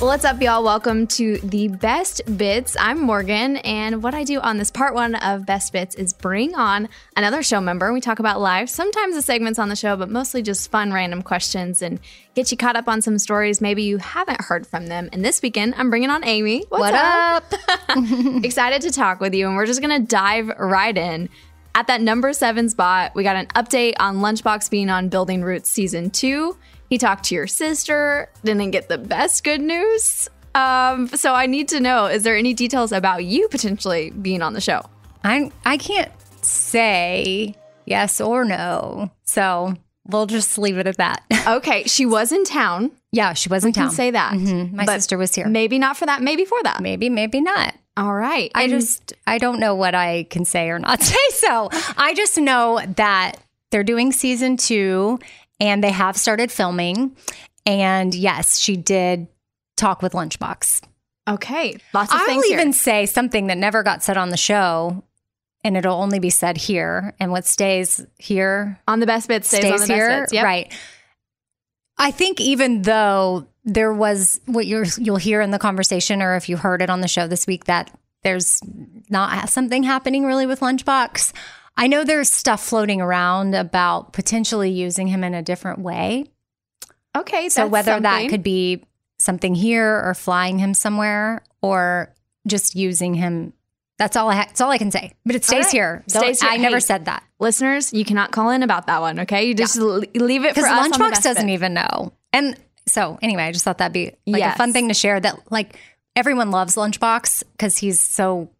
What's 0.00 0.24
up, 0.24 0.42
y'all? 0.42 0.62
Welcome 0.62 1.06
to 1.06 1.38
the 1.38 1.68
Best 1.68 2.20
Bits. 2.36 2.76
I'm 2.78 3.00
Morgan, 3.00 3.56
and 3.58 4.02
what 4.02 4.12
I 4.12 4.24
do 4.24 4.38
on 4.40 4.58
this 4.58 4.70
part 4.70 4.92
one 4.92 5.14
of 5.14 5.46
Best 5.46 5.72
Bits 5.72 5.94
is 5.94 6.12
bring 6.12 6.54
on 6.54 6.88
another 7.16 7.42
show 7.42 7.60
member. 7.60 7.90
We 7.92 8.00
talk 8.02 8.18
about 8.18 8.40
live, 8.40 8.68
sometimes 8.68 9.14
the 9.14 9.22
segments 9.22 9.58
on 9.58 9.70
the 9.70 9.76
show, 9.76 9.96
but 9.96 10.10
mostly 10.10 10.42
just 10.42 10.70
fun, 10.70 10.92
random 10.92 11.22
questions 11.22 11.80
and 11.80 12.00
get 12.34 12.50
you 12.50 12.58
caught 12.58 12.76
up 12.76 12.86
on 12.88 13.00
some 13.02 13.18
stories 13.18 13.60
maybe 13.60 13.84
you 13.84 13.96
haven't 13.98 14.42
heard 14.42 14.66
from 14.66 14.88
them. 14.88 15.08
And 15.12 15.24
this 15.24 15.40
weekend, 15.40 15.74
I'm 15.78 15.90
bringing 15.90 16.10
on 16.10 16.24
Amy. 16.24 16.64
What's 16.68 16.80
What 16.80 16.94
up? 16.94 17.54
Excited 18.44 18.82
to 18.82 18.90
talk 18.90 19.20
with 19.20 19.32
you, 19.32 19.46
and 19.46 19.56
we're 19.56 19.66
just 19.66 19.80
gonna 19.80 20.00
dive 20.00 20.48
right 20.58 20.96
in. 20.96 21.30
At 21.76 21.86
that 21.86 22.00
number 22.00 22.32
seven 22.32 22.68
spot, 22.68 23.12
we 23.14 23.22
got 23.22 23.36
an 23.36 23.46
update 23.54 23.94
on 23.98 24.18
Lunchbox 24.18 24.70
being 24.70 24.90
on 24.90 25.08
Building 25.08 25.42
Roots 25.42 25.70
season 25.70 26.10
two. 26.10 26.56
He 26.90 26.98
talked 26.98 27.24
to 27.24 27.34
your 27.34 27.46
sister, 27.46 28.28
didn't 28.44 28.70
get 28.70 28.88
the 28.88 28.98
best 28.98 29.42
good 29.44 29.60
news. 29.60 30.28
Um, 30.54 31.08
so 31.08 31.34
I 31.34 31.46
need 31.46 31.68
to 31.68 31.80
know: 31.80 32.06
is 32.06 32.22
there 32.22 32.36
any 32.36 32.54
details 32.54 32.92
about 32.92 33.24
you 33.24 33.48
potentially 33.48 34.10
being 34.10 34.42
on 34.42 34.52
the 34.52 34.60
show? 34.60 34.82
I 35.24 35.50
I 35.64 35.76
can't 35.78 36.12
say 36.42 37.54
yes 37.86 38.20
or 38.20 38.44
no. 38.44 39.10
So 39.24 39.74
we'll 40.06 40.26
just 40.26 40.56
leave 40.58 40.78
it 40.78 40.86
at 40.86 40.96
that. 40.98 41.22
Okay, 41.46 41.84
she 41.84 42.06
was 42.06 42.32
in 42.32 42.42
town. 42.44 42.90
yeah, 43.12 43.34
she 43.34 43.50
was 43.50 43.64
in 43.64 43.68
We 43.68 43.72
town. 43.74 43.88
can 43.88 43.94
say 43.94 44.10
that. 44.12 44.32
Mhm. 44.32 44.72
My 44.72 44.86
sister 44.86 45.18
was 45.18 45.34
here. 45.34 45.46
Maybe 45.46 45.78
not 45.78 45.94
for 45.98 46.06
that. 46.06 46.22
Maybe 46.22 46.46
for 46.46 46.56
that. 46.62 46.80
Maybe, 46.80 47.10
maybe 47.10 47.42
not. 47.42 47.74
All 47.98 48.14
right. 48.14 48.50
I 48.54 48.62
And- 48.62 48.72
just 48.72 49.12
I 49.26 49.36
don't 49.36 49.60
know 49.60 49.74
what 49.74 49.94
I 49.94 50.26
can 50.30 50.46
say 50.46 50.70
or 50.70 50.78
not 50.78 51.02
say. 51.12 51.18
So 51.32 51.68
I 51.98 52.14
just 52.14 52.38
know 52.38 52.80
that 52.96 53.32
they're 53.70 53.84
doing 53.84 54.10
season 54.10 54.56
two 54.56 55.18
and 55.64 55.82
they 55.82 55.90
have 55.90 56.16
started 56.16 56.52
filming. 56.52 57.16
And 57.66 58.14
yes, 58.14 58.58
she 58.58 58.76
did 58.76 59.26
talk 59.76 60.02
with 60.02 60.12
Lunchbox. 60.12 60.82
okay. 61.26 61.78
Lots 61.94 62.12
of 62.12 62.20
I'll 62.20 62.26
things 62.26 62.44
even 62.50 62.66
here. 62.68 62.72
say 62.74 63.06
something 63.06 63.46
that 63.48 63.56
never 63.56 63.82
got 63.82 64.02
said 64.02 64.18
on 64.18 64.28
the 64.28 64.36
show, 64.36 65.02
and 65.64 65.76
it'll 65.76 66.00
only 66.00 66.18
be 66.18 66.28
said 66.30 66.58
here. 66.58 67.14
And 67.18 67.32
what 67.32 67.46
stays 67.46 68.04
here 68.18 68.78
on 68.86 69.00
the 69.00 69.06
best 69.06 69.26
bits 69.26 69.48
stays, 69.48 69.60
stays 69.60 69.82
on 69.82 69.88
the 69.88 69.94
here, 69.94 70.20
bits. 70.20 70.32
Yep. 70.34 70.44
right? 70.44 70.72
I 71.96 72.10
think 72.10 72.40
even 72.40 72.82
though 72.82 73.46
there 73.64 73.92
was 73.92 74.38
what 74.44 74.66
you're 74.66 74.84
you'll 74.98 75.16
hear 75.16 75.40
in 75.40 75.50
the 75.50 75.58
conversation, 75.58 76.20
or 76.20 76.36
if 76.36 76.50
you 76.50 76.58
heard 76.58 76.82
it 76.82 76.90
on 76.90 77.00
the 77.00 77.08
show 77.08 77.26
this 77.26 77.46
week, 77.46 77.64
that 77.64 77.90
there's 78.22 78.60
not 79.08 79.48
something 79.48 79.82
happening 79.82 80.24
really 80.26 80.44
with 80.46 80.60
Lunchbox. 80.60 81.32
I 81.76 81.86
know 81.88 82.04
there's 82.04 82.32
stuff 82.32 82.62
floating 82.64 83.00
around 83.00 83.54
about 83.54 84.12
potentially 84.12 84.70
using 84.70 85.08
him 85.08 85.24
in 85.24 85.34
a 85.34 85.42
different 85.42 85.80
way. 85.80 86.26
Okay. 87.16 87.48
So 87.48 87.66
whether 87.66 87.98
that 87.98 88.28
could 88.28 88.42
be 88.42 88.84
something 89.18 89.54
here 89.54 90.00
or 90.04 90.14
flying 90.14 90.58
him 90.58 90.74
somewhere 90.74 91.42
or 91.62 92.14
just 92.46 92.74
using 92.74 93.14
him. 93.14 93.52
That's 93.98 94.16
all 94.16 94.28
I. 94.28 94.34
Ha- 94.34 94.44
that's 94.46 94.60
all 94.60 94.70
I 94.70 94.78
can 94.78 94.90
say. 94.90 95.12
But 95.24 95.36
it 95.36 95.44
stays 95.44 95.66
right. 95.66 95.72
here. 95.72 96.04
Stays 96.08 96.40
here. 96.40 96.50
I 96.50 96.56
never 96.56 96.80
said 96.80 97.04
that 97.04 97.22
listeners, 97.38 97.92
you 97.92 98.04
cannot 98.04 98.32
call 98.32 98.50
in 98.50 98.62
about 98.64 98.88
that 98.88 99.00
one. 99.00 99.20
Okay, 99.20 99.44
you 99.46 99.54
just 99.54 99.78
l- 99.78 100.02
leave 100.14 100.44
it 100.44 100.54
for 100.54 100.66
us. 100.66 100.88
Lunchbox 100.88 101.22
doesn't 101.22 101.46
bits. 101.46 101.54
even 101.54 101.74
know. 101.74 102.12
And 102.32 102.58
so 102.86 103.18
anyway, 103.22 103.44
I 103.44 103.52
just 103.52 103.64
thought 103.64 103.78
that'd 103.78 103.92
be 103.92 104.12
like 104.26 104.40
Yes. 104.40 104.54
a 104.54 104.58
fun 104.58 104.72
thing 104.72 104.88
to 104.88 104.94
share. 104.94 105.20
That 105.20 105.38
like 105.50 105.78
everyone 106.16 106.50
loves 106.50 106.74
Lunchbox 106.74 107.44
because 107.52 107.78
he's 107.78 108.00
so 108.00 108.50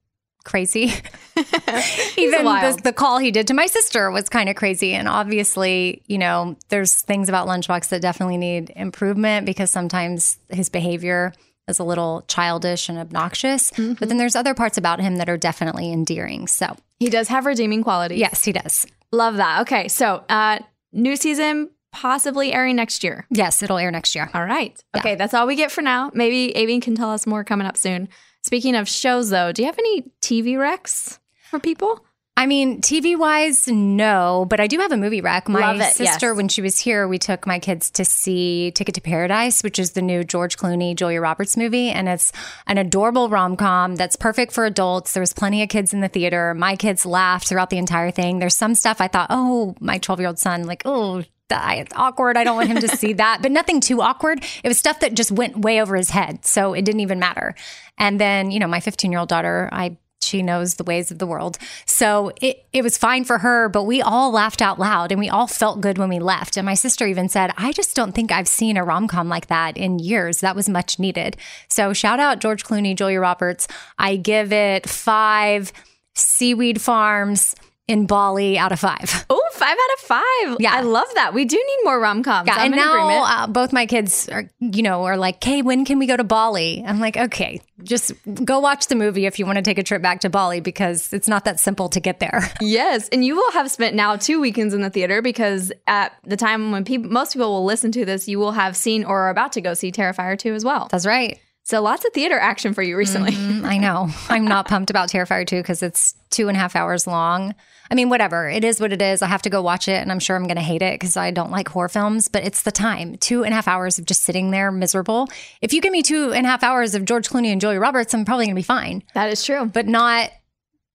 crazy. 0.44 0.84
Even 2.16 2.44
the, 2.44 2.80
the 2.84 2.92
call 2.92 3.18
he 3.18 3.30
did 3.30 3.46
to 3.48 3.54
my 3.54 3.66
sister 3.66 4.10
was 4.10 4.28
kind 4.28 4.48
of 4.48 4.56
crazy. 4.56 4.92
And 4.94 5.08
obviously, 5.08 6.02
you 6.06 6.18
know, 6.18 6.56
there's 6.68 7.00
things 7.02 7.28
about 7.28 7.48
Lunchbox 7.48 7.88
that 7.88 8.02
definitely 8.02 8.36
need 8.36 8.70
improvement 8.76 9.46
because 9.46 9.70
sometimes 9.70 10.38
his 10.50 10.68
behavior 10.68 11.32
is 11.66 11.78
a 11.78 11.84
little 11.84 12.24
childish 12.28 12.88
and 12.88 12.98
obnoxious. 12.98 13.70
Mm-hmm. 13.72 13.94
But 13.94 14.08
then 14.08 14.18
there's 14.18 14.36
other 14.36 14.54
parts 14.54 14.76
about 14.78 15.00
him 15.00 15.16
that 15.16 15.28
are 15.28 15.38
definitely 15.38 15.90
endearing. 15.92 16.46
So 16.46 16.76
He 17.00 17.08
does 17.08 17.28
have 17.28 17.46
redeeming 17.46 17.82
qualities. 17.82 18.18
yes, 18.18 18.44
he 18.44 18.52
does. 18.52 18.86
love 19.12 19.36
that. 19.36 19.62
Okay, 19.62 19.88
so 19.88 20.24
uh, 20.28 20.58
new 20.92 21.16
season 21.16 21.70
possibly 21.90 22.52
airing 22.52 22.76
next 22.76 23.04
year. 23.04 23.24
Yes, 23.30 23.62
it'll 23.62 23.78
air 23.78 23.90
next 23.92 24.14
year. 24.16 24.28
All 24.34 24.44
right. 24.44 24.82
Yeah. 24.94 25.00
Okay, 25.00 25.14
that's 25.14 25.32
all 25.32 25.46
we 25.46 25.54
get 25.54 25.70
for 25.72 25.80
now. 25.80 26.10
Maybe 26.12 26.54
Avian 26.56 26.80
can 26.80 26.96
tell 26.96 27.10
us 27.12 27.24
more 27.26 27.44
coming 27.44 27.66
up 27.68 27.76
soon. 27.76 28.08
Speaking 28.54 28.76
of 28.76 28.88
shows, 28.88 29.30
though, 29.30 29.50
do 29.50 29.62
you 29.62 29.66
have 29.66 29.80
any 29.80 30.02
TV 30.22 30.52
recs 30.54 31.18
for 31.50 31.58
people? 31.58 32.06
I 32.36 32.46
mean, 32.46 32.80
TV 32.80 33.18
wise, 33.18 33.66
no, 33.66 34.46
but 34.48 34.60
I 34.60 34.68
do 34.68 34.78
have 34.78 34.92
a 34.92 34.96
movie 34.96 35.20
rec. 35.20 35.48
My 35.48 35.74
it, 35.74 35.94
sister, 35.94 36.28
yes. 36.28 36.36
when 36.36 36.46
she 36.46 36.62
was 36.62 36.78
here, 36.78 37.08
we 37.08 37.18
took 37.18 37.48
my 37.48 37.58
kids 37.58 37.90
to 37.90 38.04
see 38.04 38.70
Ticket 38.70 38.94
to 38.94 39.00
Paradise, 39.00 39.64
which 39.64 39.80
is 39.80 39.92
the 39.92 40.02
new 40.02 40.22
George 40.22 40.56
Clooney, 40.56 40.94
Julia 40.94 41.20
Roberts 41.20 41.56
movie. 41.56 41.90
And 41.90 42.08
it's 42.08 42.30
an 42.68 42.78
adorable 42.78 43.28
rom 43.28 43.56
com 43.56 43.96
that's 43.96 44.14
perfect 44.14 44.52
for 44.52 44.64
adults. 44.64 45.14
There 45.14 45.20
was 45.20 45.32
plenty 45.32 45.64
of 45.64 45.68
kids 45.68 45.92
in 45.92 45.98
the 45.98 46.08
theater. 46.08 46.54
My 46.54 46.76
kids 46.76 47.04
laughed 47.04 47.48
throughout 47.48 47.70
the 47.70 47.78
entire 47.78 48.12
thing. 48.12 48.38
There's 48.38 48.54
some 48.54 48.76
stuff 48.76 49.00
I 49.00 49.08
thought, 49.08 49.28
oh, 49.30 49.74
my 49.80 49.98
12 49.98 50.20
year 50.20 50.28
old 50.28 50.38
son, 50.38 50.62
like, 50.64 50.82
oh, 50.84 51.24
it's 51.50 51.92
awkward. 51.94 52.36
I 52.36 52.44
don't 52.44 52.56
want 52.56 52.68
him 52.68 52.80
to 52.80 52.88
see 52.88 53.12
that, 53.14 53.42
but 53.42 53.52
nothing 53.52 53.80
too 53.80 54.00
awkward. 54.00 54.44
It 54.62 54.68
was 54.68 54.78
stuff 54.78 55.00
that 55.00 55.14
just 55.14 55.30
went 55.30 55.58
way 55.58 55.80
over 55.80 55.96
his 55.96 56.10
head. 56.10 56.44
So 56.44 56.74
it 56.74 56.84
didn't 56.84 57.00
even 57.00 57.18
matter. 57.18 57.54
And 57.98 58.20
then, 58.20 58.50
you 58.50 58.58
know, 58.58 58.66
my 58.66 58.80
15 58.80 59.10
year 59.10 59.20
old 59.20 59.28
daughter, 59.28 59.68
I 59.72 59.96
she 60.24 60.42
knows 60.42 60.74
the 60.74 60.84
ways 60.84 61.10
of 61.10 61.18
the 61.18 61.26
world. 61.26 61.58
So 61.86 62.32
it, 62.40 62.64
it 62.72 62.82
was 62.82 62.96
fine 62.96 63.24
for 63.24 63.38
her, 63.38 63.68
but 63.68 63.84
we 63.84 64.00
all 64.00 64.32
laughed 64.32 64.62
out 64.62 64.78
loud 64.78 65.12
and 65.12 65.18
we 65.18 65.28
all 65.28 65.46
felt 65.46 65.82
good 65.82 65.98
when 65.98 66.08
we 66.08 66.18
left. 66.18 66.56
And 66.56 66.64
my 66.64 66.74
sister 66.74 67.06
even 67.06 67.28
said, 67.28 67.52
I 67.56 67.72
just 67.72 67.94
don't 67.94 68.14
think 68.14 68.32
I've 68.32 68.48
seen 68.48 68.76
a 68.76 68.84
rom 68.84 69.06
com 69.06 69.28
like 69.28 69.48
that 69.48 69.76
in 69.76 69.98
years. 69.98 70.40
That 70.40 70.56
was 70.56 70.68
much 70.68 70.98
needed. 70.98 71.36
So 71.68 71.92
shout 71.92 72.20
out 72.20 72.40
George 72.40 72.64
Clooney, 72.64 72.96
Julia 72.96 73.20
Roberts. 73.20 73.68
I 73.98 74.16
give 74.16 74.50
it 74.52 74.88
five 74.88 75.72
seaweed 76.14 76.80
farms 76.80 77.54
in 77.86 78.06
Bali 78.06 78.56
out 78.58 78.72
of 78.72 78.80
five. 78.80 79.26
Oh, 79.30 79.42
five 79.52 79.70
out 79.70 79.94
of 79.94 80.00
five. 80.00 80.56
Yeah. 80.60 80.74
I 80.74 80.80
love 80.82 81.06
that. 81.14 81.32
We 81.32 81.44
do 81.44 81.56
need 81.56 81.78
more 81.84 81.98
rom 81.98 82.22
coms. 82.22 82.46
Yeah, 82.46 82.56
I'm 82.56 82.72
and 82.72 82.76
now 82.76 83.24
uh, 83.24 83.46
both 83.46 83.72
my 83.72 83.86
kids 83.86 84.28
are, 84.28 84.48
you 84.60 84.82
know, 84.82 85.04
are 85.04 85.16
like, 85.16 85.42
"Hey, 85.42 85.62
when 85.62 85.84
can 85.84 85.98
we 85.98 86.06
go 86.06 86.16
to 86.16 86.24
Bali?" 86.24 86.84
I'm 86.86 87.00
like, 87.00 87.16
"Okay, 87.16 87.60
just 87.82 88.12
go 88.44 88.60
watch 88.60 88.88
the 88.88 88.94
movie 88.96 89.26
if 89.26 89.38
you 89.38 89.46
want 89.46 89.56
to 89.56 89.62
take 89.62 89.78
a 89.78 89.82
trip 89.82 90.02
back 90.02 90.20
to 90.20 90.30
Bali 90.30 90.60
because 90.60 91.12
it's 91.12 91.28
not 91.28 91.44
that 91.46 91.58
simple 91.58 91.88
to 91.90 92.00
get 92.00 92.20
there." 92.20 92.42
Yes, 92.60 93.08
and 93.10 93.24
you 93.24 93.36
will 93.36 93.52
have 93.52 93.70
spent 93.70 93.94
now 93.94 94.16
two 94.16 94.40
weekends 94.40 94.74
in 94.74 94.80
the 94.80 94.90
theater 94.90 95.22
because 95.22 95.72
at 95.86 96.12
the 96.24 96.36
time 96.36 96.72
when 96.72 96.84
people, 96.84 97.10
most 97.10 97.32
people 97.32 97.50
will 97.52 97.64
listen 97.64 97.92
to 97.92 98.04
this, 98.04 98.26
you 98.28 98.38
will 98.38 98.52
have 98.52 98.76
seen 98.76 99.04
or 99.04 99.22
are 99.22 99.30
about 99.30 99.52
to 99.52 99.60
go 99.60 99.74
see 99.74 99.92
Terrifier 99.92 100.38
2 100.38 100.54
as 100.54 100.64
well. 100.64 100.88
That's 100.90 101.06
right. 101.06 101.38
So 101.66 101.80
lots 101.80 102.04
of 102.04 102.12
theater 102.12 102.38
action 102.38 102.74
for 102.74 102.82
you 102.82 102.94
recently. 102.94 103.32
Mm, 103.32 103.64
I 103.64 103.78
know. 103.78 104.10
I'm 104.28 104.46
not 104.46 104.68
pumped 104.68 104.90
about 104.90 105.08
Terrifier 105.08 105.46
2 105.46 105.56
because 105.62 105.82
it's 105.82 106.14
two 106.30 106.48
and 106.48 106.56
a 106.58 106.60
half 106.60 106.76
hours 106.76 107.06
long. 107.06 107.54
I 107.90 107.94
mean, 107.94 108.10
whatever. 108.10 108.46
It 108.50 108.64
is 108.64 108.80
what 108.80 108.92
it 108.92 109.00
is. 109.00 109.22
I 109.22 109.28
have 109.28 109.40
to 109.42 109.50
go 109.50 109.62
watch 109.62 109.88
it, 109.88 110.02
and 110.02 110.12
I'm 110.12 110.18
sure 110.18 110.36
I'm 110.36 110.42
going 110.46 110.56
to 110.56 110.62
hate 110.62 110.82
it 110.82 110.94
because 111.00 111.16
I 111.16 111.30
don't 111.30 111.50
like 111.50 111.68
horror 111.70 111.88
films, 111.88 112.28
but 112.28 112.44
it's 112.44 112.62
the 112.62 112.70
time. 112.72 113.16
Two 113.16 113.44
and 113.44 113.52
a 113.52 113.54
half 113.56 113.66
hours 113.66 113.98
of 113.98 114.04
just 114.04 114.24
sitting 114.24 114.50
there 114.50 114.70
miserable. 114.70 115.28
If 115.62 115.72
you 115.72 115.80
give 115.80 115.92
me 115.92 116.02
two 116.02 116.32
and 116.34 116.44
a 116.44 116.50
half 116.50 116.62
hours 116.62 116.94
of 116.94 117.06
George 117.06 117.30
Clooney 117.30 117.46
and 117.50 117.62
Julia 117.62 117.80
Roberts, 117.80 118.12
I'm 118.12 118.26
probably 118.26 118.44
going 118.44 118.54
to 118.56 118.58
be 118.58 118.62
fine, 118.62 119.02
That 119.14 119.30
is 119.32 119.42
true. 119.42 119.64
but 119.64 119.86
not 119.86 120.30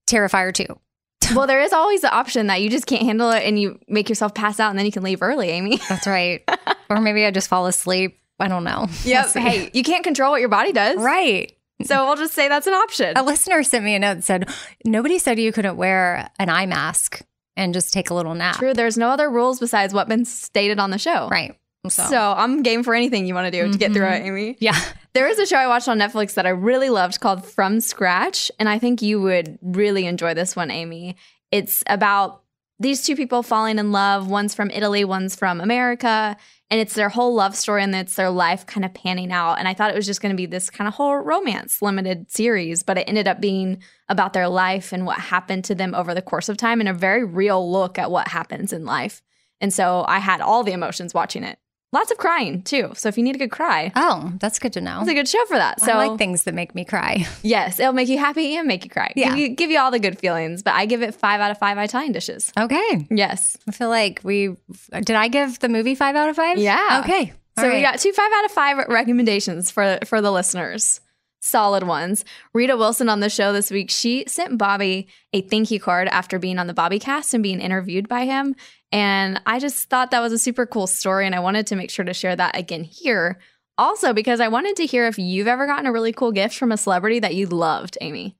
Terrifier 0.08 0.54
2. 0.54 0.66
well, 1.34 1.48
there 1.48 1.62
is 1.62 1.72
always 1.72 2.02
the 2.02 2.12
option 2.12 2.46
that 2.46 2.62
you 2.62 2.70
just 2.70 2.86
can't 2.86 3.02
handle 3.02 3.30
it 3.32 3.42
and 3.44 3.58
you 3.60 3.80
make 3.88 4.08
yourself 4.08 4.34
pass 4.34 4.60
out 4.60 4.70
and 4.70 4.78
then 4.78 4.86
you 4.86 4.92
can 4.92 5.02
leave 5.02 5.20
early, 5.22 5.48
Amy. 5.50 5.78
That's 5.88 6.06
right. 6.08 6.48
or 6.88 7.00
maybe 7.00 7.24
I 7.26 7.32
just 7.32 7.48
fall 7.48 7.66
asleep. 7.66 8.19
I 8.40 8.48
don't 8.48 8.64
know. 8.64 8.88
Yep. 9.04 9.30
We'll 9.34 9.44
hey, 9.44 9.70
you 9.72 9.82
can't 9.82 10.04
control 10.04 10.30
what 10.32 10.40
your 10.40 10.48
body 10.48 10.72
does. 10.72 10.98
Right. 10.98 11.56
So 11.84 12.06
we'll 12.06 12.16
just 12.16 12.34
say 12.34 12.48
that's 12.48 12.66
an 12.66 12.74
option. 12.74 13.16
A 13.16 13.22
listener 13.22 13.62
sent 13.62 13.84
me 13.84 13.94
a 13.94 13.98
note 13.98 14.16
that 14.16 14.24
said, 14.24 14.48
Nobody 14.84 15.18
said 15.18 15.38
you 15.38 15.52
couldn't 15.52 15.76
wear 15.76 16.30
an 16.38 16.50
eye 16.50 16.66
mask 16.66 17.22
and 17.56 17.72
just 17.72 17.92
take 17.92 18.10
a 18.10 18.14
little 18.14 18.34
nap. 18.34 18.56
True. 18.56 18.74
There's 18.74 18.98
no 18.98 19.08
other 19.08 19.30
rules 19.30 19.58
besides 19.60 19.94
what's 19.94 20.08
been 20.08 20.24
stated 20.24 20.78
on 20.78 20.90
the 20.90 20.98
show. 20.98 21.28
Right. 21.28 21.56
So, 21.88 22.02
So, 22.04 22.34
I'm 22.36 22.62
game 22.62 22.82
for 22.82 22.94
anything 22.94 23.26
you 23.26 23.34
want 23.34 23.50
to 23.50 23.50
do 23.50 23.72
to 23.72 23.78
get 23.78 23.92
through 23.92 24.04
mm-hmm. 24.04 24.24
it, 24.24 24.28
Amy. 24.28 24.56
yeah. 24.60 24.78
There 25.12 25.26
is 25.26 25.40
a 25.40 25.46
show 25.46 25.56
I 25.56 25.66
watched 25.66 25.88
on 25.88 25.98
Netflix 25.98 26.34
that 26.34 26.46
I 26.46 26.50
really 26.50 26.88
loved 26.88 27.18
called 27.18 27.44
From 27.44 27.80
Scratch, 27.80 28.48
and 28.60 28.68
I 28.68 28.78
think 28.78 29.02
you 29.02 29.20
would 29.20 29.58
really 29.60 30.06
enjoy 30.06 30.34
this 30.34 30.54
one, 30.54 30.70
Amy. 30.70 31.16
It's 31.50 31.82
about 31.88 32.44
these 32.78 33.04
two 33.04 33.16
people 33.16 33.42
falling 33.42 33.80
in 33.80 33.90
love. 33.90 34.30
One's 34.30 34.54
from 34.54 34.70
Italy, 34.70 35.04
one's 35.04 35.34
from 35.34 35.60
America, 35.60 36.36
and 36.70 36.80
it's 36.80 36.94
their 36.94 37.08
whole 37.08 37.34
love 37.34 37.56
story 37.56 37.82
and 37.82 37.94
it's 37.94 38.14
their 38.14 38.30
life 38.30 38.64
kind 38.64 38.84
of 38.84 38.94
panning 38.94 39.32
out. 39.32 39.58
And 39.58 39.66
I 39.66 39.74
thought 39.74 39.90
it 39.90 39.96
was 39.96 40.06
just 40.06 40.22
going 40.22 40.30
to 40.30 40.36
be 40.36 40.46
this 40.46 40.70
kind 40.70 40.86
of 40.86 40.94
whole 40.94 41.16
romance 41.16 41.82
limited 41.82 42.30
series, 42.30 42.82
but 42.82 42.96
it 42.96 43.08
ended 43.08 43.28
up 43.28 43.40
being 43.40 43.82
about 44.08 44.32
their 44.32 44.48
life 44.48 44.92
and 44.92 45.04
what 45.04 45.18
happened 45.18 45.64
to 45.64 45.74
them 45.74 45.94
over 45.94 46.14
the 46.14 46.22
course 46.22 46.48
of 46.48 46.56
time 46.56 46.80
and 46.80 46.88
a 46.88 46.94
very 46.94 47.24
real 47.24 47.70
look 47.70 47.98
at 47.98 48.10
what 48.10 48.28
happens 48.28 48.72
in 48.72 48.84
life. 48.84 49.20
And 49.60 49.72
so 49.72 50.04
I 50.08 50.20
had 50.20 50.40
all 50.40 50.64
the 50.64 50.72
emotions 50.72 51.12
watching 51.12 51.44
it. 51.44 51.58
Lots 51.92 52.12
of 52.12 52.18
crying 52.18 52.62
too. 52.62 52.92
So 52.94 53.08
if 53.08 53.18
you 53.18 53.24
need 53.24 53.34
a 53.34 53.38
good 53.38 53.50
cry, 53.50 53.90
Oh, 53.96 54.32
that's 54.38 54.58
good 54.60 54.72
to 54.74 54.80
know. 54.80 55.00
it's 55.00 55.10
a 55.10 55.14
good 55.14 55.26
show 55.28 55.44
for 55.46 55.56
that. 55.56 55.80
So 55.80 55.90
I 55.92 56.06
like 56.06 56.18
things 56.18 56.44
that 56.44 56.54
make 56.54 56.72
me 56.74 56.84
cry. 56.84 57.26
yes, 57.42 57.80
it'll 57.80 57.92
make 57.92 58.08
you 58.08 58.16
happy 58.18 58.54
and 58.56 58.68
make 58.68 58.84
you 58.84 58.90
cry. 58.90 59.12
Yeah. 59.16 59.30
Give 59.30 59.38
you, 59.38 59.48
give 59.56 59.70
you 59.70 59.78
all 59.80 59.90
the 59.90 59.98
good 59.98 60.18
feelings. 60.18 60.62
But 60.62 60.74
I 60.74 60.86
give 60.86 61.02
it 61.02 61.14
five 61.16 61.40
out 61.40 61.50
of 61.50 61.58
five 61.58 61.76
Italian 61.78 62.12
dishes. 62.12 62.52
Okay. 62.58 63.06
Yes. 63.10 63.56
I 63.68 63.72
feel 63.72 63.88
like 63.88 64.20
we 64.22 64.54
did 64.92 65.10
I 65.16 65.26
give 65.28 65.58
the 65.58 65.68
movie 65.68 65.94
five 65.96 66.14
out 66.14 66.28
of 66.28 66.36
five? 66.36 66.58
Yeah. 66.58 67.02
Okay. 67.04 67.32
So 67.58 67.64
All 67.68 67.74
we 67.74 67.82
got 67.82 67.98
two 67.98 68.12
five 68.12 68.30
out 68.36 68.44
of 68.44 68.52
five 68.52 68.86
recommendations 68.88 69.70
for 69.72 69.98
for 70.06 70.20
the 70.20 70.30
listeners. 70.30 71.00
Solid 71.40 71.84
ones. 71.84 72.24
Rita 72.52 72.76
Wilson 72.76 73.08
on 73.08 73.20
the 73.20 73.30
show 73.30 73.52
this 73.52 73.70
week, 73.70 73.90
she 73.90 74.24
sent 74.26 74.58
Bobby 74.58 75.08
a 75.32 75.40
thank 75.40 75.70
you 75.70 75.80
card 75.80 76.06
after 76.08 76.38
being 76.38 76.58
on 76.58 76.66
the 76.66 76.74
Bobby 76.74 76.98
cast 76.98 77.32
and 77.32 77.42
being 77.42 77.60
interviewed 77.60 78.08
by 78.08 78.26
him. 78.26 78.54
And 78.92 79.40
I 79.46 79.58
just 79.58 79.88
thought 79.88 80.10
that 80.10 80.20
was 80.20 80.32
a 80.32 80.38
super 80.38 80.66
cool 80.66 80.86
story. 80.86 81.24
And 81.24 81.34
I 81.34 81.40
wanted 81.40 81.66
to 81.68 81.76
make 81.76 81.90
sure 81.90 82.04
to 82.04 82.12
share 82.12 82.36
that 82.36 82.58
again 82.58 82.84
here. 82.84 83.40
Also, 83.78 84.12
because 84.12 84.40
I 84.40 84.48
wanted 84.48 84.76
to 84.76 84.86
hear 84.86 85.06
if 85.06 85.18
you've 85.18 85.46
ever 85.46 85.66
gotten 85.66 85.86
a 85.86 85.92
really 85.92 86.12
cool 86.12 86.32
gift 86.32 86.56
from 86.56 86.72
a 86.72 86.76
celebrity 86.76 87.20
that 87.20 87.34
you 87.34 87.46
loved, 87.46 87.96
Amy. 88.02 88.36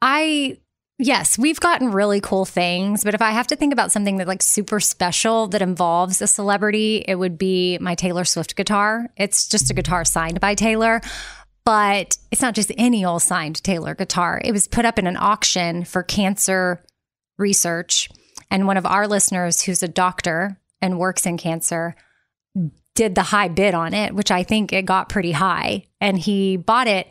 I 0.00 0.56
yes, 1.00 1.38
we've 1.38 1.60
gotten 1.60 1.92
really 1.92 2.20
cool 2.20 2.44
things, 2.44 3.04
but 3.04 3.14
if 3.14 3.22
I 3.22 3.30
have 3.30 3.46
to 3.48 3.56
think 3.56 3.72
about 3.72 3.90
something 3.90 4.18
that 4.18 4.28
like 4.28 4.42
super 4.42 4.80
special 4.80 5.48
that 5.48 5.62
involves 5.62 6.22
a 6.22 6.26
celebrity, 6.26 7.04
it 7.06 7.16
would 7.16 7.38
be 7.38 7.78
my 7.78 7.94
Taylor 7.94 8.24
Swift 8.24 8.54
guitar. 8.54 9.08
It's 9.16 9.48
just 9.48 9.70
a 9.70 9.74
guitar 9.74 10.04
signed 10.04 10.40
by 10.40 10.54
Taylor. 10.54 11.00
But 11.64 12.16
it's 12.30 12.42
not 12.42 12.54
just 12.54 12.72
any 12.76 13.04
old 13.04 13.22
signed 13.22 13.62
Taylor 13.62 13.94
guitar. 13.94 14.40
It 14.44 14.52
was 14.52 14.66
put 14.66 14.84
up 14.84 14.98
in 14.98 15.06
an 15.06 15.16
auction 15.16 15.84
for 15.84 16.02
cancer 16.02 16.82
research. 17.38 18.08
And 18.50 18.66
one 18.66 18.76
of 18.76 18.86
our 18.86 19.06
listeners, 19.06 19.62
who's 19.62 19.82
a 19.82 19.88
doctor 19.88 20.58
and 20.80 20.98
works 20.98 21.26
in 21.26 21.36
cancer, 21.36 21.94
did 22.94 23.14
the 23.14 23.22
high 23.22 23.48
bid 23.48 23.74
on 23.74 23.94
it, 23.94 24.14
which 24.14 24.30
I 24.30 24.42
think 24.42 24.72
it 24.72 24.84
got 24.84 25.08
pretty 25.08 25.32
high. 25.32 25.84
And 26.00 26.18
he 26.18 26.56
bought 26.56 26.88
it 26.88 27.06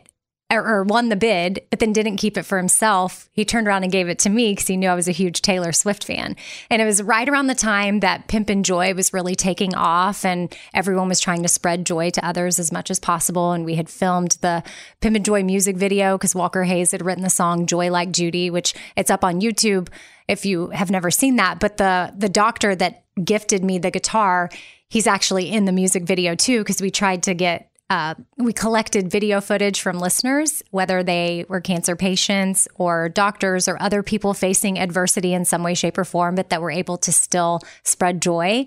or, 0.50 0.82
won 0.82 1.08
the 1.08 1.16
bid, 1.16 1.60
but 1.70 1.78
then 1.78 1.92
didn't 1.92 2.16
keep 2.16 2.36
it 2.36 2.42
for 2.42 2.58
himself. 2.58 3.28
He 3.32 3.44
turned 3.44 3.68
around 3.68 3.84
and 3.84 3.92
gave 3.92 4.08
it 4.08 4.18
to 4.20 4.30
me 4.30 4.52
because 4.52 4.66
he 4.66 4.76
knew 4.76 4.88
I 4.88 4.94
was 4.94 5.08
a 5.08 5.12
huge 5.12 5.42
Taylor 5.42 5.72
Swift 5.72 6.04
fan. 6.04 6.36
And 6.68 6.82
it 6.82 6.84
was 6.84 7.02
right 7.02 7.28
around 7.28 7.46
the 7.46 7.54
time 7.54 8.00
that 8.00 8.28
Pimp 8.28 8.50
and 8.50 8.64
Joy 8.64 8.94
was 8.94 9.12
really 9.12 9.34
taking 9.34 9.74
off, 9.74 10.24
and 10.24 10.54
everyone 10.74 11.08
was 11.08 11.20
trying 11.20 11.42
to 11.42 11.48
spread 11.48 11.86
joy 11.86 12.10
to 12.10 12.26
others 12.26 12.58
as 12.58 12.72
much 12.72 12.90
as 12.90 12.98
possible. 12.98 13.52
And 13.52 13.64
we 13.64 13.76
had 13.76 13.88
filmed 13.88 14.38
the 14.40 14.62
Pimp 15.00 15.16
and 15.16 15.24
Joy 15.24 15.42
music 15.42 15.76
video 15.76 16.16
because 16.18 16.34
Walker 16.34 16.64
Hayes 16.64 16.92
had 16.92 17.04
written 17.04 17.22
the 17.22 17.30
song 17.30 17.66
"Joy 17.66 17.90
Like 17.90 18.10
Judy," 18.10 18.50
which 18.50 18.74
it's 18.96 19.10
up 19.10 19.24
on 19.24 19.40
YouTube 19.40 19.88
if 20.28 20.44
you 20.46 20.68
have 20.68 20.90
never 20.90 21.10
seen 21.10 21.36
that. 21.36 21.60
But 21.60 21.76
the 21.76 22.12
the 22.16 22.28
doctor 22.28 22.74
that 22.76 23.04
gifted 23.22 23.64
me 23.64 23.78
the 23.78 23.90
guitar, 23.90 24.50
he's 24.88 25.06
actually 25.06 25.50
in 25.50 25.64
the 25.64 25.72
music 25.72 26.04
video 26.04 26.34
too 26.34 26.58
because 26.58 26.80
we 26.80 26.90
tried 26.90 27.22
to 27.24 27.34
get 27.34 27.69
uh, 27.90 28.14
we 28.38 28.52
collected 28.52 29.10
video 29.10 29.40
footage 29.40 29.80
from 29.80 29.98
listeners, 29.98 30.62
whether 30.70 31.02
they 31.02 31.44
were 31.48 31.60
cancer 31.60 31.96
patients 31.96 32.68
or 32.76 33.08
doctors 33.08 33.66
or 33.66 33.76
other 33.82 34.04
people 34.04 34.32
facing 34.32 34.78
adversity 34.78 35.34
in 35.34 35.44
some 35.44 35.64
way, 35.64 35.74
shape, 35.74 35.98
or 35.98 36.04
form, 36.04 36.36
but 36.36 36.50
that 36.50 36.62
were 36.62 36.70
able 36.70 36.96
to 36.96 37.10
still 37.10 37.60
spread 37.82 38.22
joy. 38.22 38.64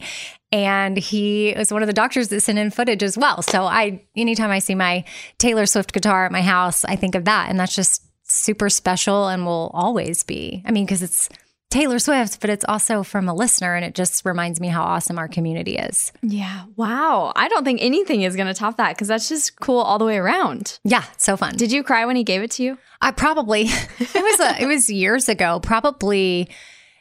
And 0.52 0.98
he 0.98 1.54
was 1.58 1.72
one 1.72 1.82
of 1.82 1.88
the 1.88 1.94
doctors 1.94 2.28
that 2.28 2.42
sent 2.42 2.60
in 2.60 2.70
footage 2.70 3.02
as 3.02 3.18
well. 3.18 3.42
So 3.42 3.64
I, 3.64 4.06
anytime 4.16 4.52
I 4.52 4.60
see 4.60 4.76
my 4.76 5.06
Taylor 5.38 5.66
Swift 5.66 5.94
guitar 5.94 6.26
at 6.26 6.32
my 6.32 6.42
house, 6.42 6.84
I 6.84 6.98
think 6.98 7.16
of 7.16 7.24
that, 7.24 7.50
and 7.50 7.58
that's 7.58 7.76
just 7.76 8.04
super 8.24 8.70
special 8.70 9.30
and 9.30 9.46
will 9.46 9.72
always 9.74 10.24
be. 10.24 10.64
I 10.66 10.72
mean, 10.72 10.86
because 10.86 11.02
it's 11.02 11.30
Taylor 11.74 11.98
Swift, 11.98 12.40
but 12.40 12.52
it's 12.52 12.64
also 12.68 13.02
from 13.02 13.28
a 13.28 13.34
listener, 13.34 13.74
and 13.74 13.84
it 13.84 13.96
just 13.96 14.24
reminds 14.26 14.62
me 14.62 14.68
how 14.68 14.84
awesome 14.84 15.18
our 15.18 15.28
community 15.28 15.76
is. 15.76 16.12
Yeah. 16.22 16.66
Wow. 16.76 17.34
I 17.36 17.48
don't 17.48 17.64
think 17.66 17.82
anything 17.82 18.22
is 18.22 18.36
going 18.36 18.46
to 18.46 18.54
top 18.54 18.78
that 18.78 18.94
because 18.94 19.08
that's 19.08 19.28
just 19.28 19.60
cool 19.60 19.80
all 19.80 19.98
the 19.98 20.06
way 20.06 20.18
around. 20.18 20.78
Yeah, 20.84 21.04
so 21.18 21.36
fun. 21.36 21.56
Did 21.56 21.72
you 21.72 21.82
cry 21.82 22.06
when 22.06 22.16
he 22.16 22.24
gave 22.24 22.44
it 22.44 22.52
to 22.52 22.64
you? 22.64 22.78
I 23.02 23.10
probably 23.10 23.62
it 24.00 24.14
was 24.14 24.40
a, 24.40 24.62
it 24.62 24.68
was 24.68 24.88
years 24.88 25.28
ago, 25.30 25.60
probably 25.62 26.48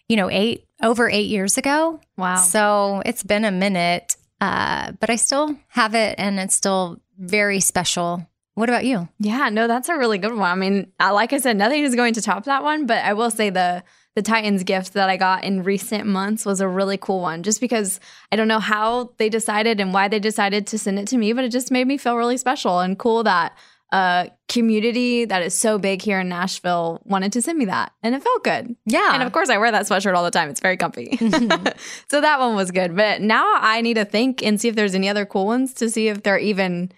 you 0.09 0.17
know 0.17 0.31
eight 0.31 0.65
over 0.83 1.07
eight 1.07 1.29
years 1.29 1.59
ago. 1.59 2.01
Wow. 2.17 2.37
So 2.37 3.03
it's 3.05 3.23
been 3.23 3.45
a 3.45 3.53
minute, 3.53 4.17
uh, 4.41 4.93
but 5.01 5.11
I 5.11 5.17
still 5.17 5.55
have 5.69 5.95
it, 5.95 6.15
and 6.17 6.41
it's 6.41 6.55
still 6.55 6.99
very 7.19 7.61
special. 7.61 8.27
What 8.55 8.71
about 8.71 8.87
you? 8.87 9.07
Yeah, 9.19 9.51
no, 9.51 9.69
that's 9.69 9.91
a 9.91 9.99
really 9.99 10.17
good 10.17 10.35
one. 10.35 10.51
I 10.51 10.55
mean, 10.55 10.93
like 10.99 11.35
I 11.35 11.39
said, 11.39 11.59
nothing 11.59 11.83
is 11.83 11.95
going 11.95 12.15
to 12.15 12.23
top 12.23 12.45
that 12.45 12.63
one, 12.63 12.87
but 12.87 13.05
I 13.05 13.13
will 13.13 13.31
say 13.31 13.51
the 13.51 13.83
the 14.15 14.23
Titans 14.23 14.63
gift 14.63 14.93
that 14.93 15.09
I 15.09 15.17
got 15.17 15.45
in 15.45 15.63
recent 15.63 16.07
months 16.07 16.45
was 16.45 16.61
a 16.61 16.69
really 16.69 16.99
cool 16.99 17.21
one 17.21 17.43
just 17.43 17.61
because 17.61 17.99
I 18.31 18.37
don't 18.37 18.49
know 18.49 18.61
how 18.61 19.13
they 19.17 19.29
decided 19.29 19.81
and 19.81 19.95
why 19.95 20.09
they 20.09 20.19
decided 20.19 20.67
to 20.69 20.79
send 20.79 20.99
it 20.99 21.09
to 21.09 21.17
me, 21.17 21.33
but 21.33 21.45
it 21.45 21.51
just 21.51 21.71
made 21.71 21.87
me 21.87 21.97
feel 21.97 22.17
really 22.17 22.37
special 22.37 22.81
and 22.81 22.99
cool 22.99 23.23
that 23.23 23.57
a 23.93 24.31
community 24.49 25.27
that 25.27 25.43
is 25.43 25.57
so 25.57 25.79
big 25.79 26.01
here 26.01 26.19
in 26.19 26.29
Nashville 26.29 27.03
wanted 27.05 27.33
to 27.33 27.43
send 27.43 27.59
me 27.59 27.67
that. 27.67 27.93
And 28.03 28.15
it 28.15 28.23
felt 28.23 28.43
good. 28.43 28.75
Yeah. 28.87 29.13
And 29.13 29.23
of 29.23 29.33
course, 29.33 29.51
I 29.51 29.59
wear 29.59 29.71
that 29.71 29.85
sweatshirt 29.85 30.15
all 30.15 30.25
the 30.25 30.31
time. 30.31 30.49
It's 30.49 30.61
very 30.61 30.79
comfy. 30.79 31.11
Mm-hmm. 31.11 31.67
so 32.11 32.21
that 32.21 32.41
one 32.41 32.57
was 32.57 32.71
good. 32.71 32.97
But 32.97 33.21
now 33.21 33.45
I 33.57 33.83
need 33.83 33.95
to 33.95 34.07
think 34.07 34.43
and 34.43 34.59
see 34.59 34.69
if 34.69 34.77
there's 34.77 34.95
any 34.95 35.11
other 35.11 35.27
cool 35.27 35.47
ones 35.47 35.75
to 35.75 35.91
see 35.91 36.09
if 36.09 36.23
they're 36.23 36.39
even 36.39 36.91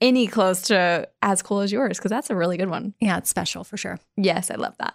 any 0.00 0.26
close 0.26 0.62
to 0.62 1.08
as 1.22 1.40
cool 1.40 1.60
as 1.60 1.70
yours, 1.70 1.98
because 1.98 2.10
that's 2.10 2.30
a 2.30 2.36
really 2.36 2.56
good 2.56 2.70
one. 2.70 2.94
Yeah, 3.00 3.18
it's 3.18 3.30
special 3.30 3.62
for 3.62 3.76
sure. 3.76 4.00
Yes, 4.16 4.50
I 4.50 4.56
love 4.56 4.76
that. 4.78 4.94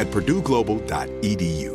at 0.00 0.08
purdueglobal.edu. 0.08 1.74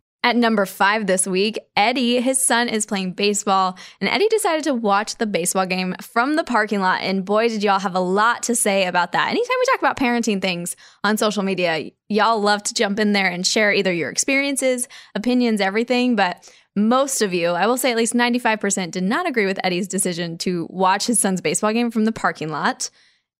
At 0.23 0.35
number 0.35 0.67
five 0.67 1.07
this 1.07 1.25
week, 1.25 1.57
Eddie, 1.75 2.21
his 2.21 2.39
son 2.39 2.69
is 2.69 2.85
playing 2.85 3.13
baseball, 3.13 3.75
and 3.99 4.07
Eddie 4.07 4.27
decided 4.27 4.63
to 4.65 4.75
watch 4.75 5.15
the 5.15 5.25
baseball 5.25 5.65
game 5.65 5.95
from 5.99 6.35
the 6.35 6.43
parking 6.43 6.79
lot. 6.79 7.01
And 7.01 7.25
boy, 7.25 7.49
did 7.49 7.63
y'all 7.63 7.79
have 7.79 7.95
a 7.95 7.99
lot 7.99 8.43
to 8.43 8.55
say 8.55 8.85
about 8.85 9.13
that. 9.13 9.29
Anytime 9.29 9.55
we 9.59 9.65
talk 9.65 9.79
about 9.79 9.97
parenting 9.97 10.39
things 10.39 10.75
on 11.03 11.17
social 11.17 11.41
media, 11.41 11.89
y'all 12.07 12.39
love 12.39 12.61
to 12.63 12.73
jump 12.75 12.99
in 12.99 13.13
there 13.13 13.31
and 13.31 13.47
share 13.47 13.73
either 13.73 13.91
your 13.91 14.11
experiences, 14.11 14.87
opinions, 15.15 15.59
everything. 15.59 16.15
But 16.15 16.47
most 16.75 17.23
of 17.23 17.33
you, 17.33 17.49
I 17.49 17.65
will 17.65 17.77
say 17.77 17.89
at 17.89 17.97
least 17.97 18.13
95%, 18.13 18.91
did 18.91 19.03
not 19.03 19.27
agree 19.27 19.47
with 19.47 19.59
Eddie's 19.63 19.87
decision 19.87 20.37
to 20.39 20.67
watch 20.69 21.07
his 21.07 21.19
son's 21.19 21.41
baseball 21.41 21.73
game 21.73 21.89
from 21.89 22.05
the 22.05 22.11
parking 22.11 22.49
lot. 22.49 22.91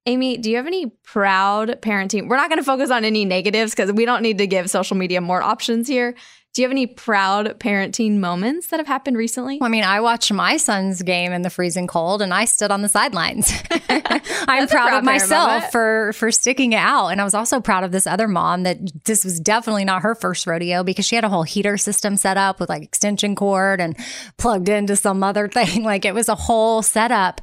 Amy, 0.08 0.36
do 0.38 0.50
you 0.50 0.58
have 0.58 0.66
any 0.66 0.88
proud 1.04 1.80
parenting? 1.82 2.28
We're 2.28 2.38
not 2.38 2.50
going 2.50 2.58
to 2.58 2.66
focus 2.66 2.90
on 2.90 3.06
any 3.06 3.24
negatives 3.24 3.72
because 3.72 3.92
we 3.94 4.04
don't 4.04 4.24
need 4.24 4.40
to 4.40 4.48
give 4.48 4.68
social 4.68 4.98
media 4.98 5.22
more 5.22 5.44
options 5.44 5.88
here. 5.88 6.16
Do 6.54 6.62
you 6.62 6.68
have 6.68 6.72
any 6.72 6.86
proud 6.86 7.60
parenting 7.60 8.18
moments 8.18 8.68
that 8.68 8.82
have 8.82 8.88
happened 8.88 9.16
recently? 9.16 9.58
Well, 9.62 9.68
I 9.68 9.72
mean, 9.72 9.86
I 9.86 10.02
watched 10.02 10.34
my 10.34 10.58
son's 10.58 11.02
game 11.02 11.32
in 11.32 11.44
the 11.44 11.50
freezing 11.50 11.88
cold 11.88 12.22
and 12.22 12.34
I 12.34 12.44
stood 12.44 12.72
on 12.72 12.82
the 12.82 12.90
sidelines. 12.90 13.54
I'm 13.90 14.68
proud, 14.68 14.70
proud, 14.70 14.98
of 14.98 15.04
myself 15.06 15.72
for 15.72 16.12
for 16.12 16.30
sticking 16.30 16.74
it 16.74 16.78
out. 16.78 17.08
And 17.08 17.22
I 17.22 17.24
was 17.24 17.34
also 17.34 17.62
proud 17.62 17.86
of 17.86 17.94
this 17.94 18.06
other 18.06 18.28
mom 18.28 18.64
that 18.64 19.06
this 19.06 19.24
was 19.24 19.40
definitely 19.40 19.86
not 19.86 20.02
her 20.02 20.14
first 20.14 20.46
rodeo 20.46 20.84
because 20.84 21.06
she 21.06 21.16
had 21.16 21.24
a 21.24 21.30
whole 21.30 21.44
heater 21.44 21.78
system 21.78 22.18
set 22.18 22.36
up 22.36 22.60
with 22.60 22.68
like 22.68 22.84
extension 22.84 23.34
cord 23.34 23.80
and 23.80 23.96
plugged 24.36 24.68
into 24.68 24.98
some 24.98 25.24
other 25.24 25.48
thing. 25.48 25.84
Like 25.84 26.04
it 26.04 26.14
was 26.14 26.28
a 26.28 26.36
whole 26.36 26.82
setup. 26.82 27.40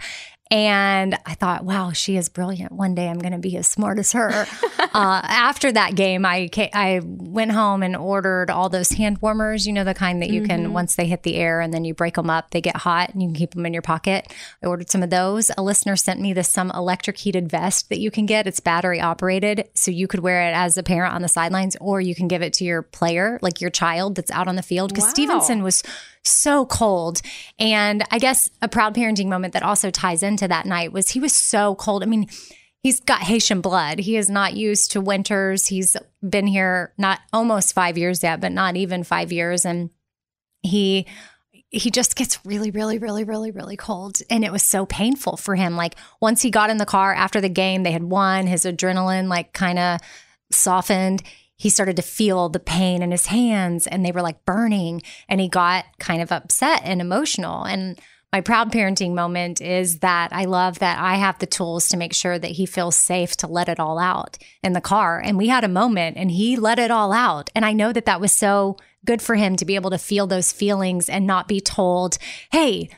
And 0.51 1.19
I 1.27 1.35
thought, 1.35 1.65
wow, 1.65 1.93
she 1.93 2.17
is 2.17 2.31
brilliant. 2.31 2.73
One 2.73 2.95
day 2.95 3.09
I'm 3.09 3.19
going 3.19 3.33
to 3.33 3.39
be 3.39 3.57
as 3.59 3.69
smart 3.69 3.99
as 3.99 4.13
her. 4.13 4.31
uh, 4.79 4.87
after 4.95 5.71
that 5.73 5.95
game, 5.95 6.25
I 6.25 6.49
I 6.73 7.01
went 7.05 7.53
home 7.53 7.83
and 7.83 7.95
ordered 7.95 8.51
all 8.51 8.71
those 8.71 8.89
hand 8.89 9.19
warmers. 9.21 9.67
You 9.67 9.75
know 9.75 9.85
the 9.85 9.93
kind 9.93 10.23
that 10.23 10.31
you 10.31 10.43
mm-hmm. 10.43 10.65
can 10.65 10.73
once 10.73 10.97
they 10.97 11.07
hit 11.07 11.23
the 11.23 11.37
air 11.37 11.61
and 11.61 11.73
then 11.73 11.85
you 11.85 11.93
break 11.93 12.15
them 12.15 12.31
up, 12.31 12.51
they 12.51 12.63
get 12.63 12.77
hot 12.77 13.11
and 13.13 13.23
you 13.23 13.29
can 13.29 13.35
keep 13.35 13.51
them 13.51 13.67
in 13.67 13.75
your 13.75 13.83
pocket. 13.83 14.33
I 14.63 14.67
ordered 14.67 14.91
some 14.91 15.03
of 15.03 15.11
those. 15.11 15.51
A 15.59 15.63
listener 15.63 15.97
sent 15.97 16.19
me 16.21 16.33
this 16.33 16.49
some 16.49 16.71
electric 16.71 17.19
heated 17.19 17.51
vest 17.51 17.91
that 17.91 17.99
you 17.99 18.11
can 18.11 18.25
get. 18.25 18.47
It's 18.47 18.61
battery 18.61 19.01
operated, 19.01 19.69
so 19.75 19.91
you 19.91 20.09
could 20.09 20.21
wear 20.21 20.49
it 20.49 20.53
as 20.53 20.79
a 20.79 20.83
parent 20.83 21.15
on 21.15 21.21
the 21.21 21.29
sidelines, 21.29 21.77
or 21.79 22.01
you 22.01 22.15
can 22.15 22.27
give 22.27 22.41
it 22.41 22.55
to 22.55 22.65
your 22.65 22.81
player, 22.83 23.39
like 23.43 23.61
your 23.61 23.71
child 23.71 24.15
that's 24.15 24.31
out 24.31 24.49
on 24.49 24.57
the 24.57 24.63
field. 24.63 24.95
Because 24.95 25.05
wow. 25.05 25.11
Stevenson 25.11 25.63
was 25.63 25.83
so 26.25 26.67
cold. 26.67 27.21
And 27.59 28.05
I 28.11 28.19
guess 28.19 28.51
a 28.63 28.69
proud 28.69 28.95
parenting 28.95 29.29
moment 29.29 29.53
that 29.55 29.63
also 29.63 29.91
ties 29.91 30.23
into 30.23 30.49
that 30.49 30.67
night 30.67 30.93
was 30.93 31.11
he 31.11 31.21
was 31.21 31.35
so 31.35 31.75
cold. 31.75 32.03
I 32.03 32.07
mean, 32.07 32.29
he's 32.83 33.01
got 33.01 33.23
Haitian 33.23 33.61
blood. 33.61 33.99
He 33.99 34.17
is 34.17 34.29
not 34.29 34.57
used 34.57 34.93
to 34.93 35.01
winters. 35.01 35.67
He's 35.67 35.97
been 36.29 36.47
here 36.47 36.93
not 36.99 37.21
almost 37.33 37.75
five 37.75 37.99
years 37.99 38.23
yet, 38.23 38.41
but 38.41 38.53
not 38.53 38.77
even 38.77 39.05
five 39.05 39.33
years. 39.33 39.65
And 39.65 39.91
he 40.63 41.07
he 41.71 41.91
just 41.91 42.17
gets 42.17 42.39
really, 42.47 42.71
really, 42.71 42.97
really, 42.97 43.25
really, 43.25 43.51
really 43.51 43.77
cold. 43.77 44.23
And 44.31 44.43
it 44.43 44.51
was 44.51 44.63
so 44.63 44.87
painful 44.87 45.37
for 45.37 45.55
him. 45.55 45.77
Like 45.77 45.97
once 46.19 46.41
he 46.41 46.51
got 46.51 46.71
in 46.71 46.79
the 46.79 46.87
car 46.87 47.13
after 47.13 47.43
the 47.43 47.51
game, 47.51 47.83
they 47.83 47.93
had 47.93 48.05
won, 48.05 48.47
his 48.47 48.65
adrenaline 48.65 49.29
like 49.29 49.53
kind 49.53 49.79
of 49.79 50.01
softened 50.51 51.23
he 51.59 51.69
started 51.69 51.97
to 51.97 52.03
feel 52.03 52.49
the 52.49 52.59
pain 52.59 53.03
in 53.03 53.11
his 53.11 53.27
hands 53.27 53.87
and 53.87 54.05
they 54.05 54.13
were 54.13 54.23
like 54.23 54.45
burning 54.47 55.03
and 55.29 55.41
he 55.41 55.49
got 55.49 55.85
kind 55.99 56.23
of 56.23 56.33
upset 56.33 56.81
and 56.85 57.01
emotional 57.03 57.65
and 57.65 58.01
my 58.33 58.43
proud 58.43 58.71
parenting 58.71 59.15
moment 59.15 59.61
is 59.63 60.01
that 60.01 60.33
I 60.33 60.45
love 60.45 60.81
that 60.81 60.99
I 60.99 61.15
have 61.15 61.39
the 61.39 61.47
tools 61.47 61.89
to 61.89 61.97
make 61.97 62.13
sure 62.13 62.39
that 62.39 62.51
he 62.53 62.67
feels 62.67 62.95
safe 62.95 63.37
to 63.39 63.47
let 63.47 63.71
it 63.71 63.81
all 63.81 63.99
out 63.99 64.37
in 64.63 64.75
the 64.75 64.83
car. 64.83 65.19
And 65.19 65.39
we 65.39 65.49
had 65.49 65.65
a 65.65 65.69
moment 65.69 66.19
and 66.19 66.31
he 66.31 66.55
let 66.57 66.79
it 66.79 66.91
all 66.91 67.13
out. 67.13 67.49
And 67.55 67.65
I 67.65 67.73
know 67.73 67.91
that 67.91 68.05
that 68.05 68.21
was 68.21 68.33
so 68.33 68.77
good 69.07 69.23
for 69.23 69.37
him 69.37 69.57
to 69.57 69.65
be 69.65 69.77
able 69.77 69.91
to 69.91 69.99
feel 69.99 70.27
those 70.27 70.53
feelings 70.53 71.09
and 71.09 71.27
not 71.27 71.49
be 71.49 71.61
told, 71.61 72.19
hey, 72.53 72.91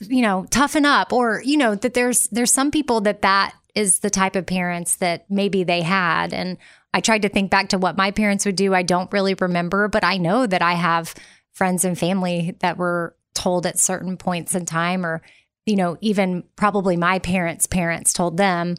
you 0.00 0.22
know, 0.22 0.44
toughen 0.50 0.84
up 0.84 1.12
or, 1.12 1.40
you 1.44 1.56
know, 1.56 1.76
that 1.76 1.94
there's, 1.94 2.24
there's 2.32 2.52
some 2.52 2.72
people 2.72 3.00
that 3.02 3.22
that 3.22 3.54
is 3.76 4.00
the 4.00 4.10
type 4.10 4.34
of 4.34 4.44
parents 4.44 4.96
that 4.96 5.30
maybe 5.30 5.62
they 5.62 5.82
had. 5.82 6.34
And 6.34 6.58
I 6.94 7.00
tried 7.00 7.22
to 7.22 7.28
think 7.28 7.50
back 7.50 7.70
to 7.70 7.78
what 7.78 7.96
my 7.96 8.10
parents 8.10 8.44
would 8.44 8.56
do. 8.56 8.74
I 8.74 8.82
don't 8.82 9.12
really 9.12 9.34
remember, 9.34 9.88
but 9.88 10.04
I 10.04 10.18
know 10.18 10.46
that 10.46 10.62
I 10.62 10.74
have 10.74 11.14
friends 11.52 11.84
and 11.84 11.98
family 11.98 12.56
that 12.60 12.76
were 12.76 13.16
told 13.34 13.66
at 13.66 13.78
certain 13.78 14.16
points 14.16 14.54
in 14.54 14.66
time, 14.66 15.06
or, 15.06 15.22
you 15.64 15.76
know, 15.76 15.96
even 16.00 16.44
probably 16.56 16.96
my 16.96 17.18
parents' 17.18 17.66
parents 17.66 18.12
told 18.12 18.36
them, 18.36 18.76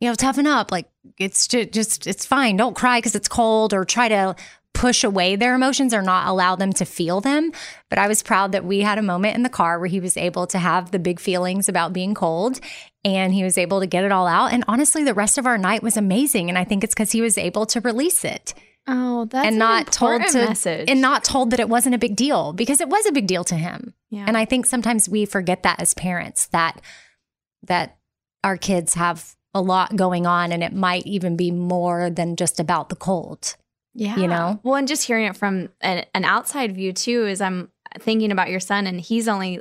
you 0.00 0.08
know, 0.08 0.14
toughen 0.14 0.46
up. 0.46 0.72
Like 0.72 0.88
it's 1.18 1.46
just, 1.46 2.06
it's 2.06 2.26
fine. 2.26 2.56
Don't 2.56 2.76
cry 2.76 2.98
because 2.98 3.14
it's 3.14 3.28
cold 3.28 3.72
or 3.72 3.84
try 3.84 4.08
to 4.08 4.34
push 4.74 5.04
away 5.04 5.36
their 5.36 5.54
emotions 5.54 5.92
or 5.92 6.02
not 6.02 6.26
allow 6.26 6.56
them 6.56 6.72
to 6.72 6.84
feel 6.84 7.20
them. 7.20 7.52
But 7.88 7.98
I 7.98 8.08
was 8.08 8.22
proud 8.22 8.52
that 8.52 8.64
we 8.64 8.80
had 8.80 8.98
a 8.98 9.02
moment 9.02 9.36
in 9.36 9.42
the 9.42 9.48
car 9.48 9.78
where 9.78 9.88
he 9.88 10.00
was 10.00 10.16
able 10.16 10.46
to 10.48 10.58
have 10.58 10.90
the 10.90 10.98
big 10.98 11.20
feelings 11.20 11.68
about 11.68 11.92
being 11.92 12.14
cold 12.14 12.58
and 13.04 13.34
he 13.34 13.44
was 13.44 13.58
able 13.58 13.80
to 13.80 13.86
get 13.86 14.04
it 14.04 14.12
all 14.12 14.26
out. 14.26 14.52
And 14.52 14.64
honestly, 14.68 15.04
the 15.04 15.14
rest 15.14 15.38
of 15.38 15.46
our 15.46 15.58
night 15.58 15.82
was 15.82 15.96
amazing. 15.96 16.48
And 16.48 16.58
I 16.58 16.64
think 16.64 16.84
it's 16.84 16.94
because 16.94 17.12
he 17.12 17.20
was 17.20 17.36
able 17.36 17.66
to 17.66 17.80
release 17.80 18.24
it. 18.24 18.54
Oh, 18.86 19.26
that's 19.26 19.46
and 19.46 19.58
not 19.58 19.92
told 19.92 20.22
to 20.28 20.46
message. 20.46 20.88
and 20.88 21.00
not 21.00 21.22
told 21.22 21.50
that 21.50 21.60
it 21.60 21.68
wasn't 21.68 21.94
a 21.94 21.98
big 21.98 22.16
deal 22.16 22.52
because 22.52 22.80
it 22.80 22.88
was 22.88 23.06
a 23.06 23.12
big 23.12 23.26
deal 23.26 23.44
to 23.44 23.54
him. 23.54 23.94
Yeah. 24.10 24.24
And 24.26 24.36
I 24.36 24.44
think 24.44 24.66
sometimes 24.66 25.08
we 25.08 25.24
forget 25.24 25.62
that 25.62 25.80
as 25.80 25.94
parents 25.94 26.46
that 26.46 26.80
that 27.62 27.98
our 28.42 28.56
kids 28.56 28.94
have 28.94 29.36
a 29.54 29.60
lot 29.60 29.94
going 29.94 30.26
on 30.26 30.50
and 30.50 30.64
it 30.64 30.72
might 30.72 31.06
even 31.06 31.36
be 31.36 31.52
more 31.52 32.10
than 32.10 32.34
just 32.34 32.58
about 32.58 32.88
the 32.88 32.96
cold. 32.96 33.56
Yeah. 33.94 34.16
You 34.16 34.26
know? 34.26 34.58
Well, 34.64 34.76
and 34.76 34.88
just 34.88 35.06
hearing 35.06 35.26
it 35.26 35.36
from 35.36 35.68
an, 35.80 36.04
an 36.14 36.24
outside 36.24 36.74
view 36.74 36.92
too 36.92 37.26
is 37.26 37.40
I'm 37.40 37.70
thinking 38.00 38.32
about 38.32 38.50
your 38.50 38.60
son 38.60 38.86
and 38.86 39.00
he's 39.00 39.28
only 39.28 39.60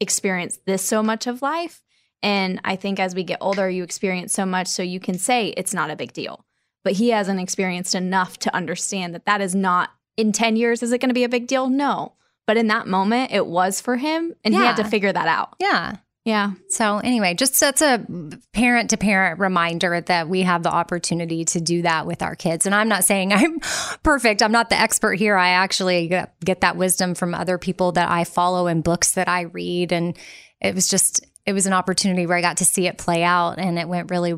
experienced 0.00 0.64
this 0.64 0.82
so 0.82 1.02
much 1.02 1.26
of 1.26 1.42
life. 1.42 1.82
And 2.22 2.60
I 2.64 2.76
think 2.76 2.98
as 2.98 3.14
we 3.14 3.24
get 3.24 3.38
older, 3.40 3.70
you 3.70 3.82
experience 3.82 4.32
so 4.32 4.44
much 4.44 4.66
so 4.66 4.82
you 4.82 5.00
can 5.00 5.18
say 5.18 5.48
it's 5.56 5.74
not 5.74 5.90
a 5.90 5.96
big 5.96 6.12
deal. 6.12 6.44
But 6.84 6.94
he 6.94 7.10
hasn't 7.10 7.40
experienced 7.40 7.94
enough 7.94 8.38
to 8.40 8.54
understand 8.54 9.14
that 9.14 9.26
that 9.26 9.40
is 9.40 9.54
not 9.54 9.90
in 10.16 10.32
10 10.32 10.56
years, 10.56 10.82
is 10.82 10.92
it 10.92 11.00
going 11.00 11.10
to 11.10 11.14
be 11.14 11.24
a 11.24 11.28
big 11.28 11.46
deal? 11.46 11.68
No. 11.68 12.14
But 12.46 12.56
in 12.56 12.66
that 12.68 12.86
moment, 12.86 13.30
it 13.30 13.46
was 13.46 13.80
for 13.80 13.96
him 13.96 14.34
and 14.44 14.54
yeah. 14.54 14.60
he 14.60 14.66
had 14.66 14.76
to 14.76 14.84
figure 14.84 15.12
that 15.12 15.28
out. 15.28 15.54
Yeah. 15.60 15.96
Yeah. 16.24 16.52
So 16.68 16.98
anyway, 16.98 17.32
just 17.32 17.58
that's 17.58 17.80
a 17.80 18.04
parent 18.52 18.90
to 18.90 18.98
parent 18.98 19.38
reminder 19.38 20.02
that 20.02 20.28
we 20.28 20.42
have 20.42 20.62
the 20.62 20.70
opportunity 20.70 21.44
to 21.46 21.60
do 21.60 21.82
that 21.82 22.06
with 22.06 22.20
our 22.20 22.36
kids. 22.36 22.66
And 22.66 22.74
I'm 22.74 22.88
not 22.88 23.04
saying 23.04 23.32
I'm 23.34 23.60
perfect. 24.02 24.42
I'm 24.42 24.52
not 24.52 24.68
the 24.68 24.78
expert 24.78 25.14
here. 25.14 25.36
I 25.36 25.50
actually 25.50 26.08
get, 26.08 26.38
get 26.40 26.60
that 26.60 26.76
wisdom 26.76 27.14
from 27.14 27.34
other 27.34 27.56
people 27.56 27.92
that 27.92 28.10
I 28.10 28.24
follow 28.24 28.66
and 28.66 28.84
books 28.84 29.12
that 29.12 29.28
I 29.28 29.42
read. 29.42 29.92
And 29.92 30.18
it 30.60 30.74
was 30.74 30.88
just, 30.88 31.24
it 31.48 31.52
was 31.54 31.66
an 31.66 31.72
opportunity 31.72 32.26
where 32.26 32.36
I 32.36 32.40
got 32.42 32.58
to 32.58 32.64
see 32.64 32.86
it 32.86 32.98
play 32.98 33.22
out 33.24 33.58
and 33.58 33.78
it 33.78 33.88
went 33.88 34.10
really, 34.10 34.34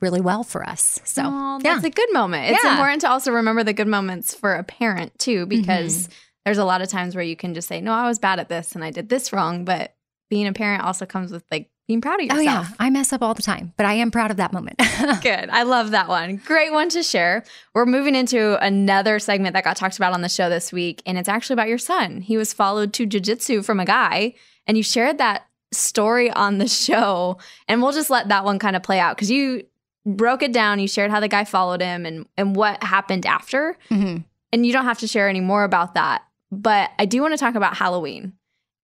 really 0.00 0.20
well 0.20 0.42
for 0.44 0.62
us. 0.68 1.00
So 1.04 1.22
Oh, 1.24 1.58
yeah. 1.62 1.72
that's 1.74 1.84
a 1.86 1.90
good 1.90 2.12
moment. 2.12 2.50
It's 2.52 2.62
Yeah. 2.62 2.72
important 2.72 3.00
to 3.02 3.10
also 3.10 3.32
remember 3.32 3.64
the 3.64 3.72
good 3.72 3.88
moments 3.88 4.34
for 4.34 4.54
a 4.54 4.62
parent 4.64 5.18
too, 5.18 5.46
because 5.46 6.02
Mm-hmm. 6.04 6.12
there's 6.44 6.58
a 6.58 6.64
lot 6.64 6.82
of 6.82 6.88
times 6.88 7.14
where 7.14 7.24
you 7.24 7.36
can 7.36 7.54
just 7.54 7.66
say, 7.68 7.80
"No, 7.80 7.92
I 7.92 8.06
was 8.06 8.18
bad 8.18 8.38
at 8.40 8.48
this 8.48 8.74
and 8.74 8.84
I 8.84 8.90
did 8.90 9.08
this 9.08 9.32
wrong." 9.32 9.64
But 9.64 9.94
being 10.28 10.46
a 10.46 10.52
parent 10.52 10.84
also 10.84 11.06
comes 11.06 11.32
with 11.32 11.44
like 11.50 11.70
being 11.88 12.00
proud 12.00 12.20
of 12.20 12.28
Oh 12.30 12.38
yourself. 12.38 12.68
yeah, 12.70 12.74
I 12.78 12.88
mess 12.90 13.12
up 13.12 13.20
all 13.22 13.34
the 13.34 13.42
time, 13.42 13.72
but 13.76 13.84
I 13.84 13.94
am 13.94 14.10
proud 14.12 14.30
of 14.30 14.36
that 14.36 14.52
moment. 14.52 14.76
Good. 15.22 15.48
I 15.50 15.64
love 15.64 15.90
that 15.90 16.08
one. 16.08 16.36
Great 16.46 16.72
one 16.72 16.88
to 16.90 17.02
share. 17.02 17.42
We're 17.74 17.84
moving 17.86 18.14
into 18.14 18.56
another 18.64 19.18
segment 19.18 19.54
that 19.54 19.64
got 19.64 19.76
talked 19.76 19.96
about 19.96 20.12
on 20.12 20.20
the 20.22 20.28
show 20.28 20.48
this 20.48 20.72
week, 20.72 21.02
and 21.04 21.18
it's 21.18 21.28
actually 21.28 21.54
about 21.54 21.68
your 21.68 21.78
son. 21.78 22.20
He 22.20 22.36
was 22.36 22.52
followed 22.52 22.92
to 22.94 23.06
jujitsu 23.08 23.64
from 23.64 23.80
a 23.80 23.84
guy, 23.84 24.34
and 24.68 24.76
you 24.76 24.84
shared 24.84 25.18
that 25.18 25.46
story 25.72 26.30
on 26.30 26.58
the 26.58 26.68
show. 26.68 27.38
And 27.68 27.82
we'll 27.82 27.92
just 27.92 28.10
let 28.10 28.28
that 28.28 28.44
one 28.44 28.58
kind 28.58 28.76
of 28.76 28.82
play 28.82 28.98
out 28.98 29.16
because 29.16 29.30
you 29.30 29.64
broke 30.06 30.42
it 30.42 30.52
down. 30.52 30.78
You 30.80 30.88
shared 30.88 31.10
how 31.10 31.20
the 31.20 31.28
guy 31.28 31.44
followed 31.44 31.80
him 31.82 32.06
and 32.06 32.26
and 32.36 32.56
what 32.56 32.82
happened 32.82 33.26
after. 33.26 33.76
Mhm. 33.90 34.24
And 34.52 34.66
you 34.66 34.72
don't 34.72 34.84
have 34.84 34.98
to 35.00 35.06
share 35.06 35.28
any 35.28 35.40
more 35.40 35.64
about 35.64 35.94
that. 35.94 36.22
But 36.50 36.90
I 36.98 37.04
do 37.06 37.20
want 37.22 37.32
to 37.34 37.38
talk 37.38 37.54
about 37.54 37.76
Halloween 37.76 38.32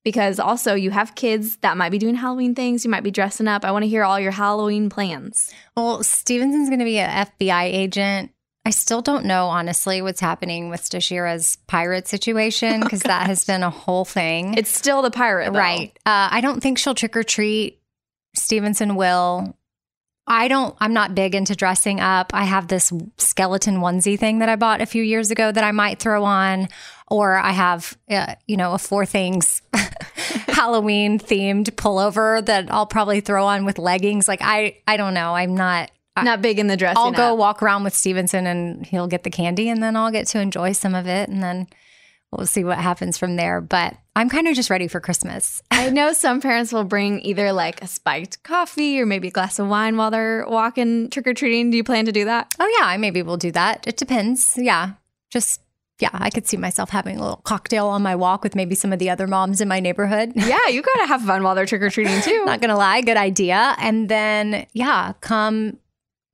because 0.04 0.38
also 0.38 0.74
you 0.74 0.90
have 0.92 1.16
kids 1.16 1.56
that 1.62 1.76
might 1.76 1.90
be 1.90 1.98
doing 1.98 2.14
Halloween 2.14 2.54
things. 2.54 2.84
You 2.84 2.90
might 2.92 3.02
be 3.02 3.10
dressing 3.10 3.48
up. 3.48 3.64
I 3.64 3.72
want 3.72 3.82
to 3.82 3.88
hear 3.88 4.04
all 4.04 4.20
your 4.20 4.30
Halloween 4.30 4.88
plans. 4.88 5.52
Well, 5.76 6.04
Stevenson's 6.04 6.68
going 6.68 6.78
to 6.78 6.84
be 6.84 6.98
an 6.98 7.26
FBI 7.26 7.64
agent. 7.64 8.30
I 8.66 8.70
still 8.70 9.00
don't 9.00 9.26
know, 9.26 9.46
honestly, 9.46 10.02
what's 10.02 10.18
happening 10.18 10.70
with 10.70 10.82
Stashira's 10.82 11.54
pirate 11.68 12.08
situation 12.08 12.80
because 12.80 13.02
that 13.02 13.28
has 13.28 13.44
been 13.44 13.62
a 13.62 13.70
whole 13.70 14.04
thing. 14.04 14.54
It's 14.54 14.76
still 14.76 15.02
the 15.02 15.10
pirate, 15.12 15.52
though. 15.52 15.58
right. 15.60 15.96
Uh, 16.04 16.26
I 16.32 16.40
don't 16.40 16.60
think 16.60 16.78
she'll 16.78 16.96
trick 16.96 17.16
or 17.16 17.22
treat. 17.22 17.80
Stevenson 18.34 18.96
will. 18.96 19.56
I 20.26 20.48
don't, 20.48 20.74
I'm 20.80 20.92
not 20.92 21.14
big 21.14 21.36
into 21.36 21.54
dressing 21.54 22.00
up. 22.00 22.34
I 22.34 22.42
have 22.42 22.66
this 22.66 22.92
skeleton 23.18 23.76
onesie 23.76 24.18
thing 24.18 24.40
that 24.40 24.48
I 24.48 24.56
bought 24.56 24.80
a 24.80 24.86
few 24.86 25.04
years 25.04 25.30
ago 25.30 25.52
that 25.52 25.62
I 25.62 25.70
might 25.70 26.00
throw 26.00 26.24
on. 26.24 26.68
Or 27.08 27.36
I 27.36 27.52
have, 27.52 27.96
uh, 28.10 28.34
you 28.48 28.56
know, 28.56 28.72
a 28.72 28.78
four 28.78 29.06
things 29.06 29.62
Halloween 30.48 31.20
themed 31.20 31.70
pullover 31.76 32.44
that 32.44 32.68
I'll 32.72 32.86
probably 32.86 33.20
throw 33.20 33.46
on 33.46 33.64
with 33.64 33.78
leggings. 33.78 34.26
Like, 34.26 34.40
I, 34.42 34.78
I 34.88 34.96
don't 34.96 35.14
know. 35.14 35.36
I'm 35.36 35.54
not, 35.54 35.92
Not 36.24 36.42
big 36.42 36.58
in 36.58 36.66
the 36.66 36.76
dressing. 36.76 36.98
I'll 36.98 37.12
go 37.12 37.32
up. 37.32 37.38
walk 37.38 37.62
around 37.62 37.84
with 37.84 37.94
Stevenson 37.94 38.46
and 38.46 38.84
he'll 38.86 39.06
get 39.06 39.22
the 39.22 39.30
candy 39.30 39.68
and 39.68 39.82
then 39.82 39.96
I'll 39.96 40.10
get 40.10 40.26
to 40.28 40.40
enjoy 40.40 40.72
some 40.72 40.94
of 40.94 41.06
it 41.06 41.28
and 41.28 41.42
then 41.42 41.66
we'll 42.32 42.46
see 42.46 42.64
what 42.64 42.78
happens 42.78 43.18
from 43.18 43.36
there. 43.36 43.60
But 43.60 43.96
I'm 44.14 44.28
kind 44.28 44.48
of 44.48 44.54
just 44.54 44.70
ready 44.70 44.88
for 44.88 45.00
Christmas. 45.00 45.62
I 45.70 45.90
know 45.90 46.12
some 46.12 46.40
parents 46.40 46.72
will 46.72 46.84
bring 46.84 47.20
either 47.20 47.52
like 47.52 47.82
a 47.82 47.86
spiked 47.86 48.42
coffee 48.42 49.00
or 49.00 49.06
maybe 49.06 49.28
a 49.28 49.30
glass 49.30 49.58
of 49.58 49.68
wine 49.68 49.96
while 49.96 50.10
they're 50.10 50.46
walking 50.48 51.10
trick 51.10 51.26
or 51.26 51.34
treating. 51.34 51.70
Do 51.70 51.76
you 51.76 51.84
plan 51.84 52.06
to 52.06 52.12
do 52.12 52.24
that? 52.24 52.54
Oh 52.58 52.76
yeah, 52.78 52.86
I 52.86 52.96
maybe 52.96 53.22
will 53.22 53.36
do 53.36 53.52
that. 53.52 53.86
It 53.86 53.96
depends. 53.96 54.54
Yeah. 54.56 54.92
Just 55.30 55.60
yeah, 55.98 56.10
I 56.12 56.28
could 56.28 56.46
see 56.46 56.58
myself 56.58 56.90
having 56.90 57.16
a 57.16 57.20
little 57.20 57.40
cocktail 57.44 57.86
on 57.86 58.02
my 58.02 58.14
walk 58.14 58.42
with 58.42 58.54
maybe 58.54 58.74
some 58.74 58.92
of 58.92 58.98
the 58.98 59.08
other 59.08 59.26
moms 59.26 59.60
in 59.62 59.68
my 59.68 59.80
neighborhood. 59.80 60.32
Yeah, 60.46 60.68
you 60.68 60.82
gotta 60.82 61.06
have 61.06 61.22
fun 61.22 61.42
while 61.42 61.54
they're 61.54 61.66
trick 61.66 61.82
or 61.82 61.90
treating 61.90 62.20
too. 62.22 62.44
Not 62.44 62.60
gonna 62.60 62.76
lie, 62.76 63.00
good 63.00 63.16
idea. 63.16 63.74
And 63.78 64.08
then 64.08 64.66
yeah, 64.72 65.14
come, 65.20 65.78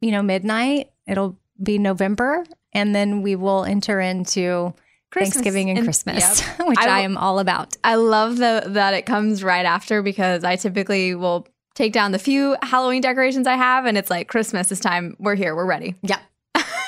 you 0.03 0.11
know, 0.11 0.23
midnight, 0.23 0.91
it'll 1.07 1.39
be 1.63 1.79
November, 1.79 2.45
and 2.73 2.95
then 2.95 3.23
we 3.23 3.37
will 3.37 3.65
enter 3.65 4.01
into 4.01 4.75
Christmas. 5.11 5.35
Thanksgiving 5.35 5.71
and, 5.71 5.79
And- 5.79 5.87
Christmas, 5.87 6.41
yep. 6.41 6.59
which 6.69 6.79
I 6.79 6.89
I, 6.89 7.01
am 7.01 7.17
all 7.17 7.39
about. 7.39 7.77
I 7.85 7.95
love 7.95 8.37
the, 8.37 8.65
that 8.67 8.95
it 8.95 9.07
comes 9.07 9.43
right 9.45 9.65
after 9.65 10.03
because 10.03 10.45
I 10.45 10.57
typically 10.57 11.15
will 11.15 11.47
take 11.75 11.93
down 11.93 12.13
the 12.13 12.19
few 12.19 12.57
Halloween 12.63 13.01
decorations 13.01 13.47
I 13.47 13.57
have, 13.57 13.87
and 13.87 13.97
it's 13.97 14.11
like 14.11 14.29
Christmas 14.29 14.71
is 14.73 14.81
time. 14.81 15.17
We're 15.19 15.35
here. 15.37 15.55
We're 15.55 15.67
ready. 15.67 15.95
Yep. 16.03 16.21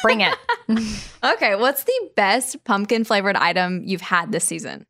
Bring 0.02 0.20
it. 0.20 0.34
Okay, 1.24 1.56
what's 1.56 1.84
the 1.84 2.10
best 2.16 2.64
pumpkin 2.64 3.04
flavored 3.04 3.36
item 3.36 3.82
you've 3.84 4.00
had 4.02 4.32
this 4.32 4.44
season? 4.44 4.86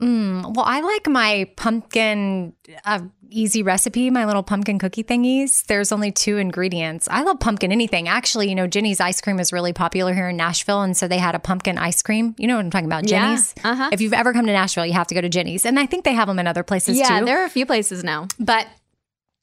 Mm, 0.00 0.54
well, 0.54 0.64
I 0.64 0.80
like 0.80 1.08
my 1.08 1.50
pumpkin 1.56 2.52
uh, 2.84 3.00
easy 3.30 3.64
recipe, 3.64 4.10
my 4.10 4.26
little 4.26 4.44
pumpkin 4.44 4.78
cookie 4.78 5.02
thingies. 5.02 5.66
There's 5.66 5.90
only 5.90 6.12
two 6.12 6.36
ingredients. 6.36 7.08
I 7.10 7.22
love 7.22 7.40
pumpkin 7.40 7.72
anything. 7.72 8.06
Actually, 8.06 8.48
you 8.48 8.54
know, 8.54 8.68
Jeni's 8.68 9.00
ice 9.00 9.20
cream 9.20 9.40
is 9.40 9.52
really 9.52 9.72
popular 9.72 10.14
here 10.14 10.28
in 10.28 10.36
Nashville. 10.36 10.82
And 10.82 10.96
so 10.96 11.08
they 11.08 11.18
had 11.18 11.34
a 11.34 11.40
pumpkin 11.40 11.78
ice 11.78 12.00
cream. 12.02 12.36
You 12.38 12.46
know 12.46 12.56
what 12.56 12.64
I'm 12.64 12.70
talking 12.70 12.86
about? 12.86 13.08
Yeah, 13.08 13.38
uh-huh. 13.64 13.90
If 13.92 14.00
you've 14.00 14.12
ever 14.12 14.32
come 14.32 14.46
to 14.46 14.52
Nashville, 14.52 14.86
you 14.86 14.92
have 14.92 15.08
to 15.08 15.14
go 15.14 15.20
to 15.20 15.28
Jeni's. 15.28 15.66
And 15.66 15.80
I 15.80 15.86
think 15.86 16.04
they 16.04 16.14
have 16.14 16.28
them 16.28 16.38
in 16.38 16.46
other 16.46 16.62
places 16.62 16.96
yeah, 16.96 17.18
too. 17.18 17.24
there 17.24 17.42
are 17.42 17.46
a 17.46 17.50
few 17.50 17.66
places 17.66 18.04
now. 18.04 18.28
But 18.38 18.68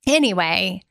anyway, 0.07 0.81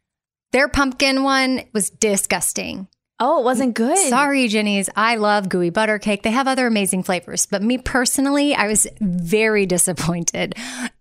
their 0.53 0.69
pumpkin 0.69 1.23
one 1.23 1.63
was 1.73 1.89
disgusting. 1.89 2.89
Oh, 3.27 3.41
it 3.41 3.45
wasn't 3.45 3.73
good. 3.73 3.97
Sorry, 4.11 4.49
Jeni's. 4.49 4.91
I 4.97 5.17
love 5.17 5.49
gooey 5.49 5.71
butter 5.71 5.99
cake. 5.99 6.25
They 6.25 6.31
have 6.31 6.47
other 6.47 6.67
amazing 6.67 7.05
flavors. 7.05 7.47
But 7.47 7.63
me 7.63 7.79
personally, 7.79 8.55
I 8.55 8.67
was 8.67 8.87
very 9.01 9.65
disappointed 9.65 10.55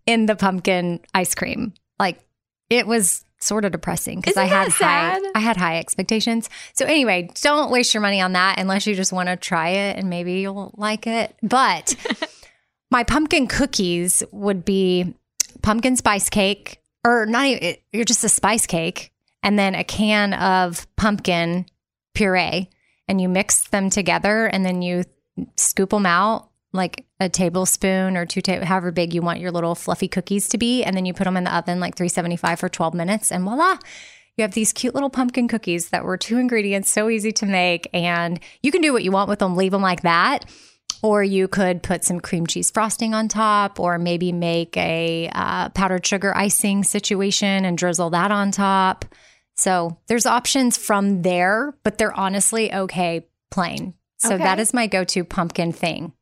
in 0.05 0.25
the 0.25 0.37
pumpkin 0.37 1.01
ice 1.13 1.35
cream. 1.35 1.73
Like 1.99 2.25
it 2.69 2.87
was 2.87 3.25
sort 3.41 3.65
of 3.65 3.73
depressing 3.73 4.21
because 4.21 4.37
I 4.37 4.45
had 4.45 4.69
high? 4.69 5.19
I 5.35 5.39
had 5.41 5.57
high 5.57 5.79
expectations. 5.79 6.49
So 6.71 6.85
anyway, 6.85 7.29
don't 7.41 7.69
waste 7.69 7.93
your 7.93 7.99
money 7.99 8.21
on 8.21 8.31
that 8.31 8.57
unless 8.57 8.87
you 8.87 8.95
just 8.95 9.11
want 9.11 9.27
to 9.27 9.35
try 9.35 9.71
it 9.71 9.97
and 9.97 10.09
maybe 10.09 10.35
you'll 10.35 10.73
like 10.77 11.05
it. 11.07 11.35
But 11.43 11.93
my 12.89 13.03
pumpkin 13.03 13.47
cookies 13.47 14.23
would 14.31 14.63
be 14.63 15.13
pumpkin 15.61 15.97
spice 15.97 16.29
cake 16.29 16.79
or 17.03 17.25
not 17.25 17.47
even 17.47 17.75
you're 17.91 18.05
just 18.05 18.23
a 18.23 18.29
spice 18.29 18.65
cake 18.65 19.11
and 19.43 19.59
then 19.59 19.75
a 19.75 19.83
can 19.83 20.33
of 20.35 20.87
pumpkin 20.95 21.65
puree 22.13 22.69
and 23.07 23.19
you 23.19 23.29
mix 23.29 23.63
them 23.65 23.89
together 23.89 24.45
and 24.45 24.65
then 24.65 24.81
you 24.81 25.03
scoop 25.55 25.89
them 25.89 26.05
out 26.05 26.49
like 26.71 27.05
a 27.19 27.29
tablespoon 27.29 28.17
or 28.17 28.25
two 28.25 28.41
ta- 28.41 28.63
however 28.65 28.91
big 28.91 29.13
you 29.13 29.21
want 29.21 29.39
your 29.39 29.51
little 29.51 29.75
fluffy 29.75 30.07
cookies 30.07 30.47
to 30.49 30.57
be 30.57 30.83
and 30.83 30.95
then 30.95 31.05
you 31.05 31.13
put 31.13 31.25
them 31.25 31.37
in 31.37 31.43
the 31.43 31.55
oven 31.55 31.79
like 31.79 31.95
375 31.95 32.59
for 32.59 32.69
12 32.69 32.93
minutes 32.93 33.31
and 33.31 33.43
voila 33.43 33.77
you 34.37 34.41
have 34.41 34.53
these 34.53 34.73
cute 34.73 34.95
little 34.95 35.09
pumpkin 35.09 35.47
cookies 35.47 35.89
that 35.89 36.03
were 36.03 36.17
two 36.17 36.37
ingredients 36.37 36.89
so 36.89 37.09
easy 37.09 37.31
to 37.31 37.45
make 37.45 37.87
and 37.93 38.39
you 38.61 38.71
can 38.71 38.81
do 38.81 38.93
what 38.93 39.03
you 39.03 39.11
want 39.11 39.29
with 39.29 39.39
them 39.39 39.55
leave 39.55 39.71
them 39.71 39.81
like 39.81 40.01
that 40.01 40.45
or 41.03 41.21
you 41.21 41.49
could 41.49 41.83
put 41.83 42.03
some 42.05 42.21
cream 42.21 42.47
cheese 42.47 42.71
frosting 42.71 43.13
on 43.13 43.27
top, 43.27 43.77
or 43.77 43.99
maybe 43.99 44.31
make 44.31 44.75
a 44.77 45.29
uh, 45.33 45.67
powdered 45.69 46.05
sugar 46.05 46.35
icing 46.35 46.83
situation 46.83 47.65
and 47.65 47.77
drizzle 47.77 48.09
that 48.11 48.31
on 48.31 48.51
top. 48.51 49.03
So 49.55 49.97
there's 50.07 50.25
options 50.25 50.77
from 50.77 51.21
there, 51.21 51.73
but 51.83 51.97
they're 51.97 52.17
honestly 52.17 52.73
okay 52.73 53.27
plain. 53.51 53.93
So 54.17 54.35
Okay. 54.35 54.43
that 54.43 54.59
is 54.59 54.73
my 54.73 54.87
go 54.87 55.03
to 55.03 55.23
pumpkin 55.23 55.71
thing. 55.71 56.13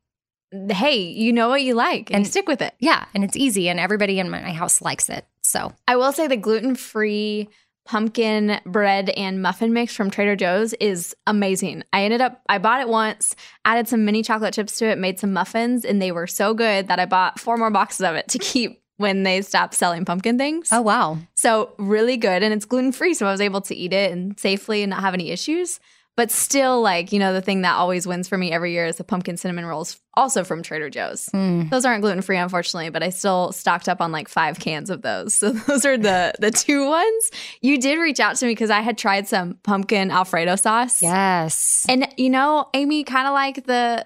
Hey, 0.69 0.97
you 0.97 1.31
know 1.31 1.47
what 1.49 1.61
you 1.63 1.75
like 1.75 2.09
and, 2.09 2.17
And- 2.17 2.27
stick 2.27 2.47
with 2.47 2.61
it. 2.61 2.73
Yeah. 2.79 3.05
And 3.13 3.23
it's 3.23 3.37
easy, 3.37 3.69
and 3.69 3.79
everybody 3.79 4.19
in 4.19 4.29
my 4.29 4.51
house 4.51 4.81
likes 4.81 5.07
it. 5.09 5.25
So 5.43 5.71
I 5.87 5.95
will 5.95 6.11
say 6.11 6.27
the 6.27 6.35
gluten 6.37 6.75
free 6.75 7.47
pumpkin 7.85 8.59
bread 8.65 9.09
and 9.11 9.41
muffin 9.41 9.73
mix 9.73 9.95
from 9.95 10.11
Trader 10.11 10.35
Joe's 10.35 10.73
is 10.73 11.15
amazing. 11.25 11.83
I 11.91 12.03
ended 12.03 12.21
up, 12.21 12.41
I 12.47 12.57
bought 12.59 12.79
it 12.81 12.87
once, 12.87 13.35
added 13.65 13.87
some 13.87 14.05
mini 14.05 14.21
chocolate 14.23 14.53
chips 14.53 14.77
to 14.79 14.85
it, 14.85 14.97
made 14.99 15.19
some 15.19 15.33
muffins, 15.33 15.83
and 15.83 16.01
they 16.01 16.11
were 16.11 16.27
so 16.27 16.53
good 16.53 16.87
that 16.89 16.99
I 16.99 17.05
bought 17.05 17.39
four 17.39 17.57
more 17.57 17.71
boxes 17.71 18.01
of 18.01 18.15
it 18.15 18.27
to 18.29 18.37
keep 18.39 18.80
when 19.01 19.23
they 19.23 19.41
stopped 19.41 19.73
selling 19.73 20.05
pumpkin 20.05 20.37
things. 20.37 20.69
oh 20.71 20.81
wow. 20.81 21.17
So 21.35 21.73
really 21.77 22.17
good. 22.17 22.43
And 22.43 22.53
it's 22.53 22.65
gluten 22.65 22.91
free. 22.91 23.13
So 23.13 23.25
I 23.27 23.31
was 23.31 23.41
able 23.41 23.61
to 23.61 23.75
eat 23.75 23.93
it 23.93 24.11
and 24.11 24.39
safely 24.39 24.83
and 24.83 24.91
not 24.91 25.01
have 25.01 25.13
any 25.13 25.31
issues. 25.31 25.79
But 26.17 26.29
still, 26.29 26.81
like, 26.81 27.13
you 27.13 27.19
know, 27.19 27.31
the 27.31 27.41
thing 27.41 27.61
that 27.61 27.75
always 27.75 28.05
wins 28.05 28.27
for 28.27 28.37
me 28.37 28.51
every 28.51 28.73
year 28.73 28.85
is 28.85 28.97
the 28.97 29.03
pumpkin 29.03 29.37
cinnamon 29.37 29.65
rolls, 29.65 29.97
also 30.13 30.43
from 30.43 30.61
Trader 30.61 30.89
Joe's. 30.89 31.29
Mm. 31.33 31.69
Those 31.69 31.85
aren't 31.85 32.01
gluten 32.01 32.21
free, 32.21 32.37
unfortunately, 32.37 32.89
but 32.89 33.01
I 33.01 33.09
still 33.09 33.53
stocked 33.53 33.87
up 33.87 34.01
on 34.01 34.11
like 34.11 34.27
five 34.27 34.59
cans 34.59 34.89
of 34.89 35.01
those. 35.03 35.33
So 35.41 35.51
those 35.51 35.85
are 35.85 35.97
the 35.97 36.33
the 36.37 36.51
two 36.51 36.85
ones. 36.85 37.31
You 37.61 37.79
did 37.79 37.97
reach 37.97 38.19
out 38.19 38.35
to 38.35 38.45
me 38.45 38.51
because 38.51 38.69
I 38.69 38.81
had 38.81 38.97
tried 38.97 39.29
some 39.29 39.57
pumpkin 39.63 40.11
Alfredo 40.11 40.57
sauce. 40.57 41.01
Yes. 41.01 41.85
And 41.87 42.07
you 42.17 42.29
know, 42.29 42.67
Amy, 42.73 43.05
kind 43.05 43.25
of 43.25 43.33
like 43.33 43.65
the 43.65 44.05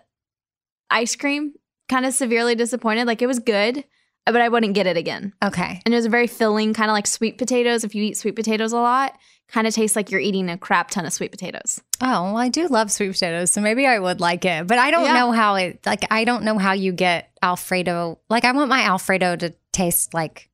ice 0.92 1.16
cream, 1.16 1.54
kind 1.90 2.06
of 2.06 2.14
severely 2.14 2.54
disappointed. 2.54 3.08
Like 3.08 3.24
it 3.24 3.28
was 3.28 3.40
good, 3.40 3.84
but 4.26 4.42
I 4.42 4.50
wouldn't 4.50 4.74
get 4.74 4.88
it 4.88 4.98
again. 4.98 5.34
Okay. 5.44 5.82
And 5.86 5.94
it 5.94 5.98
was 5.98 6.06
a 6.06 6.10
very 6.10 6.28
filling, 6.28 6.74
kind 6.74 6.90
of 6.90 6.94
like 6.94 7.08
sweet 7.08 7.38
potatoes. 7.38 7.84
If 7.84 7.94
you 7.96 8.04
eat 8.04 8.18
sweet 8.18 8.36
potatoes 8.36 8.74
a 8.74 8.78
lot, 8.80 9.14
kind 9.48 9.68
of 9.68 9.74
tastes 9.74 9.96
like 9.96 10.10
you're 10.12 10.22
eating 10.22 10.50
a 10.50 10.58
crap 10.58 10.90
ton 10.90 11.06
of 11.06 11.14
sweet 11.14 11.32
potatoes. 11.32 11.80
Oh, 12.02 12.24
well, 12.24 12.38
I 12.38 12.50
do 12.50 12.68
love 12.68 12.92
sweet 12.92 13.12
potatoes, 13.12 13.52
so 13.52 13.62
maybe 13.62 13.86
I 13.86 14.00
would 14.00 14.20
like 14.20 14.44
it. 14.46 14.66
But 14.68 14.80
I 14.80 14.92
don't 14.92 15.06
Yeah. 15.06 15.14
know 15.14 15.32
how 15.32 15.56
it 15.56 15.80
like 15.86 16.06
I 16.12 16.24
don't 16.24 16.44
know 16.44 16.58
how 16.58 16.74
you 16.74 16.92
get 16.92 17.30
Alfredo. 17.44 18.20
Like 18.30 18.46
I 18.46 18.52
want 18.52 18.70
my 18.70 18.82
Alfredo 18.82 19.36
to 19.38 19.54
taste 19.72 20.14
like 20.14 20.50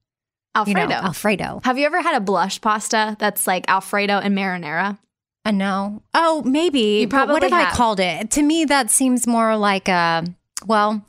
Alfredo. 0.54 0.82
You 0.82 0.88
know, 0.88 0.96
Alfredo. 0.96 1.62
Have 1.64 1.78
you 1.78 1.86
ever 1.86 2.02
had 2.02 2.16
a 2.16 2.20
blush 2.20 2.60
pasta 2.60 3.16
that's 3.20 3.48
like 3.48 3.64
Alfredo 3.70 4.18
and 4.20 4.38
marinara? 4.38 4.98
Uh, 5.46 5.52
no. 5.52 6.04
Oh, 6.14 6.44
maybe. 6.46 7.00
You 7.00 7.08
but 7.08 7.28
what 7.30 7.40
probably 7.40 7.50
have 7.58 7.74
I 7.74 7.76
called 7.76 8.00
it? 8.00 8.30
To 8.32 8.44
me, 8.44 8.66
that 8.66 8.92
seems 8.92 9.26
more 9.26 9.56
like 9.58 9.88
a, 9.88 10.24
well, 10.68 11.04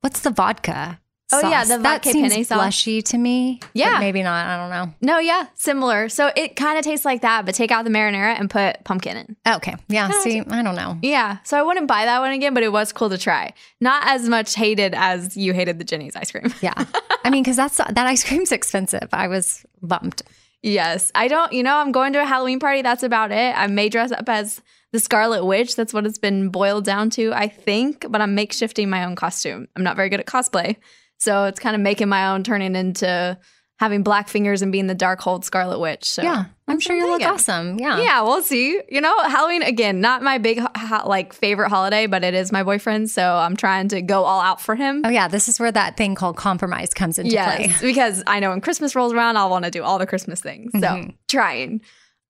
what's 0.00 0.20
the 0.20 0.30
vodka? 0.30 1.00
Oh, 1.30 1.46
yeah, 1.48 1.62
the 1.64 1.76
that 1.76 1.82
vodka 1.82 2.10
seems 2.10 2.32
penne 2.32 2.44
sauce. 2.44 2.58
blushy 2.58 3.02
to 3.04 3.18
me. 3.18 3.60
Yeah. 3.74 3.98
maybe 3.98 4.22
not. 4.22 4.46
I 4.46 4.56
don't 4.56 4.70
know. 4.70 4.94
No, 5.02 5.18
yeah, 5.18 5.46
similar. 5.54 6.08
So 6.08 6.30
it 6.34 6.56
kind 6.56 6.78
of 6.78 6.84
tastes 6.84 7.04
like 7.04 7.20
that, 7.20 7.44
but 7.44 7.54
take 7.54 7.70
out 7.70 7.84
the 7.84 7.90
marinara 7.90 8.38
and 8.38 8.48
put 8.48 8.82
pumpkin 8.84 9.16
in. 9.18 9.36
Okay. 9.46 9.74
Yeah. 9.88 10.08
See, 10.22 10.40
I 10.40 10.62
don't 10.62 10.74
know. 10.74 10.98
Yeah, 11.02 11.38
so 11.44 11.58
I 11.58 11.62
wouldn't 11.62 11.86
buy 11.86 12.06
that 12.06 12.20
one 12.20 12.32
again, 12.32 12.54
but 12.54 12.62
it 12.62 12.72
was 12.72 12.92
cool 12.92 13.10
to 13.10 13.18
try. 13.18 13.52
Not 13.80 14.04
as 14.06 14.28
much 14.28 14.54
hated 14.54 14.94
as 14.94 15.36
you 15.36 15.52
hated 15.52 15.78
the 15.78 15.84
Jeni's 15.84 16.16
ice 16.16 16.30
cream. 16.30 16.52
Yeah. 16.62 16.72
I 17.24 17.30
mean, 17.30 17.42
because 17.42 17.56
that's 17.56 17.76
that 17.76 17.98
ice 17.98 18.24
cream's 18.24 18.50
expensive. 18.52 19.08
I 19.12 19.28
was 19.28 19.66
bummed. 19.82 20.22
yes, 20.62 21.12
I 21.14 21.28
don't. 21.28 21.52
You 21.52 21.62
know, 21.62 21.76
I'm 21.76 21.92
going 21.92 22.14
to 22.14 22.22
a 22.22 22.26
Halloween 22.26 22.58
party. 22.58 22.80
That's 22.82 23.02
about 23.02 23.32
it. 23.32 23.54
I 23.56 23.66
may 23.66 23.90
dress 23.90 24.12
up 24.12 24.28
as 24.30 24.62
the 24.92 24.98
Scarlet 24.98 25.44
Witch. 25.44 25.76
That's 25.76 25.92
what 25.92 26.06
it's 26.06 26.16
been 26.18 26.48
boiled 26.48 26.84
down 26.86 27.10
to, 27.10 27.32
I 27.34 27.48
think. 27.48 28.06
But 28.08 28.22
I'm 28.22 28.34
makeshifting 28.34 28.88
my 28.88 29.04
own 29.04 29.14
costume. 29.14 29.68
I'm 29.76 29.82
not 29.84 29.94
very 29.96 30.08
good 30.08 30.20
at 30.20 30.26
cosplay, 30.26 30.76
so 31.18 31.44
it's 31.44 31.60
kind 31.60 31.74
of 31.76 31.82
making 31.82 32.08
my 32.08 32.28
own, 32.28 32.42
turning 32.44 32.74
into 32.76 33.38
having 33.78 34.02
black 34.02 34.28
fingers 34.28 34.60
and 34.60 34.72
being 34.72 34.88
the 34.88 34.94
Darkhold 34.94 35.44
Scarlet 35.44 35.78
Witch. 35.78 36.04
So 36.10 36.22
Yeah. 36.22 36.46
I'm 36.66 36.80
sure 36.80 36.96
you'll 36.96 37.10
look 37.10 37.20
Yeah. 37.20 37.30
awesome. 37.30 37.78
Yeah. 37.78 37.98
Yeah, 38.00 38.22
we'll 38.22 38.42
see. 38.42 38.80
You 38.88 39.00
know, 39.00 39.16
Halloween 39.20 39.62
again, 39.62 40.00
not 40.00 40.20
my 40.20 40.38
big 40.38 40.58
ho- 40.58 41.08
like 41.08 41.32
favorite 41.32 41.68
holiday, 41.68 42.06
but 42.08 42.24
it 42.24 42.34
is 42.34 42.50
my 42.50 42.64
boyfriend, 42.64 43.08
so 43.08 43.36
I'm 43.36 43.54
trying 43.56 43.86
to 43.90 44.02
go 44.02 44.24
all 44.24 44.40
out 44.40 44.60
for 44.60 44.74
him. 44.74 45.02
Oh, 45.04 45.08
yeah. 45.10 45.28
This 45.28 45.48
is 45.48 45.60
where 45.60 45.70
that 45.70 45.96
thing 45.96 46.16
called 46.16 46.36
compromise 46.36 46.92
comes 46.92 47.20
into 47.20 47.30
play. 47.30 47.66
Yes, 47.68 47.80
because 47.80 48.22
I 48.26 48.40
know 48.40 48.50
when 48.50 48.60
Christmas 48.60 48.96
rolls 48.96 49.12
around, 49.12 49.36
I'll 49.36 49.48
want 49.48 49.64
to 49.64 49.70
do 49.70 49.84
all 49.84 49.98
the 50.00 50.06
Christmas 50.08 50.40
things. 50.40 50.72
So 50.74 50.80
Mhm. 50.80 51.14
trying. 51.28 51.80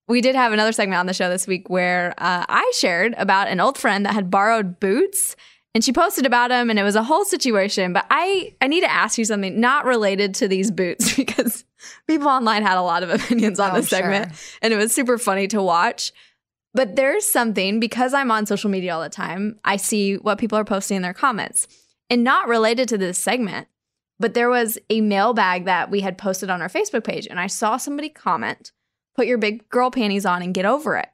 We 0.06 0.20
did 0.20 0.34
have 0.36 0.52
another 0.52 0.72
segment 0.72 0.98
on 1.00 1.06
the 1.06 1.14
show 1.14 1.30
this 1.30 1.46
week 1.46 1.70
where 1.70 2.14
uh, 2.18 2.44
I 2.48 2.70
shared 2.74 3.14
about 3.16 3.48
an 3.48 3.58
old 3.58 3.78
friend 3.78 4.04
that 4.04 4.12
had 4.14 4.30
borrowed 4.30 4.78
boots. 4.80 5.34
And 5.74 5.84
she 5.84 5.92
posted 5.92 6.26
about 6.26 6.50
him 6.50 6.70
and 6.70 6.78
it 6.78 6.82
was 6.82 6.96
a 6.96 7.02
whole 7.02 7.24
situation. 7.24 7.92
But 7.92 8.06
I, 8.10 8.54
I 8.60 8.66
need 8.66 8.80
to 8.80 8.90
ask 8.90 9.18
you 9.18 9.24
something 9.24 9.60
not 9.60 9.84
related 9.84 10.34
to 10.36 10.48
these 10.48 10.70
boots 10.70 11.14
because 11.16 11.64
people 12.06 12.28
online 12.28 12.62
had 12.62 12.78
a 12.78 12.82
lot 12.82 13.02
of 13.02 13.10
opinions 13.10 13.60
on 13.60 13.72
Oh, 13.72 13.74
this 13.74 13.88
segment, 13.88 14.34
sure. 14.34 14.58
and 14.62 14.72
it 14.72 14.76
was 14.76 14.92
super 14.92 15.18
funny 15.18 15.46
to 15.48 15.62
watch. 15.62 16.12
But 16.74 16.96
there's 16.96 17.24
something 17.26 17.80
because 17.80 18.12
I'm 18.14 18.30
on 18.30 18.46
social 18.46 18.70
media 18.70 18.94
all 18.94 19.02
the 19.02 19.08
time, 19.08 19.58
I 19.64 19.76
see 19.76 20.16
what 20.16 20.38
people 20.38 20.58
are 20.58 20.64
posting 20.64 20.96
in 20.96 21.02
their 21.02 21.14
comments. 21.14 21.66
And 22.10 22.24
not 22.24 22.48
related 22.48 22.88
to 22.90 22.98
this 22.98 23.18
segment, 23.18 23.68
but 24.18 24.32
there 24.34 24.48
was 24.48 24.78
a 24.88 25.00
mailbag 25.02 25.66
that 25.66 25.90
we 25.90 26.00
had 26.00 26.16
posted 26.18 26.48
on 26.50 26.62
our 26.62 26.68
Facebook 26.68 27.04
page, 27.04 27.26
and 27.26 27.38
I 27.38 27.46
saw 27.46 27.76
somebody 27.76 28.08
comment, 28.08 28.72
put 29.14 29.26
your 29.26 29.38
big 29.38 29.68
girl 29.68 29.90
panties 29.90 30.24
on 30.24 30.40
and 30.42 30.54
get 30.54 30.64
over 30.64 30.96
it. 30.96 31.08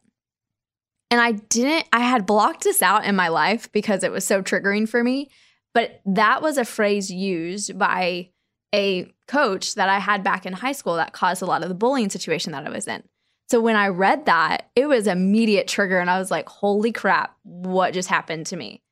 And 1.10 1.20
I 1.20 1.32
didn't, 1.32 1.86
I 1.92 2.00
had 2.00 2.26
blocked 2.26 2.64
this 2.64 2.82
out 2.82 3.04
in 3.04 3.14
my 3.14 3.28
life 3.28 3.70
because 3.72 4.02
it 4.02 4.10
was 4.10 4.26
so 4.26 4.42
triggering 4.42 4.88
for 4.88 5.04
me. 5.04 5.30
But 5.72 6.00
that 6.06 6.42
was 6.42 6.58
a 6.58 6.64
phrase 6.64 7.10
used 7.10 7.78
by 7.78 8.30
a 8.74 9.12
coach 9.28 9.74
that 9.74 9.88
I 9.88 9.98
had 9.98 10.24
back 10.24 10.46
in 10.46 10.52
high 10.52 10.72
school 10.72 10.96
that 10.96 11.12
caused 11.12 11.42
a 11.42 11.46
lot 11.46 11.62
of 11.62 11.68
the 11.68 11.74
bullying 11.74 12.10
situation 12.10 12.52
that 12.52 12.66
I 12.66 12.70
was 12.70 12.88
in. 12.88 13.02
So 13.48 13.60
when 13.60 13.76
I 13.76 13.88
read 13.88 14.26
that, 14.26 14.70
it 14.74 14.86
was 14.86 15.06
immediate 15.06 15.68
trigger 15.68 15.98
and 15.98 16.10
I 16.10 16.18
was 16.18 16.30
like, 16.30 16.48
"Holy 16.48 16.92
crap, 16.92 17.36
what 17.42 17.92
just 17.92 18.08
happened 18.08 18.46
to 18.46 18.56
me?" 18.56 18.82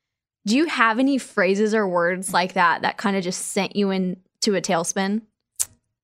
Do 0.45 0.55
you 0.55 0.65
have 0.65 0.99
any 0.99 1.17
phrases 1.17 1.73
or 1.73 1.87
words 1.87 2.33
like 2.33 2.53
that 2.53 2.81
that 2.81 2.97
kind 2.97 3.15
of 3.15 3.23
just 3.23 3.47
sent 3.47 3.75
you 3.75 3.89
into 3.91 4.55
a 4.55 4.61
tailspin? 4.61 5.21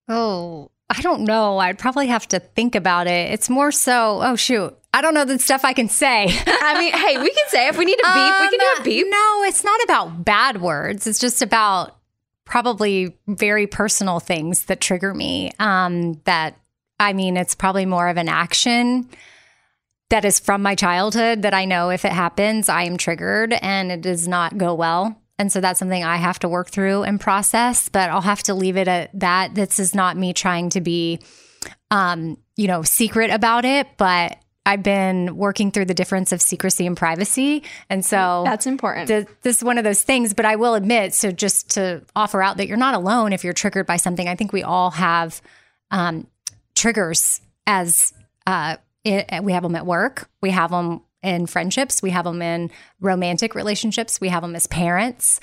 Oh, 0.07 0.71
I 0.89 1.01
don't 1.01 1.25
know. 1.25 1.59
I'd 1.59 1.77
probably 1.77 2.07
have 2.07 2.27
to 2.29 2.39
think 2.39 2.73
about 2.73 3.07
it. 3.07 3.31
It's 3.31 3.49
more 3.49 3.71
so, 3.71 4.21
oh, 4.23 4.35
shoot. 4.35 4.75
I 4.93 5.01
don't 5.01 5.13
know 5.13 5.25
the 5.25 5.37
stuff 5.39 5.63
I 5.63 5.73
can 5.73 5.87
say. 5.89 6.25
I 6.47 6.79
mean, 6.79 6.93
hey, 6.93 7.17
we 7.21 7.29
can 7.29 7.47
say 7.49 7.67
if 7.67 7.77
we 7.77 7.85
need 7.85 7.99
a 7.99 8.13
beep, 8.13 8.39
we 8.39 8.49
can 8.49 8.59
do 8.59 8.65
a 8.75 8.77
Um, 8.77 8.83
beep. 8.83 9.07
No, 9.09 9.43
it's 9.43 9.63
not 9.63 9.81
about 9.83 10.25
bad 10.25 10.61
words. 10.61 11.05
It's 11.05 11.19
just 11.19 11.41
about 11.41 11.97
probably 12.45 13.15
very 13.27 13.67
personal 13.67 14.19
things 14.19 14.65
that 14.65 14.81
trigger 14.81 15.13
me. 15.13 15.51
Um, 15.59 16.19
that 16.23 16.57
I 16.99 17.13
mean, 17.13 17.37
it's 17.37 17.55
probably 17.55 17.85
more 17.85 18.07
of 18.09 18.17
an 18.17 18.27
action 18.27 19.07
that 20.09 20.25
is 20.25 20.39
from 20.39 20.63
my 20.63 20.73
childhood 20.73 21.43
that 21.43 21.53
I 21.53 21.65
know 21.65 21.91
if 21.91 22.03
it 22.03 22.11
happens, 22.11 22.67
I 22.67 22.83
am 22.83 22.97
triggered 22.97 23.53
and 23.53 23.91
it 23.91 24.01
does 24.01 24.27
not 24.27 24.57
go 24.57 24.73
well. 24.73 25.15
And 25.37 25.51
so 25.51 25.61
that's 25.61 25.79
something 25.79 26.03
I 26.03 26.17
have 26.17 26.39
to 26.39 26.49
work 26.49 26.69
through 26.71 27.03
and 27.03 27.21
process, 27.21 27.87
but 27.87 28.09
I'll 28.09 28.19
have 28.21 28.43
to 28.43 28.53
leave 28.55 28.75
it 28.75 28.87
at 28.87 29.17
that. 29.19 29.53
This 29.55 29.79
is 29.79 29.93
not 29.95 30.17
me 30.17 30.33
trying 30.33 30.71
to 30.71 30.81
be, 30.81 31.19
um, 31.91 32.37
you 32.57 32.67
know, 32.67 32.81
secret 32.81 33.29
about 33.29 33.63
it, 33.65 33.87
but 33.97 34.37
I've 34.69 34.83
been 34.83 35.35
working 35.35 35.71
through 35.71 35.85
the 35.85 35.95
difference 35.95 36.31
of 36.31 36.43
secrecy 36.43 36.85
and 36.85 36.95
privacy. 36.95 37.63
And 37.89 38.05
so 38.05 38.43
That's 38.45 38.67
important. 38.67 39.07
th- 39.07 39.27
this 39.41 39.57
is 39.57 39.63
one 39.63 39.79
of 39.79 39.83
those 39.83 40.03
things, 40.03 40.35
but 40.35 40.45
I 40.45 40.57
will 40.57 40.75
admit, 40.75 41.15
so 41.15 41.31
just 41.31 41.71
to 41.71 42.03
offer 42.15 42.39
out 42.39 42.57
that 42.57 42.67
you're 42.67 42.77
not 42.77 42.93
alone 42.93 43.33
if 43.33 43.43
you're 43.43 43.53
triggered 43.53 43.87
by 43.87 43.97
something. 43.97 44.27
I 44.27 44.35
think 44.35 44.53
we 44.53 44.61
all 44.61 44.91
have 44.91 45.41
um, 45.89 46.27
triggers 46.75 47.41
as 47.65 48.13
uh, 48.45 48.77
it, 49.03 49.43
we 49.43 49.53
have 49.53 49.63
them 49.63 49.75
at 49.75 49.87
work, 49.87 50.29
we 50.39 50.51
have 50.51 50.69
them 50.69 51.01
in 51.23 51.47
friendships, 51.47 52.03
we 52.03 52.11
have 52.11 52.25
them 52.25 52.39
in 52.43 52.69
romantic 53.01 53.55
relationships, 53.55 54.21
we 54.21 54.27
have 54.29 54.43
them 54.43 54.55
as 54.55 54.67
parents. 54.67 55.39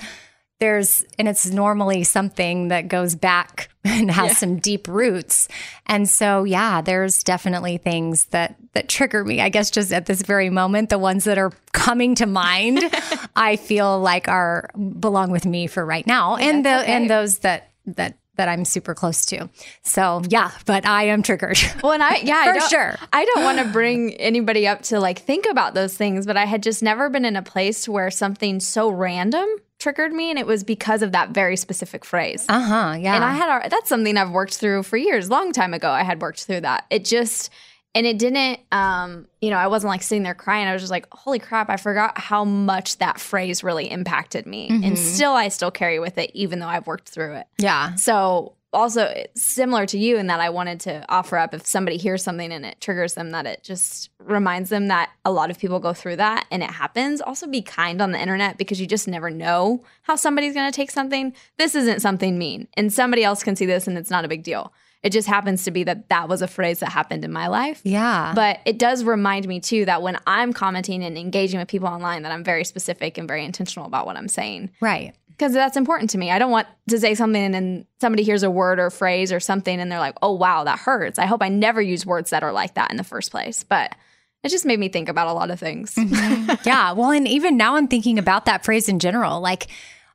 There's, 0.59 1.03
and 1.19 1.27
it's 1.27 1.45
normally 1.47 2.03
something 2.03 2.69
that 2.69 2.87
goes 2.87 3.15
back 3.15 3.69
and 3.83 4.09
has 4.09 4.37
some 4.37 4.57
deep 4.57 4.87
roots. 4.87 5.47
And 5.85 6.09
so, 6.09 6.43
yeah, 6.43 6.81
there's 6.81 7.23
definitely 7.23 7.77
things 7.77 8.25
that 8.27 8.55
that 8.73 8.89
trigger 8.89 9.23
me. 9.23 9.41
I 9.41 9.49
guess 9.49 9.71
just 9.71 9.91
at 9.93 10.05
this 10.05 10.21
very 10.21 10.49
moment, 10.49 10.89
the 10.89 10.99
ones 10.99 11.23
that 11.25 11.37
are 11.37 11.51
coming 11.73 12.15
to 12.15 12.25
mind, 12.25 12.79
I 13.35 13.55
feel 13.55 13.99
like 13.99 14.27
are 14.27 14.69
belong 14.99 15.31
with 15.31 15.45
me 15.45 15.67
for 15.67 15.85
right 15.85 16.05
now, 16.05 16.33
oh, 16.33 16.37
and 16.37 16.65
the 16.65 16.81
okay. 16.81 16.93
and 16.93 17.09
those 17.09 17.39
that 17.39 17.71
that 17.85 18.17
that 18.37 18.47
I'm 18.47 18.65
super 18.65 18.93
close 18.95 19.25
to. 19.27 19.49
So, 19.83 20.21
yeah, 20.29 20.51
but 20.65 20.85
I 20.85 21.05
am 21.07 21.23
triggered. 21.23 21.57
Well, 21.83 21.93
and 21.93 22.03
I, 22.03 22.17
yeah, 22.23 22.45
For 22.45 22.59
don't- 22.59 22.69
sure. 22.69 22.95
I 23.11 23.25
don't 23.25 23.43
want 23.43 23.57
to 23.59 23.65
bring 23.65 24.13
anybody 24.13 24.67
up 24.67 24.83
to 24.83 24.99
like 24.99 25.19
think 25.19 25.45
about 25.49 25.73
those 25.73 25.95
things, 25.97 26.25
but 26.25 26.37
I 26.37 26.45
had 26.45 26.63
just 26.63 26.81
never 26.81 27.09
been 27.09 27.25
in 27.25 27.35
a 27.35 27.41
place 27.41 27.87
where 27.89 28.09
something 28.09 28.59
so 28.59 28.89
random 28.89 29.47
triggered 29.79 30.11
me, 30.13 30.29
and 30.29 30.39
it 30.39 30.47
was 30.47 30.63
because 30.63 31.01
of 31.01 31.11
that 31.11 31.29
very 31.29 31.55
specific 31.55 32.03
phrase. 32.03 32.45
Uh 32.49 32.59
huh. 32.59 32.95
Yeah. 32.99 33.15
And 33.15 33.23
I 33.23 33.33
had 33.33 33.65
a, 33.65 33.69
that's 33.69 33.89
something 33.89 34.17
I've 34.17 34.31
worked 34.31 34.55
through 34.57 34.83
for 34.83 34.97
years. 34.97 35.29
Long 35.29 35.51
time 35.53 35.73
ago, 35.73 35.89
I 35.89 36.03
had 36.03 36.21
worked 36.21 36.43
through 36.45 36.61
that. 36.61 36.85
It 36.89 37.05
just 37.05 37.51
and 37.95 38.05
it 38.05 38.19
didn't. 38.19 38.59
Um, 38.71 39.27
you 39.41 39.49
know, 39.49 39.57
I 39.57 39.67
wasn't 39.67 39.89
like 39.89 40.03
sitting 40.03 40.21
there 40.23 40.35
crying. 40.35 40.67
I 40.67 40.73
was 40.73 40.81
just 40.81 40.91
like, 40.91 41.07
"Holy 41.11 41.39
crap!" 41.39 41.69
I 41.69 41.77
forgot 41.77 42.17
how 42.17 42.43
much 42.43 42.97
that 42.97 43.19
phrase 43.19 43.63
really 43.63 43.89
impacted 43.89 44.45
me, 44.45 44.67
and 44.69 44.97
still, 44.99 45.31
I 45.33 45.47
still 45.47 45.71
carry 45.71 45.99
with 45.99 46.17
it, 46.17 46.29
even 46.33 46.59
though 46.59 46.67
I've 46.67 46.85
worked 46.85 47.09
through 47.09 47.35
it. 47.35 47.47
yeah. 47.57 47.95
So 47.95 48.53
also 48.73 49.25
similar 49.35 49.85
to 49.87 49.97
you 49.97 50.17
in 50.17 50.27
that 50.27 50.39
I 50.39 50.49
wanted 50.49 50.79
to 50.81 51.05
offer 51.09 51.37
up 51.37 51.53
if 51.53 51.65
somebody 51.65 51.97
hears 51.97 52.23
something 52.23 52.51
and 52.51 52.65
it 52.65 52.81
triggers 52.81 53.13
them 53.13 53.31
that 53.31 53.45
it 53.45 53.63
just 53.63 54.09
reminds 54.19 54.69
them 54.69 54.87
that 54.87 55.11
a 55.23 55.31
lot 55.31 55.49
of 55.49 55.57
people 55.57 55.79
go 55.79 55.93
through 55.93 56.17
that 56.17 56.45
and 56.51 56.61
it 56.61 56.71
happens. 56.71 57.21
Also 57.21 57.47
be 57.47 57.61
kind 57.61 58.01
on 58.01 58.11
the 58.11 58.19
internet 58.19 58.57
because 58.57 58.79
you 58.81 58.87
just 58.87 59.07
never 59.07 59.29
know 59.29 59.83
how 60.03 60.15
somebody's 60.15 60.53
going 60.53 60.69
to 60.69 60.75
take 60.75 60.91
something. 60.91 61.33
This 61.57 61.75
isn't 61.75 62.01
something 62.01 62.37
mean 62.37 62.67
and 62.75 62.91
somebody 62.91 63.23
else 63.23 63.43
can 63.43 63.55
see 63.55 63.65
this 63.65 63.87
and 63.87 63.97
it's 63.97 64.11
not 64.11 64.25
a 64.25 64.27
big 64.27 64.43
deal. 64.43 64.73
It 65.03 65.11
just 65.11 65.27
happens 65.27 65.63
to 65.63 65.71
be 65.71 65.83
that 65.85 66.09
that 66.09 66.27
was 66.27 66.41
a 66.41 66.47
phrase 66.47 66.79
that 66.79 66.91
happened 66.91 67.23
in 67.23 67.31
my 67.31 67.47
life. 67.47 67.81
Yeah. 67.83 68.33
But 68.35 68.59
it 68.65 68.79
does 68.79 69.03
remind 69.03 69.47
me 69.47 69.59
too 69.59 69.85
that 69.85 70.01
when 70.01 70.17
I'm 70.27 70.53
commenting 70.53 71.03
and 71.03 71.17
engaging 71.17 71.59
with 71.59 71.69
people 71.69 71.87
online 71.87 72.23
that 72.23 72.31
I'm 72.31 72.43
very 72.43 72.63
specific 72.63 73.17
and 73.17 73.27
very 73.27 73.45
intentional 73.45 73.85
about 73.85 74.05
what 74.05 74.17
I'm 74.17 74.27
saying 74.27 74.71
right. 74.81 75.15
Because 75.37 75.53
that's 75.53 75.77
important 75.77 76.09
to 76.11 76.17
me. 76.17 76.31
I 76.31 76.39
don't 76.39 76.51
want 76.51 76.67
to 76.89 76.99
say 76.99 77.13
something 77.13 77.53
and 77.53 77.85
somebody 78.01 78.23
hears 78.23 78.43
a 78.43 78.49
word 78.49 78.79
or 78.79 78.89
phrase 78.89 79.31
or 79.31 79.39
something 79.39 79.79
and 79.79 79.91
they're 79.91 79.99
like, 79.99 80.17
"Oh 80.21 80.33
wow, 80.33 80.63
that 80.63 80.79
hurts." 80.79 81.19
I 81.19 81.25
hope 81.25 81.43
I 81.43 81.49
never 81.49 81.81
use 81.81 82.05
words 82.05 82.31
that 82.31 82.43
are 82.43 82.51
like 82.51 82.73
that 82.73 82.91
in 82.91 82.97
the 82.97 83.03
first 83.03 83.31
place. 83.31 83.63
But 83.63 83.95
it 84.43 84.49
just 84.49 84.65
made 84.65 84.79
me 84.79 84.89
think 84.89 85.09
about 85.09 85.27
a 85.27 85.33
lot 85.33 85.51
of 85.51 85.59
things. 85.59 85.95
yeah. 86.65 86.93
Well, 86.93 87.11
and 87.11 87.27
even 87.27 87.57
now 87.57 87.75
I'm 87.75 87.87
thinking 87.87 88.17
about 88.17 88.45
that 88.45 88.63
phrase 88.63 88.87
in 88.87 88.99
general. 88.99 89.41
Like, 89.41 89.67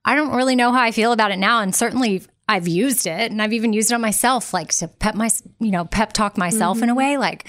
I 0.04 0.14
don't 0.14 0.34
really 0.34 0.56
know 0.56 0.72
how 0.72 0.80
I 0.80 0.90
feel 0.90 1.12
about 1.12 1.30
it 1.30 1.38
now. 1.38 1.60
And 1.60 1.74
certainly 1.74 2.22
I've 2.48 2.68
used 2.68 3.06
it 3.06 3.30
and 3.30 3.40
I've 3.40 3.52
even 3.52 3.72
used 3.72 3.90
it 3.90 3.94
on 3.94 4.00
myself, 4.00 4.52
like 4.52 4.70
to 4.74 4.88
pep 4.88 5.14
my, 5.14 5.30
you 5.58 5.70
know, 5.70 5.84
pep 5.84 6.12
talk 6.12 6.36
myself 6.36 6.82
in 6.82 6.88
a 6.88 6.94
way 6.94 7.16
like, 7.16 7.46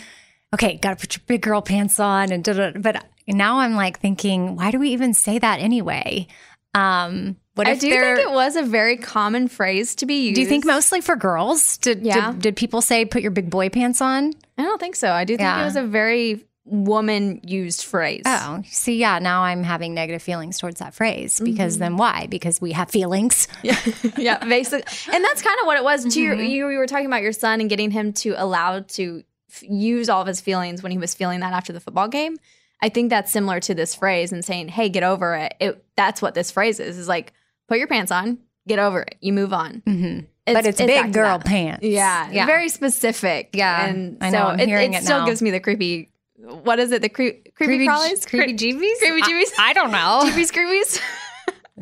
okay, 0.53 0.77
got 0.77 0.91
to 0.91 0.95
put 0.95 1.15
your 1.15 1.23
big 1.27 1.41
girl 1.41 1.61
pants 1.61 1.99
on 1.99 2.31
and 2.31 2.43
da, 2.43 2.53
da, 2.53 2.69
da. 2.71 2.79
but 2.79 3.03
now 3.27 3.59
I'm 3.59 3.75
like 3.75 3.99
thinking, 3.99 4.55
why 4.55 4.71
do 4.71 4.79
we 4.79 4.89
even 4.89 5.13
say 5.13 5.39
that 5.39 5.59
anyway? 5.59 6.27
Um, 6.75 7.37
what 7.55 7.67
I 7.67 7.75
do 7.75 7.89
think 7.89 8.19
it 8.19 8.31
was 8.31 8.55
a 8.55 8.63
very 8.63 8.97
common 8.97 9.47
phrase 9.47 9.95
to 9.95 10.05
be 10.05 10.27
used. 10.27 10.35
do 10.35 10.41
you 10.41 10.47
think 10.47 10.65
mostly 10.65 11.01
for 11.01 11.15
girls? 11.15 11.77
Did, 11.77 12.03
Yeah. 12.03 12.31
did, 12.31 12.41
did 12.41 12.55
people 12.55 12.81
say 12.81 13.05
put 13.05 13.21
your 13.21 13.31
big 13.31 13.49
boy 13.49 13.69
pants 13.69 14.01
on? 14.01 14.33
I 14.57 14.63
don't 14.63 14.79
think 14.79 14.95
so. 14.95 15.11
I 15.11 15.23
do 15.23 15.33
think 15.37 15.45
Yeah. 15.45 15.61
it 15.61 15.65
was 15.65 15.75
a 15.75 15.83
very 15.83 16.45
woman 16.65 17.41
used 17.43 17.83
phrase. 17.83 18.23
Oh, 18.25 18.61
see, 18.65 18.97
yeah, 18.97 19.19
now 19.19 19.43
I'm 19.43 19.63
having 19.63 19.93
negative 19.93 20.21
feelings 20.21 20.57
towards 20.57 20.79
that 20.79 20.93
phrase 20.93 21.39
because 21.39 21.73
mm-hmm. 21.73 21.81
then 21.81 21.97
why? 21.97 22.27
Because 22.27 22.61
we 22.61 22.71
have 22.71 22.89
feelings. 22.89 23.47
Yeah, 23.63 23.79
yeah, 24.17 24.43
basically, 24.45 24.83
and 25.13 25.23
that's 25.23 25.41
kind 25.41 25.57
of 25.61 25.67
what 25.67 25.77
it 25.77 25.83
was. 25.83 26.03
Too. 26.13 26.31
Mm-hmm. 26.31 26.41
You, 26.41 26.69
you 26.69 26.77
were 26.77 26.87
talking 26.87 27.05
about 27.05 27.21
your 27.21 27.31
son 27.31 27.61
and 27.61 27.69
getting 27.69 27.91
him 27.91 28.11
to 28.13 28.33
allow 28.37 28.81
to 28.81 29.23
f- 29.49 29.63
use 29.63 30.09
all 30.09 30.21
of 30.21 30.27
his 30.27 30.41
feelings 30.41 30.83
when 30.83 30.91
he 30.91 30.97
was 30.97 31.13
feeling 31.13 31.39
that 31.41 31.53
after 31.53 31.71
the 31.71 31.79
football 31.79 32.09
game. 32.09 32.37
I 32.81 32.89
think 32.89 33.09
that's 33.09 33.31
similar 33.31 33.61
to 33.61 33.73
this 33.73 33.95
phrase 33.95 34.33
and 34.33 34.43
saying, 34.43 34.67
"Hey, 34.67 34.89
get 34.89 35.03
over 35.03 35.35
it." 35.35 35.53
it 35.61 35.85
that's 35.95 36.21
what 36.21 36.33
this 36.33 36.51
phrase 36.51 36.81
is. 36.81 36.97
Is 36.97 37.07
like, 37.07 37.31
put 37.73 37.79
your 37.79 37.87
pants 37.87 38.11
on, 38.11 38.37
get 38.67 38.77
over 38.77 39.01
it, 39.01 39.15
you 39.19 39.33
move 39.33 39.51
on. 39.51 39.81
Mm-hmm. 39.87 40.25
but 40.45 40.65
it's, 40.65 40.77
back 40.77 41.05
big 41.05 41.13
girl 41.13 41.39
pants. 41.39 41.83
Yeah, 41.83 42.29
yeah. 42.31 42.45
very 42.45 42.69
specific. 42.69 43.49
Yeah, 43.53 43.87
and 43.87 44.17
I 44.21 44.29
know, 44.29 44.37
so 44.39 44.43
I'm 44.45 44.59
it, 44.59 44.67
hearing 44.67 44.93
it 44.93 44.97
it 44.97 45.03
still 45.03 45.19
now. 45.19 45.25
gives 45.25 45.41
me 45.41 45.49
the 45.49 45.59
creepy. 45.59 46.11
What 46.37 46.77
is 46.77 46.91
it? 46.91 47.01
The 47.01 47.09
cre- 47.09 47.23
creepy, 47.23 47.51
creepy, 47.55 47.87
crawlies, 47.87 48.27
creepy 48.27 48.53
jeebies. 48.53 48.99
creepy 48.99 49.21
jeebies. 49.23 49.51
I, 49.57 49.69
I 49.69 49.73
don't 49.73 49.91
know. 49.91 50.19
Creepy 50.23 50.41
jeebies 50.51 50.99
creepies. 50.99 51.01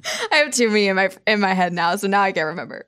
I 0.32 0.36
have 0.38 0.54
too 0.54 0.70
many 0.70 0.88
in 0.88 0.96
my 0.96 1.10
in 1.28 1.42
my 1.42 1.54
head 1.54 1.74
now, 1.74 1.96
so 1.98 2.08
now 2.08 2.22
I 2.22 2.32
can't 2.32 2.48
remember. 2.48 2.88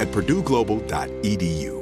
at 0.00 0.08
purdueglobal.edu. 0.08 1.81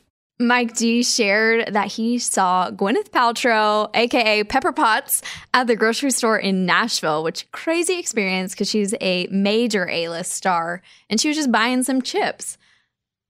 Mike 0.41 0.75
D 0.75 1.03
shared 1.03 1.73
that 1.73 1.87
he 1.87 2.19
saw 2.19 2.71
Gwyneth 2.71 3.09
Paltrow, 3.09 3.89
aka 3.93 4.43
Pepper 4.43 4.71
Potts, 4.71 5.21
at 5.53 5.67
the 5.67 5.75
grocery 5.75 6.11
store 6.11 6.37
in 6.37 6.65
Nashville, 6.65 7.23
which 7.23 7.49
crazy 7.51 7.99
experience 7.99 8.53
because 8.53 8.69
she's 8.69 8.93
a 8.99 9.27
major 9.27 9.87
A-list 9.89 10.31
star 10.31 10.81
and 11.09 11.19
she 11.19 11.27
was 11.27 11.37
just 11.37 11.51
buying 11.51 11.83
some 11.83 12.01
chips. 12.01 12.57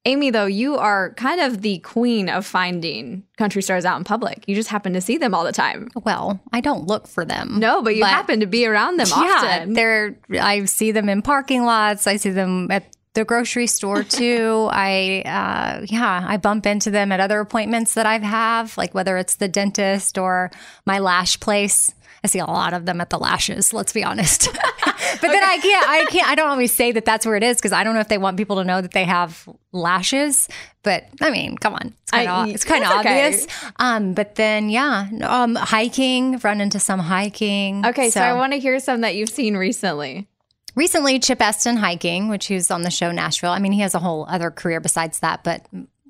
Amy, 0.06 0.32
though, 0.32 0.47
you 0.47 0.78
are 0.78 1.13
kind 1.13 1.39
of 1.39 1.62
the 1.62 1.78
queen 1.80 2.28
of 2.28 2.43
finding 2.43 3.24
country 3.38 3.62
stars 3.62 3.86
out 3.86 3.97
in 3.97 4.04
public. 4.04 4.43
You 4.47 4.56
just 4.56 4.69
happen 4.69 4.93
to 4.93 5.02
see 5.02 5.17
them 5.19 5.36
all 5.36 5.43
the 5.43 5.52
time. 5.52 5.89
Well, 6.04 6.39
I 6.52 6.60
don't 6.60 6.88
look 6.88 7.08
for 7.08 7.24
them. 7.24 7.60
No, 7.60 7.84
but 7.84 7.95
you 7.95 8.04
happen 8.04 8.39
to 8.39 8.47
be 8.47 8.65
around 8.65 8.97
them 8.97 9.08
yeah, 9.10 9.15
often. 9.15 9.74
they're. 9.74 10.17
I 10.39 10.65
see 10.65 10.91
them 10.91 11.08
in 11.08 11.21
parking 11.21 11.65
lots. 11.65 12.08
I 12.08 12.15
see 12.15 12.32
them 12.32 12.71
at 12.71 12.86
the 13.13 13.26
grocery 13.26 13.67
store 13.67 14.04
too. 14.19 14.69
I 14.71 15.24
uh, 15.26 15.86
yeah, 15.88 16.26
I 16.28 16.38
bump 16.38 16.65
into 16.65 16.91
them 16.91 17.12
at 17.12 17.19
other 17.19 17.39
appointments 17.39 17.93
that 17.95 18.06
I 18.06 18.19
have, 18.19 18.78
like 18.78 18.93
whether 18.93 19.17
it's 19.17 19.36
the 19.36 19.47
dentist 19.47 20.17
or 20.17 20.52
my 20.86 21.00
lash 21.00 21.39
place. 21.39 21.93
I 22.24 22.28
see 22.28 22.38
a 22.38 22.45
lot 22.45 22.74
of 22.74 22.86
them 22.86 23.02
at 23.02 23.10
the 23.10 23.17
lashes. 23.17 23.74
Let's 23.74 23.93
be 23.93 24.04
honest. 24.04 24.47
but 24.54 25.21
then 25.21 25.43
I 25.43 25.58
can't. 25.58 25.89
I 25.89 26.06
can't. 26.06 26.28
I 26.30 26.36
don't 26.36 26.50
always 26.50 26.71
say 26.71 26.91
that 26.91 27.04
that's 27.04 27.26
where 27.26 27.36
it 27.36 27.41
is 27.41 27.58
because 27.58 27.71
I 27.71 27.84
don't 27.84 27.95
know 27.95 28.00
if 28.00 28.10
they 28.10 28.19
want 28.19 28.38
people 28.38 28.58
to 28.58 28.63
know 28.63 28.80
that 28.80 28.91
they 28.91 29.06
have 29.06 29.50
lashes. 29.71 30.47
But 30.84 31.06
I 31.19 31.32
mean, 31.32 31.58
come 31.58 31.74
on, 31.74 31.95
it's 32.04 32.12
kind 32.12 32.30
of 32.30 32.47
it's 32.47 32.63
kind 32.63 32.84
of 32.84 32.89
that's 32.89 33.00
okay. 33.06 33.26
obvious. 33.26 33.47
Um, 33.78 34.13
but 34.13 34.36
then 34.36 34.69
yeah, 34.69 35.10
um, 35.24 35.56
hiking. 35.56 36.38
Run 36.43 36.62
into 36.62 36.80
some 36.80 37.00
hiking. 37.00 37.86
okay, 37.88 38.12
so, 38.12 38.21
I 38.21 38.34
want 38.34 38.54
to 38.54 38.60
hear 38.60 38.80
some 38.80 39.02
that 39.02 39.15
you've 39.15 39.30
seen 39.30 39.58
recently. 39.58 40.28
Recently 40.76 41.20
Chip 41.20 41.42
Esten 41.42 41.78
hiking, 41.78 42.30
which 42.30 42.48
he 42.48 42.54
was 42.54 42.72
on 42.72 42.84
the 42.84 42.92
show 42.92 43.12
Nashville. 43.12 43.52
I 43.52 43.60
mean, 43.60 43.72
he 43.72 43.82
has 43.82 43.94
a 43.94 44.00
whole 44.00 44.26
other 44.30 44.52
career 44.52 44.80
besides 44.80 45.20
that, 45.20 45.44
but 45.44 45.66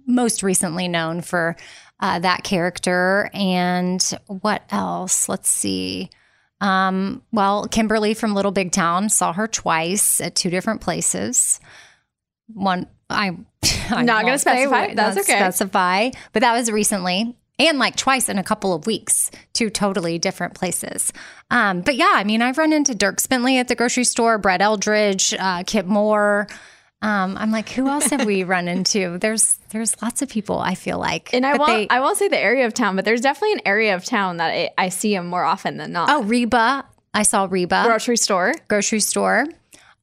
most 0.06 0.44
recently 0.44 0.88
known 0.88 1.22
for 1.22 1.56
uh, 2.00 2.20
that 2.20 2.44
character. 2.44 3.30
And 3.34 4.02
what 4.28 4.64
else? 4.70 5.28
Let's 5.30 5.50
see. 5.50 6.10
Um, 6.60 7.24
well, 7.32 7.68
Kimberly 7.68 8.14
from 8.14 8.36
Little 8.36 8.52
Big 8.52 8.72
Town 8.72 9.10
saw 9.10 9.34
her 9.34 9.48
twice 9.48 10.22
at 10.22 10.36
two 10.36 10.52
different 10.52 10.82
places. 10.82 11.60
One, 12.54 12.88
I, 13.10 13.38
I'm 13.90 14.06
Not 14.06 14.26
gonna 14.26 14.38
specify. 14.38 14.94
That's 14.94 15.18
okay. 15.18 15.38
Specify, 15.38 16.12
but 16.34 16.42
that 16.42 16.54
was 16.54 16.72
recently, 16.72 17.36
and 17.68 17.80
like 17.80 17.96
twice 17.96 18.30
in 18.30 18.38
a 18.38 18.44
couple 18.44 18.74
of 18.74 18.86
weeks, 18.86 19.32
two 19.54 19.70
totally 19.70 20.18
different 20.20 20.54
places. 20.54 21.12
Um, 21.50 21.82
but 21.82 21.96
yeah, 21.96 22.12
I 22.14 22.24
mean, 22.24 22.42
I've 22.42 22.58
run 22.58 22.74
into 22.74 22.94
Dierks 22.94 23.28
Bentley 23.28 23.58
at 23.58 23.68
the 23.68 23.76
grocery 23.76 24.04
store, 24.04 24.38
Brett 24.38 24.62
Eldredge, 24.62 25.34
uh, 25.40 25.64
Kip 25.66 25.86
Moore. 25.86 26.48
Um, 27.04 27.36
I'm 27.38 27.52
like, 27.52 27.70
who 27.70 27.88
else 27.88 28.06
have 28.12 28.26
we 28.26 28.44
run 28.56 28.68
into? 28.68 29.18
There's 29.18 29.58
there's 29.72 30.00
lots 30.02 30.22
of 30.22 30.30
people. 30.30 30.60
I 30.60 30.76
feel 30.76 31.00
like, 31.00 31.34
And 31.34 31.46
I 31.46 31.54
But 31.54 31.60
won't, 31.60 31.72
they- 31.90 31.96
I 31.96 32.00
won't 32.00 32.18
say 32.18 32.28
the 32.28 32.38
area 32.40 32.66
of 32.68 32.74
town, 32.74 32.96
but 32.96 33.06
there's 33.06 33.22
definitely 33.22 33.54
an 33.54 33.62
area 33.66 33.96
of 33.96 34.06
town 34.06 34.38
that 34.38 34.50
I, 34.52 34.70
I 34.78 34.90
see 34.90 35.16
him 35.16 35.26
more 35.28 35.44
often 35.44 35.78
than 35.78 35.92
not. 35.92 36.10
oh 36.10 36.24
Reba, 36.24 36.86
I 37.14 37.24
saw 37.24 37.48
Reba 37.50 37.84
grocery 37.86 38.18
store. 38.18 38.54
grocery 38.68 39.00
store. 39.00 39.46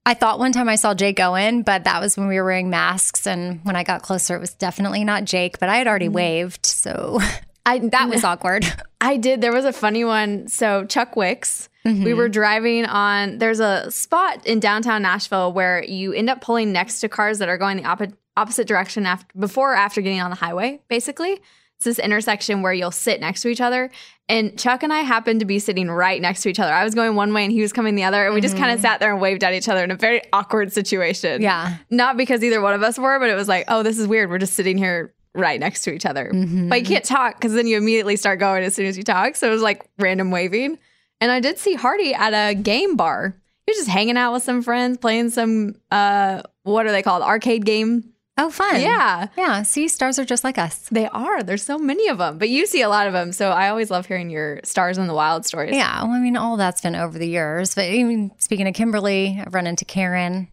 I 0.05 0.15
thought 0.15 0.39
one 0.39 0.53
time 0.53 0.71
I 0.71 0.77
saw 0.77 0.95
Jake 0.95 1.21
Owen, 1.21 1.63
but 1.63 1.85
that 1.85 2.01
was 2.01 2.17
when 2.17 2.29
we 2.29 2.37
were 2.37 2.45
wearing 2.47 2.71
masks. 2.71 3.27
And 3.27 3.61
when 3.65 3.77
I 3.77 3.85
got 3.85 4.01
closer, 4.01 4.35
it 4.35 4.41
was 4.41 4.55
definitely 4.55 5.05
not 5.05 5.25
Jake, 5.25 5.59
but 5.59 5.69
I 5.69 5.77
had 5.77 5.87
already 5.87 6.09
waved. 6.09 6.65
So 6.65 7.21
I 7.69 7.79
that 7.91 8.09
was 8.09 8.25
awkward. 8.31 8.65
I 9.01 9.17
did. 9.17 9.41
There 9.41 9.53
was 9.53 9.65
a 9.65 9.73
funny 9.73 10.05
one. 10.05 10.49
So 10.49 10.85
Chuck 10.87 11.17
Wicks, 11.17 11.69
we 11.85 11.93
mm-hmm. 11.93 12.17
were 12.17 12.29
driving 12.29 12.87
on. 12.87 13.39
There's 13.39 13.61
a 13.61 13.91
spot 13.91 14.47
in 14.47 14.59
downtown 14.59 15.03
Nashville 15.03 15.53
where 15.53 15.85
you 15.85 16.13
end 16.13 16.31
up 16.31 16.41
pulling 16.41 16.73
next 16.73 17.01
to 17.01 17.09
cars 17.09 17.39
that 17.39 17.49
are 17.49 17.59
going 17.59 17.77
the 17.77 17.85
opposite 17.85 18.19
opposite 18.37 18.69
direction 18.69 19.05
after 19.05 19.27
before 19.37 19.73
or 19.73 19.77
after 19.77 20.01
getting 20.01 20.21
on 20.21 20.31
the 20.31 20.37
highway. 20.37 20.81
Basically, 20.89 21.41
it's 21.77 21.85
this 21.85 21.99
intersection 21.99 22.63
where 22.63 22.73
you'll 22.73 22.91
sit 22.91 23.21
next 23.21 23.43
to 23.43 23.49
each 23.49 23.61
other. 23.61 23.91
And 24.29 24.59
Chuck 24.59 24.83
and 24.83 24.93
I 24.93 25.01
happened 25.01 25.41
to 25.41 25.47
be 25.47 25.59
sitting 25.59 25.91
right 25.91 26.21
next 26.21 26.43
to 26.43 26.49
each 26.49 26.61
other. 26.61 26.73
I 26.73 26.85
was 26.85 26.95
going 26.95 27.17
one 27.17 27.33
way 27.33 27.45
and 27.45 27.53
he 27.53 27.63
was 27.63 27.73
coming 27.73 27.95
the 27.95 28.05
other, 28.05 28.25
and 28.27 28.35
we 28.35 28.41
just 28.41 28.57
kind 28.57 28.71
of 28.71 28.77
mm-hmm. 28.77 28.83
sat 28.83 29.01
there 29.01 29.13
and 29.13 29.21
waved 29.21 29.43
at 29.43 29.55
each 29.55 29.69
other 29.69 29.83
in 29.83 29.91
a 29.91 29.97
very 29.97 30.21
awkward 30.33 30.73
situation. 30.73 31.43
Yeah. 31.43 31.79
not 31.91 32.17
because 32.17 32.45
either 32.45 32.61
one 32.61 32.75
of 32.75 32.83
us 32.83 32.99
were, 32.99 33.19
but 33.19 33.31
it 33.31 33.35
was 33.35 33.49
like, 33.49 33.65
oh, 33.69 33.83
this 33.83 33.99
is 33.99 34.07
weird. 34.07 34.31
We're 34.31 34.39
just 34.39 34.55
sitting 34.55 34.79
here 34.79 35.15
right 35.39 35.59
next 35.61 35.83
to 35.83 35.93
each 35.93 36.05
other. 36.07 36.31
But 36.69 36.81
you 36.81 36.87
can't 36.87 37.05
talk 37.05 37.37
because 37.37 37.55
then 37.55 37.67
you 37.67 37.77
immediately 37.77 38.17
start 38.17 38.39
going 38.39 38.65
as 38.65 38.75
soon 38.75 38.87
as 38.87 38.97
you 38.97 39.05
talk. 39.05 39.37
So 39.37 39.49
it 39.49 39.53
was 39.53 39.63
like 39.63 39.89
random 39.99 40.31
waving. 40.31 40.79
And 41.21 41.31
I 41.31 41.41
did 41.41 41.59
see 41.59 41.75
Hardy 41.75 42.15
at 42.15 42.33
a 42.33 42.55
game 42.55 42.97
bar. 42.97 43.35
He 43.67 43.71
was 43.71 43.79
just 43.79 43.91
hanging 43.91 44.17
out 44.17 44.33
with 44.33 44.43
some 44.43 44.63
friends, 44.63 44.99
playing 44.99 45.31
some 45.31 45.77
uh 45.91 46.43
what 46.63 46.87
are 46.87 46.93
they 46.93 47.03
called? 47.03 47.23
Arcade 47.23 47.65
game. 47.65 48.13
Oh, 48.41 48.51
fun. 48.51 48.81
Yeah. 48.81 49.27
Yeah. 49.37 49.63
See, 49.65 49.89
stars 49.89 50.17
are 50.21 50.25
just 50.25 50.45
like 50.45 50.59
us. 50.59 50.89
They 50.91 51.09
are. 51.09 51.43
There's 51.43 51.65
so 51.65 51.77
many 51.77 52.07
of 52.07 52.19
them, 52.19 52.39
but 52.39 52.49
you 52.49 52.67
see 52.67 52.83
a 52.83 52.89
lot 52.89 53.09
of 53.09 53.13
them. 53.13 53.33
So 53.33 53.51
I 53.51 53.69
always 53.69 53.91
love 53.91 54.07
hearing 54.07 54.31
your 54.31 54.61
stars 54.63 54.97
in 54.97 55.09
the 55.09 55.15
wild 55.15 55.45
stories. 55.45 55.75
Yeah. 55.75 56.05
Well, 56.05 56.13
I 56.13 56.21
mean, 56.21 56.37
all 56.37 56.57
that's 56.57 56.81
been 56.81 56.95
over 56.95 57.19
the 57.19 57.27
years. 57.27 57.75
But 57.75 57.87
even 57.87 58.31
speaking 58.39 58.69
of 58.69 58.75
Kimberly, 58.75 59.43
I've 59.45 59.55
run 59.55 59.67
into 59.67 59.85
Karen, 59.85 60.49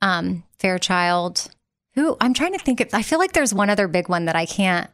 um, 0.00 0.44
Fairchild, 0.60 1.50
who 1.96 2.16
I'm 2.20 2.34
trying 2.34 2.52
to 2.52 2.58
think 2.58 2.80
of. 2.80 2.88
I 2.92 3.02
feel 3.02 3.18
like 3.18 3.32
there's 3.32 3.52
one 3.52 3.70
other 3.70 3.88
big 3.88 4.08
one 4.08 4.26
that 4.26 4.36
I 4.36 4.46
can't 4.46 4.88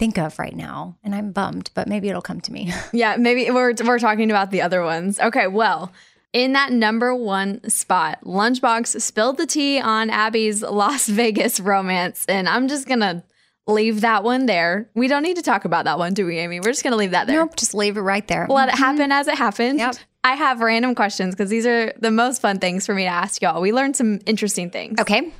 think 0.00 0.18
of 0.18 0.38
right 0.38 0.56
now. 0.56 0.96
And 1.04 1.14
I'm 1.14 1.30
bummed, 1.30 1.70
but 1.74 1.86
maybe 1.86 2.08
it'll 2.08 2.22
come 2.22 2.40
to 2.42 2.52
me. 2.52 2.72
Yeah, 2.92 3.16
maybe 3.16 3.48
we're 3.50 3.74
we're 3.84 3.98
talking 4.00 4.30
about 4.30 4.50
the 4.50 4.62
other 4.62 4.82
ones. 4.82 5.20
Okay, 5.20 5.46
well, 5.46 5.92
in 6.32 6.54
that 6.54 6.72
number 6.72 7.14
one 7.14 7.68
spot, 7.68 8.18
Lunchbox 8.24 9.00
spilled 9.00 9.36
the 9.36 9.46
tea 9.46 9.80
on 9.80 10.10
Abby's 10.10 10.62
Las 10.80 11.06
Vegas 11.06 11.60
romance, 11.60 12.24
and 12.28 12.48
I'm 12.48 12.66
just 12.66 12.88
gonna 12.88 13.22
leave 13.66 14.00
that 14.00 14.24
one 14.24 14.46
there. 14.46 14.90
We 14.94 15.06
don't 15.06 15.22
need 15.22 15.36
to 15.36 15.42
talk 15.42 15.64
about 15.64 15.84
that 15.84 15.98
one, 15.98 16.14
do 16.14 16.26
we, 16.26 16.38
Amy? 16.38 16.58
We're 16.58 16.72
just 16.72 16.82
gonna 16.82 16.96
leave 16.96 17.12
that 17.12 17.28
there. 17.28 17.36
nope. 17.36 17.54
Just 17.56 17.74
leave 17.74 17.96
it 17.96 18.00
right 18.00 18.26
there. 18.26 18.46
Let 18.48 18.68
it 18.68 18.72
mm-hmm. 18.72 18.82
happen 18.82 19.12
as 19.12 19.28
it 19.28 19.36
happened. 19.36 19.78
Yep. 19.78 19.96
I 20.24 20.34
have 20.34 20.60
random 20.60 20.94
questions 20.94 21.34
because 21.34 21.50
these 21.50 21.66
are 21.66 21.92
the 21.98 22.10
most 22.10 22.42
fun 22.42 22.58
things 22.58 22.84
for 22.86 22.94
me 22.94 23.04
to 23.04 23.08
ask 23.08 23.40
y'all. 23.40 23.60
We 23.60 23.72
learned 23.72 23.96
some 23.96 24.20
interesting 24.26 24.70
things. 24.70 25.00
Okay. 25.00 25.32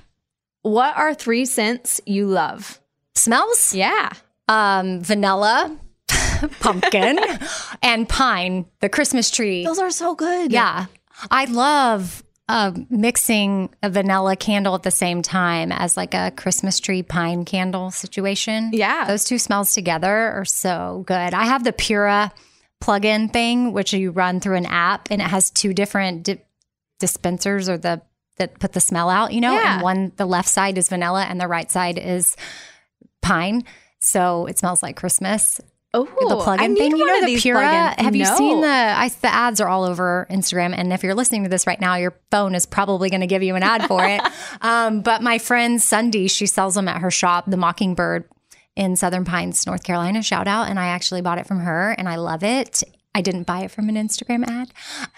What 0.62 0.96
are 0.96 1.14
three 1.14 1.44
scents 1.44 2.00
you 2.06 2.26
love? 2.26 2.80
Smells? 3.14 3.74
Yeah. 3.74 4.10
Um, 4.48 5.00
vanilla, 5.00 5.78
pumpkin, 6.60 7.18
and 7.82 8.08
pine, 8.08 8.66
the 8.80 8.88
Christmas 8.88 9.30
tree. 9.30 9.64
Those 9.64 9.78
are 9.78 9.90
so 9.90 10.14
good. 10.14 10.52
Yeah. 10.52 10.86
I 11.30 11.44
love 11.46 12.22
uh, 12.48 12.72
mixing 12.88 13.70
a 13.82 13.88
vanilla 13.88 14.34
candle 14.36 14.74
at 14.74 14.82
the 14.82 14.90
same 14.90 15.22
time 15.22 15.70
as 15.70 15.96
like 15.96 16.14
a 16.14 16.32
Christmas 16.32 16.80
tree 16.80 17.02
pine 17.02 17.44
candle 17.44 17.90
situation. 17.90 18.70
Yeah. 18.72 19.04
Those 19.06 19.24
two 19.24 19.38
smells 19.38 19.72
together 19.72 20.12
are 20.12 20.44
so 20.44 21.04
good. 21.06 21.32
I 21.32 21.44
have 21.44 21.62
the 21.62 21.72
Pura 21.72 22.32
plug-in 22.80 23.28
thing, 23.28 23.72
which 23.72 23.92
you 23.92 24.10
run 24.10 24.40
through 24.40 24.56
an 24.56 24.66
app 24.66 25.08
and 25.10 25.22
it 25.22 25.28
has 25.28 25.50
two 25.50 25.72
different 25.72 26.24
di- 26.24 26.40
dispensers 26.98 27.68
or 27.68 27.78
the 27.78 28.02
that 28.40 28.58
put 28.58 28.72
the 28.72 28.80
smell 28.80 29.08
out, 29.08 29.32
you 29.32 29.40
know, 29.40 29.52
Yeah. 29.52 29.74
and 29.74 29.82
one 29.82 30.12
the 30.16 30.26
left 30.26 30.48
side 30.48 30.76
is 30.76 30.88
vanilla 30.88 31.24
and 31.28 31.40
the 31.40 31.46
right 31.48 31.70
side 31.70 31.96
is 31.98 32.36
pine. 33.22 33.62
So 34.00 34.46
it 34.46 34.58
smells 34.58 34.82
like 34.82 34.96
Christmas 34.96 35.60
Oh, 35.92 36.04
the 36.04 36.36
I 36.36 36.44
plug-in 36.44 36.74
need 36.74 36.78
thing. 36.78 36.96
You 36.96 37.04
know 37.06 37.14
of 37.16 37.20
the 37.22 37.26
these 37.26 37.42
Pura. 37.42 37.62
plugins. 37.62 38.00
Have 38.00 38.14
you 38.14 38.24
seen 38.24 38.60
the? 38.60 38.68
I, 38.68 39.08
the 39.08 39.26
ads 39.34 39.60
are 39.60 39.68
all 39.68 39.82
over 39.82 40.24
Instagram, 40.30 40.72
and 40.72 40.92
if 40.92 41.02
you're 41.02 41.16
listening 41.16 41.42
to 41.42 41.48
this 41.48 41.66
right 41.66 41.80
now, 41.80 41.96
your 41.96 42.14
phone 42.30 42.54
is 42.54 42.64
probably 42.64 43.10
going 43.10 43.22
to 43.22 43.26
give 43.26 43.42
you 43.42 43.56
an 43.56 43.64
ad 43.64 43.88
for 43.88 44.04
it. 44.06 44.20
um, 44.60 45.00
but 45.00 45.20
my 45.20 45.38
friend 45.38 45.82
Sunday, 45.82 46.28
she 46.28 46.46
sells 46.46 46.76
them 46.76 46.86
at 46.86 47.00
her 47.00 47.10
shop, 47.10 47.46
the 47.48 47.56
Mockingbird 47.56 48.24
in 48.76 48.94
Southern 48.94 49.24
Pines, 49.24 49.66
North 49.66 49.82
Carolina. 49.82 50.22
Shout 50.22 50.46
out! 50.46 50.68
And 50.68 50.78
I 50.78 50.86
actually 50.86 51.22
bought 51.22 51.38
it 51.38 51.46
from 51.48 51.58
her, 51.58 51.90
and 51.98 52.08
I 52.08 52.14
love 52.16 52.44
it. 52.44 52.84
I 53.14 53.22
didn't 53.22 53.42
buy 53.44 53.62
it 53.62 53.70
from 53.72 53.88
an 53.88 53.96
Instagram 53.96 54.46
ad, 54.48 54.70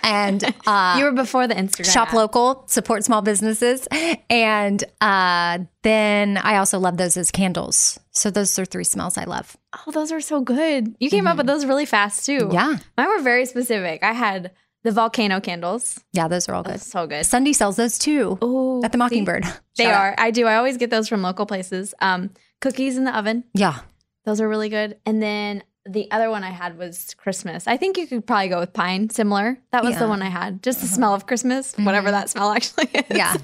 and 0.02 0.42
uh, 0.66 0.96
You 0.98 1.04
were 1.04 1.12
before 1.12 1.46
the 1.46 1.54
Instagram. 1.54 1.92
shop 1.92 2.08
ad. 2.08 2.14
local, 2.14 2.64
support 2.66 3.04
small 3.04 3.20
businesses, 3.22 3.86
and 4.30 4.82
uh, 5.00 5.58
then 5.82 6.38
I 6.38 6.56
also 6.56 6.78
love 6.78 6.96
those 6.96 7.16
as 7.16 7.30
candles. 7.30 8.00
So 8.10 8.30
those 8.30 8.58
are 8.58 8.64
three 8.64 8.84
smells 8.84 9.18
I 9.18 9.24
love. 9.24 9.56
Oh, 9.86 9.90
those 9.90 10.10
are 10.12 10.20
so 10.20 10.40
good. 10.40 10.94
You 11.00 11.10
came 11.10 11.26
up 11.26 11.36
with 11.36 11.46
those 11.46 11.64
really 11.66 11.86
fast 11.86 12.24
too. 12.26 12.38
Mm-hmm. 12.40 12.52
Yeah. 12.52 12.76
Mine 12.96 13.08
were 13.08 13.20
very 13.22 13.44
specific. 13.46 14.02
I 14.02 14.12
had 14.12 14.52
the 14.84 14.90
volcano 14.90 15.40
candles. 15.40 16.00
Yeah, 16.12 16.28
those 16.28 16.48
are 16.48 16.54
all 16.54 16.62
good. 16.62 16.80
So 16.80 17.06
good. 17.06 17.24
Sunday 17.24 17.52
sells 17.52 17.76
those 17.76 17.98
too 17.98 18.38
Oh, 18.42 18.82
at 18.84 18.92
the 18.92 18.98
Mockingbird. 18.98 19.44
They 19.76 19.84
Shout 19.84 19.94
are. 19.94 20.14
I 20.18 20.30
do. 20.30 20.46
I 20.46 20.56
always 20.56 20.76
get 20.76 20.90
those 20.90 21.08
from 21.08 21.22
local 21.22 21.46
places. 21.46 21.94
Um, 22.00 22.30
cookies 22.60 22.96
in 22.96 23.04
the 23.04 23.16
oven. 23.16 23.44
Yeah. 23.54 23.78
Those 24.24 24.40
are 24.40 24.48
really 24.48 24.68
good. 24.68 24.98
And 25.06 25.22
then 25.22 25.62
the 25.86 26.10
other 26.10 26.30
one 26.30 26.44
I 26.44 26.50
had 26.50 26.78
was 26.78 27.14
Christmas. 27.14 27.66
I 27.66 27.76
think 27.76 27.96
you 27.98 28.06
could 28.06 28.26
probably 28.26 28.48
go 28.48 28.60
with 28.60 28.72
pine, 28.72 29.10
similar. 29.10 29.58
That 29.72 29.82
was 29.82 29.94
the 29.94 30.00
Yeah. 30.00 30.04
Uh-huh. 30.04 30.08
one 30.10 30.22
I 30.22 30.28
had. 30.28 30.62
Just 30.62 30.80
the 30.80 30.86
smell 30.86 31.14
of 31.14 31.26
Christmas, 31.26 31.74
whatever 31.76 32.10
that 32.10 32.30
smell 32.30 32.52
actually 32.52 32.84
is. 32.94 33.16
Yeah. 33.16 33.34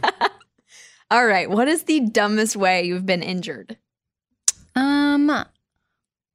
All 1.11 1.27
right. 1.27 1.49
What 1.51 1.69
is 1.69 1.85
the 1.85 2.01
dumbest 2.01 2.55
way 2.57 2.85
you've 2.85 3.07
been 3.07 3.23
injured? 3.23 3.77
Um. 4.75 5.31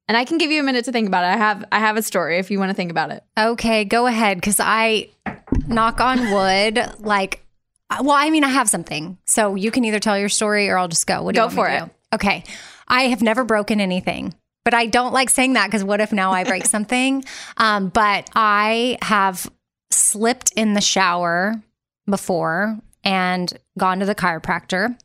And 0.06 0.18
I 0.18 0.24
can 0.26 0.36
give 0.36 0.50
you 0.50 0.60
a 0.60 0.62
minute 0.62 0.84
to 0.84 0.92
think 0.92 1.08
about 1.08 1.24
it. 1.24 1.28
I 1.28 1.36
have 1.38 1.64
I 1.72 1.78
have 1.78 1.96
a 1.96 2.02
story 2.02 2.38
if 2.38 2.50
you 2.50 2.58
want 2.58 2.68
to 2.70 2.74
think 2.74 2.90
about 2.90 3.10
it. 3.10 3.22
Okay, 3.38 3.84
go 3.86 4.06
ahead. 4.06 4.36
Because 4.36 4.60
I 4.60 5.08
knock 5.66 5.98
on 6.00 6.30
wood. 6.30 6.78
Like, 6.98 7.42
well, 7.90 8.10
I 8.10 8.28
mean, 8.28 8.44
I 8.44 8.48
have 8.48 8.68
something. 8.68 9.16
So 9.24 9.54
you 9.54 9.70
can 9.70 9.84
either 9.86 10.00
tell 10.00 10.18
your 10.18 10.28
story 10.28 10.68
or 10.68 10.76
I'll 10.76 10.88
just 10.88 11.06
go. 11.06 11.22
What 11.22 11.34
do 11.34 11.38
Go 11.40 11.48
you 11.48 11.56
want 11.56 11.70
for 11.70 11.78
to 11.78 11.84
do? 11.86 11.90
Okay. 12.16 12.44
I 12.86 13.04
have 13.04 13.22
never 13.22 13.44
broken 13.44 13.80
anything. 13.80 14.34
But 14.64 14.74
I 14.74 14.86
don't 14.86 15.12
like 15.12 15.30
saying 15.30 15.52
that 15.54 15.66
because 15.66 15.84
what 15.84 16.00
if 16.00 16.12
now 16.12 16.32
I 16.32 16.44
break 16.44 16.64
something? 16.74 17.24
Um, 17.56 17.88
but 17.88 18.28
I 18.34 18.98
have 19.02 19.50
slipped 19.90 20.52
in 20.56 20.74
the 20.74 20.80
shower 20.80 21.54
before 22.06 22.78
and 23.04 23.52
gone 23.78 24.00
to 24.00 24.06
the 24.06 24.14
chiropractor. 24.14 24.96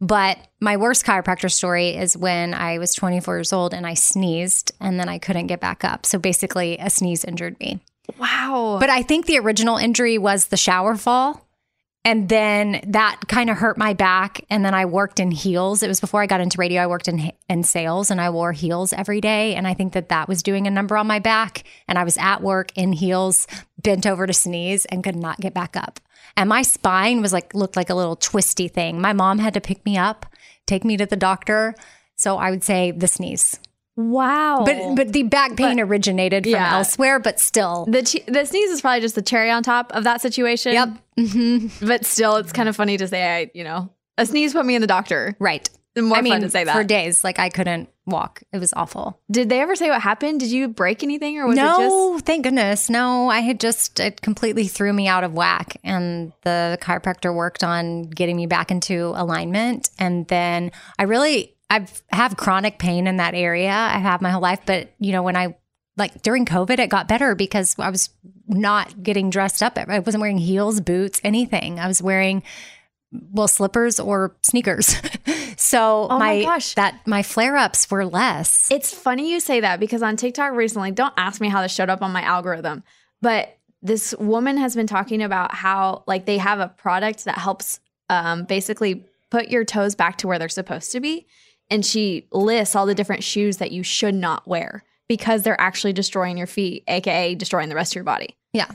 But 0.00 0.38
my 0.60 0.76
worst 0.76 1.06
chiropractor 1.06 1.50
story 1.50 1.90
is 1.90 2.16
when 2.16 2.54
I 2.54 2.78
was 2.78 2.92
24 2.94 3.36
years 3.36 3.52
old 3.52 3.72
and 3.72 3.86
I 3.86 3.94
sneezed 3.94 4.72
and 4.80 4.98
then 4.98 5.08
I 5.08 5.18
couldn't 5.18 5.46
get 5.46 5.60
back 5.60 5.84
up. 5.84 6.06
So 6.06 6.18
basically, 6.18 6.76
a 6.78 6.90
sneeze 6.90 7.24
injured 7.24 7.58
me. 7.60 7.78
Wow. 8.18 8.78
But 8.80 8.90
I 8.90 9.02
think 9.02 9.26
the 9.26 9.38
original 9.38 9.76
injury 9.76 10.18
was 10.18 10.46
the 10.46 10.56
shower 10.56 10.96
fall. 10.96 11.46
And 12.04 12.28
then 12.28 12.80
that 12.88 13.20
kind 13.28 13.48
of 13.48 13.56
hurt 13.56 13.78
my 13.78 13.92
back. 13.94 14.44
And 14.50 14.64
then 14.64 14.74
I 14.74 14.86
worked 14.86 15.20
in 15.20 15.30
heels. 15.30 15.84
It 15.84 15.88
was 15.88 16.00
before 16.00 16.20
I 16.20 16.26
got 16.26 16.40
into 16.40 16.58
radio. 16.58 16.82
I 16.82 16.86
worked 16.88 17.06
in, 17.06 17.32
in 17.48 17.62
sales 17.62 18.10
and 18.10 18.20
I 18.20 18.30
wore 18.30 18.52
heels 18.52 18.92
every 18.92 19.20
day. 19.20 19.54
And 19.54 19.68
I 19.68 19.74
think 19.74 19.92
that 19.92 20.08
that 20.08 20.28
was 20.28 20.42
doing 20.42 20.66
a 20.66 20.70
number 20.70 20.96
on 20.96 21.06
my 21.06 21.20
back. 21.20 21.62
And 21.86 21.98
I 21.98 22.04
was 22.04 22.18
at 22.18 22.42
work 22.42 22.76
in 22.76 22.92
heels, 22.92 23.46
bent 23.80 24.04
over 24.04 24.26
to 24.26 24.32
sneeze 24.32 24.84
and 24.86 25.04
could 25.04 25.14
not 25.14 25.40
get 25.40 25.54
back 25.54 25.76
up. 25.76 26.00
And 26.36 26.48
my 26.48 26.62
spine 26.62 27.22
was 27.22 27.32
like, 27.32 27.54
looked 27.54 27.76
like 27.76 27.90
a 27.90 27.94
little 27.94 28.16
twisty 28.16 28.66
thing. 28.66 29.00
My 29.00 29.12
mom 29.12 29.38
had 29.38 29.54
to 29.54 29.60
pick 29.60 29.84
me 29.84 29.96
up, 29.96 30.26
take 30.66 30.84
me 30.84 30.96
to 30.96 31.06
the 31.06 31.16
doctor. 31.16 31.74
So 32.16 32.36
I 32.36 32.50
would 32.50 32.64
say 32.64 32.90
the 32.90 33.08
sneeze. 33.08 33.60
Wow. 33.96 34.64
But 34.64 34.96
but 34.96 35.12
the 35.12 35.24
back 35.24 35.56
pain 35.56 35.80
originated 35.80 36.44
from 36.44 36.52
yeah. 36.52 36.76
elsewhere, 36.76 37.18
but 37.18 37.40
still. 37.40 37.86
the 37.88 38.02
che- 38.02 38.24
the 38.26 38.44
sneeze 38.44 38.70
is 38.70 38.80
probably 38.80 39.00
just 39.00 39.14
the 39.14 39.22
cherry 39.22 39.50
on 39.50 39.62
top 39.62 39.92
of 39.92 40.04
that 40.04 40.20
situation. 40.20 40.72
Yep. 40.72 40.88
Mm-hmm. 41.18 41.86
But 41.86 42.04
still, 42.04 42.36
it's 42.36 42.52
kind 42.52 42.68
of 42.68 42.76
funny 42.76 42.96
to 42.96 43.08
say. 43.08 43.40
I 43.40 43.50
you 43.54 43.64
know 43.64 43.90
a 44.18 44.26
sneeze 44.26 44.52
put 44.52 44.66
me 44.66 44.74
in 44.74 44.80
the 44.80 44.86
doctor. 44.86 45.34
Right. 45.38 45.68
More 45.94 46.16
I 46.16 46.22
mean, 46.22 46.32
fun 46.32 46.40
to 46.40 46.48
say 46.48 46.64
that. 46.64 46.74
for 46.74 46.84
days, 46.84 47.22
like 47.22 47.38
I 47.38 47.50
couldn't 47.50 47.90
walk. 48.06 48.42
It 48.50 48.58
was 48.58 48.72
awful. 48.74 49.20
Did 49.30 49.50
they 49.50 49.60
ever 49.60 49.76
say 49.76 49.90
what 49.90 50.00
happened? 50.00 50.40
Did 50.40 50.50
you 50.50 50.68
break 50.68 51.02
anything, 51.02 51.38
or 51.38 51.46
was 51.46 51.56
no, 51.56 51.74
it 51.74 52.14
just? 52.14 52.26
thank 52.26 52.44
goodness. 52.44 52.88
No, 52.88 53.28
I 53.28 53.40
had 53.40 53.60
just 53.60 54.00
it 54.00 54.22
completely 54.22 54.68
threw 54.68 54.92
me 54.94 55.06
out 55.06 55.22
of 55.22 55.34
whack, 55.34 55.76
and 55.84 56.32
the 56.44 56.78
chiropractor 56.80 57.34
worked 57.34 57.62
on 57.62 58.04
getting 58.04 58.36
me 58.36 58.46
back 58.46 58.70
into 58.70 59.12
alignment. 59.14 59.90
And 59.98 60.26
then 60.28 60.72
I 60.98 61.02
really 61.02 61.51
I've 61.72 62.02
have 62.10 62.36
chronic 62.36 62.78
pain 62.78 63.06
in 63.06 63.16
that 63.16 63.34
area. 63.34 63.70
I 63.70 63.98
have 63.98 64.20
my 64.20 64.30
whole 64.30 64.42
life, 64.42 64.60
but 64.66 64.92
you 64.98 65.12
know 65.12 65.22
when 65.22 65.36
I 65.36 65.56
like 65.96 66.22
during 66.22 66.44
COVID, 66.44 66.78
it 66.78 66.88
got 66.90 67.08
better 67.08 67.34
because 67.34 67.76
I 67.78 67.90
was 67.90 68.10
not 68.46 69.02
getting 69.02 69.30
dressed 69.30 69.62
up. 69.62 69.78
I 69.78 69.98
wasn't 69.98 70.20
wearing 70.20 70.38
heels, 70.38 70.80
boots, 70.80 71.20
anything. 71.24 71.78
I 71.78 71.86
was 71.86 72.02
wearing 72.02 72.42
well 73.30 73.48
slippers 73.48 73.98
or 74.00 74.36
sneakers. 74.42 74.96
so 75.56 76.08
Oh 76.10 76.18
my 76.18 76.38
my, 76.38 76.42
gosh. 76.42 76.74
that 76.74 77.06
my 77.06 77.22
flare 77.22 77.56
ups 77.56 77.90
were 77.90 78.04
less. 78.04 78.70
It's 78.70 78.92
funny 78.92 79.30
you 79.30 79.40
say 79.40 79.60
that 79.60 79.80
because 79.80 80.02
on 80.02 80.16
TikTok 80.16 80.52
recently, 80.52 80.90
don't 80.90 81.14
ask 81.16 81.40
me 81.40 81.48
how 81.48 81.62
this 81.62 81.72
showed 81.72 81.90
up 81.90 82.02
on 82.02 82.12
my 82.12 82.22
algorithm, 82.22 82.82
but 83.20 83.56
this 83.82 84.14
woman 84.18 84.56
has 84.58 84.74
been 84.74 84.86
talking 84.86 85.22
about 85.22 85.54
how 85.54 86.04
like 86.06 86.24
they 86.24 86.38
have 86.38 86.60
a 86.60 86.68
product 86.68 87.24
that 87.24 87.38
helps 87.38 87.80
um, 88.08 88.44
basically 88.44 89.04
put 89.30 89.48
your 89.48 89.64
toes 89.64 89.94
back 89.94 90.18
to 90.18 90.26
where 90.28 90.38
they're 90.38 90.48
supposed 90.48 90.92
to 90.92 91.00
be, 91.00 91.26
and 91.72 91.84
she 91.84 92.26
lists 92.30 92.76
all 92.76 92.86
the 92.86 92.94
different 92.94 93.24
shoes 93.24 93.56
that 93.56 93.72
you 93.72 93.82
should 93.82 94.14
not 94.14 94.46
wear 94.46 94.84
because 95.08 95.42
they're 95.42 95.60
actually 95.60 95.92
destroying 95.92 96.38
your 96.38 96.46
feet, 96.46 96.84
aka 96.86 97.34
destroying 97.34 97.68
the 97.68 97.74
rest 97.74 97.92
of 97.92 97.96
your 97.96 98.04
body. 98.04 98.36
yeah, 98.52 98.70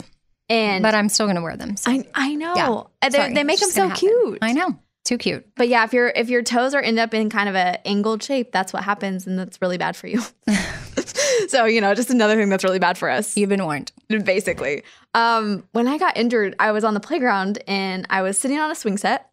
And 0.50 0.82
but 0.82 0.94
I'm 0.94 1.08
still 1.08 1.26
going 1.26 1.36
to 1.36 1.42
wear 1.42 1.56
them. 1.56 1.76
So. 1.76 1.90
I 1.90 2.04
I 2.14 2.34
know 2.34 2.54
Yeah. 2.54 3.08
They're- 3.10 3.32
they 3.34 3.44
make 3.44 3.60
them 3.60 3.70
so 3.70 3.82
happen. 3.88 3.96
cute. 3.96 4.38
I 4.42 4.52
know, 4.52 4.78
too 5.04 5.16
cute. 5.18 5.46
But 5.56 5.68
yeah, 5.68 5.84
if 5.84 5.92
your 5.92 6.08
if 6.14 6.28
your 6.28 6.42
toes 6.42 6.74
are 6.74 6.82
end 6.82 6.98
up 6.98 7.14
in 7.14 7.30
kind 7.30 7.48
of 7.48 7.54
a 7.54 7.86
angled 7.86 8.22
shape, 8.22 8.52
that's 8.52 8.72
what 8.72 8.84
happens, 8.84 9.26
and 9.26 9.38
that's 9.38 9.60
really 9.62 9.78
bad 9.78 9.96
for 9.96 10.06
you. 10.06 10.20
so 11.48 11.64
you 11.64 11.80
know, 11.80 11.94
just 11.94 12.10
another 12.10 12.36
thing 12.36 12.48
that's 12.48 12.64
really 12.64 12.78
bad 12.78 12.98
for 12.98 13.08
us, 13.10 13.36
You've 13.36 13.48
been 13.48 13.64
warned. 13.64 13.92
basically. 14.08 14.82
Um, 15.14 15.64
when 15.72 15.88
I 15.88 15.98
got 15.98 16.16
injured, 16.16 16.54
I 16.58 16.72
was 16.72 16.84
on 16.84 16.94
the 16.94 17.00
playground 17.00 17.58
and 17.66 18.06
I 18.10 18.22
was 18.22 18.38
sitting 18.38 18.58
on 18.58 18.70
a 18.70 18.74
swing 18.74 18.98
set, 18.98 19.30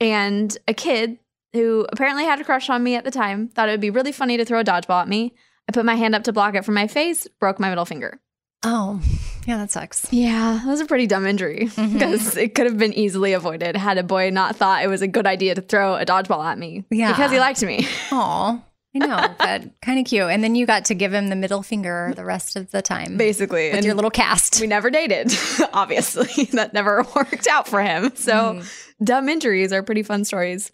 and 0.00 0.56
a 0.68 0.74
kid 0.74 1.18
who 1.54 1.86
apparently 1.90 2.24
had 2.24 2.40
a 2.40 2.44
crush 2.44 2.68
on 2.68 2.82
me 2.82 2.96
at 2.96 3.04
the 3.04 3.10
time 3.10 3.48
thought 3.48 3.68
it 3.68 3.72
would 3.72 3.80
be 3.80 3.90
really 3.90 4.12
funny 4.12 4.36
to 4.36 4.44
throw 4.44 4.60
a 4.60 4.64
dodgeball 4.64 5.02
at 5.02 5.08
me. 5.08 5.34
I 5.68 5.72
put 5.72 5.86
my 5.86 5.94
hand 5.94 6.14
up 6.14 6.24
to 6.24 6.32
block 6.32 6.54
it 6.54 6.64
from 6.64 6.74
my 6.74 6.86
face, 6.86 7.26
broke 7.40 7.58
my 7.58 7.68
middle 7.68 7.86
finger. 7.86 8.20
Oh, 8.64 9.00
Yeah, 9.46 9.58
that 9.58 9.70
sucks. 9.70 10.10
Yeah, 10.10 10.60
that 10.64 10.70
was 10.70 10.80
a 10.80 10.86
pretty 10.86 11.06
dumb 11.06 11.26
injury 11.26 11.66
mm-hmm. 11.66 11.92
because 11.92 12.36
it 12.36 12.54
could 12.54 12.66
have 12.66 12.78
been 12.78 12.94
easily 12.94 13.34
avoided 13.34 13.76
had 13.76 13.98
a 13.98 14.02
boy 14.02 14.30
not 14.30 14.56
thought 14.56 14.82
it 14.82 14.88
was 14.88 15.02
a 15.02 15.08
good 15.08 15.26
idea 15.26 15.54
to 15.54 15.60
throw 15.60 15.96
a 15.96 16.04
dodgeball 16.06 16.44
at 16.44 16.58
me. 16.58 16.84
Yeah. 16.90 17.12
Because 17.12 17.30
he 17.30 17.38
liked 17.38 17.62
me. 17.62 17.86
Oh, 18.16 18.62
I 18.94 18.98
know, 18.98 19.34
but 19.38 19.80
kind 19.82 19.98
of 19.98 20.06
cute. 20.06 20.30
And 20.30 20.44
then 20.44 20.54
you 20.54 20.66
got 20.66 20.84
to 20.86 20.94
give 20.94 21.12
him 21.12 21.28
the 21.28 21.36
middle 21.36 21.62
finger 21.62 22.12
the 22.14 22.24
rest 22.24 22.54
of 22.54 22.70
the 22.70 22.80
time, 22.80 23.16
Basically. 23.16 23.68
with 23.68 23.76
and 23.76 23.84
your 23.84 23.94
little 23.94 24.10
cast. 24.10 24.60
we 24.60 24.68
never 24.68 24.88
dated, 24.88 25.32
obviously. 25.72 26.44
that 26.52 26.72
never 26.72 27.04
worked 27.16 27.48
out 27.48 27.66
for 27.66 27.82
him. 27.82 28.12
So 28.14 28.32
mm-hmm. 28.32 29.04
dumb 29.04 29.28
injuries 29.28 29.72
are 29.72 29.82
pretty 29.82 30.04
fun 30.04 30.24
stories. 30.24 30.70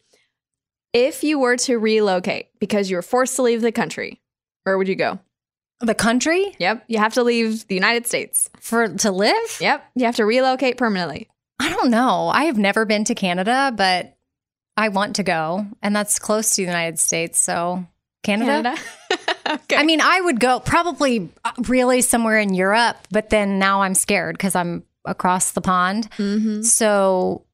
If 0.93 1.23
you 1.23 1.39
were 1.39 1.57
to 1.59 1.79
relocate 1.79 2.49
because 2.59 2.91
you 2.91 2.97
were 2.97 3.03
forced 3.03 3.37
to 3.37 3.43
leave 3.43 3.63
the 3.63 3.73
country, 3.73 4.21
where 4.65 4.77
would 4.79 4.89
you 4.89 4.97
go? 4.97 5.19
the 5.83 5.95
country 5.95 6.55
Yep. 6.59 6.85
You 6.89 6.99
have 6.99 7.15
to 7.15 7.23
leave 7.23 7.67
the 7.67 7.75
United 7.75 8.07
States. 8.07 8.51
for 8.61 8.87
to 8.87 9.11
live. 9.11 9.57
Yep. 9.63 9.83
You 9.95 10.05
have 10.05 10.17
to 10.17 10.27
relocate 10.27 10.77
permanently. 10.77 11.27
I 11.59 11.71
don't 11.71 11.91
know. 11.91 12.29
I 12.29 12.45
have 12.45 12.59
never 12.59 12.85
been 12.85 13.05
to 13.05 13.15
Canada, 13.15 13.73
but 13.75 14.15
I 14.77 14.89
want 14.91 15.17
to 15.17 15.23
go, 15.23 15.67
and 15.83 15.97
that's 15.97 16.19
close 16.19 16.51
to 16.51 16.57
the 16.63 16.67
United 16.67 16.99
States. 16.99 17.39
So 17.39 17.87
Canada. 18.23 18.75
okay. 19.49 19.77
I 19.77 19.85
mean, 19.85 20.03
I 20.03 20.21
would 20.21 20.39
go 20.39 20.61
probably 20.61 21.31
uh, 21.47 21.53
really 21.67 22.03
somewhere 22.03 22.39
in 22.39 22.53
Europe, 22.53 22.97
but 23.11 23.31
then 23.31 23.59
now 23.59 23.81
I'm 23.81 23.95
scared 23.95 24.37
because 24.37 24.55
I'm 24.55 24.85
across 25.07 25.53
the 25.53 25.63
pond. 25.63 26.11
Mhm. 26.19 26.63
So 26.63 27.47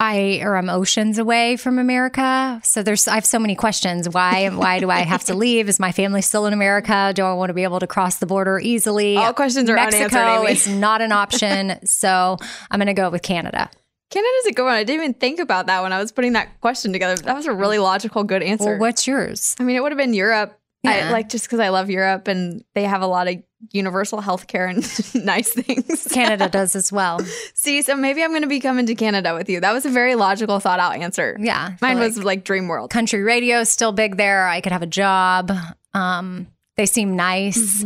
I 0.00 0.40
or 0.42 0.56
I'm 0.56 0.70
oceans 0.70 1.18
away 1.18 1.56
from 1.56 1.78
America. 1.78 2.58
So 2.64 2.82
there's 2.82 3.06
I 3.06 3.16
have 3.16 3.26
so 3.26 3.38
many 3.38 3.54
questions. 3.54 4.08
Why 4.08 4.48
why 4.48 4.80
do 4.80 4.88
I 4.90 5.00
have 5.00 5.24
to 5.24 5.34
leave? 5.44 5.68
Is 5.68 5.78
my 5.78 5.92
family 5.92 6.22
still 6.22 6.46
in 6.46 6.54
America? 6.54 7.12
Do 7.14 7.22
I 7.24 7.34
want 7.34 7.50
to 7.50 7.54
be 7.54 7.64
able 7.64 7.80
to 7.80 7.86
cross 7.86 8.16
the 8.16 8.26
border 8.26 8.58
easily? 8.58 9.18
All 9.18 9.34
questions 9.34 9.68
are 9.68 9.74
Mexico 9.74 10.16
unanswered, 10.16 10.50
is 10.50 10.68
not 10.68 11.02
an 11.02 11.12
option. 11.12 11.78
so 11.86 12.38
I'm 12.70 12.78
going 12.78 12.86
to 12.86 12.94
go 12.94 13.10
with 13.10 13.22
Canada. 13.22 13.68
Canada's 14.08 14.46
a 14.46 14.52
good 14.52 14.64
one. 14.64 14.72
I 14.72 14.84
didn't 14.84 15.02
even 15.02 15.14
think 15.14 15.38
about 15.38 15.66
that 15.66 15.82
when 15.82 15.92
I 15.92 16.00
was 16.00 16.12
putting 16.12 16.32
that 16.32 16.60
question 16.62 16.92
together. 16.92 17.22
That 17.22 17.36
was 17.36 17.46
a 17.46 17.52
really 17.52 17.76
mm. 17.76 17.82
logical, 17.82 18.24
good 18.24 18.42
answer. 18.42 18.70
Well, 18.70 18.78
what's 18.78 19.06
yours? 19.06 19.54
I 19.60 19.64
mean, 19.64 19.76
it 19.76 19.82
would 19.82 19.92
have 19.92 19.98
been 19.98 20.14
Europe. 20.14 20.56
I, 20.84 21.10
like 21.10 21.28
just 21.28 21.44
because 21.44 21.60
I 21.60 21.68
love 21.68 21.90
Europe 21.90 22.26
and 22.26 22.64
they 22.74 22.84
have 22.84 23.02
a 23.02 23.06
lot 23.06 23.28
of 23.28 23.36
universal 23.72 24.20
health 24.20 24.46
care 24.46 24.66
and 24.66 24.78
nice 25.24 25.52
things. 25.52 26.08
Canada 26.10 26.48
does 26.52 26.74
as 26.74 26.90
well. 26.90 27.20
See, 27.54 27.82
so 27.82 27.96
maybe 27.96 28.22
I'm 28.22 28.30
going 28.30 28.42
to 28.42 28.48
be 28.48 28.60
coming 28.60 28.86
to 28.86 28.94
Canada 28.94 29.34
with 29.34 29.48
you. 29.48 29.60
That 29.60 29.72
was 29.72 29.84
a 29.84 29.90
very 29.90 30.14
logical, 30.14 30.60
thought 30.60 30.80
out 30.80 30.96
answer. 30.96 31.36
Yeah. 31.38 31.74
Mine 31.80 31.98
like 31.98 32.06
was 32.06 32.24
like 32.24 32.44
Dream 32.44 32.68
World. 32.68 32.90
country 32.90 33.22
radio 33.22 33.60
is 33.60 33.70
still 33.70 33.92
big 33.92 34.16
there. 34.16 34.46
I 34.46 34.60
could 34.60 34.72
have 34.72 34.82
a 34.82 34.86
job. 34.86 35.52
Um, 35.94 36.46
they 36.76 36.86
seem 36.86 37.16
nice. 37.16 37.84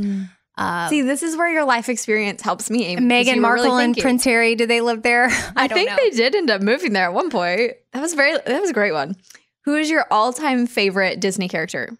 Uh, 0.56 0.88
See, 0.88 1.02
this 1.02 1.22
is 1.22 1.36
where 1.36 1.48
your 1.48 1.64
life 1.64 1.88
experience 1.88 2.40
helps 2.40 2.70
me. 2.70 2.96
Meghan 2.96 3.42
were 3.42 3.54
really 3.54 3.68
Markle 3.68 3.76
and. 3.78 3.96
Prince 3.96 4.24
Harry, 4.24 4.54
do 4.54 4.66
they 4.66 4.80
live 4.80 5.02
there? 5.02 5.26
I, 5.56 5.66
don't 5.66 5.76
think 5.76 5.90
know. 5.90 5.96
they 5.96 6.10
did 6.10 6.34
end 6.34 6.50
up 6.50 6.62
moving 6.62 6.92
there 6.92 7.06
at 7.06 7.14
one 7.14 7.30
point. 7.30 7.72
That 7.92 8.00
was 8.00 8.14
very. 8.14 8.34
That 8.34 8.60
was 8.60 8.70
a 8.70 8.74
great 8.74 8.92
one. 8.92 9.16
Who 9.64 9.76
is 9.76 9.90
your 9.90 10.06
all-time 10.10 10.66
favorite 10.66 11.20
Disney 11.20 11.48
character? 11.48 11.96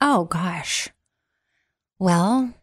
Oh 0.00 0.24
gosh. 0.24 0.88
Well, 1.98 2.54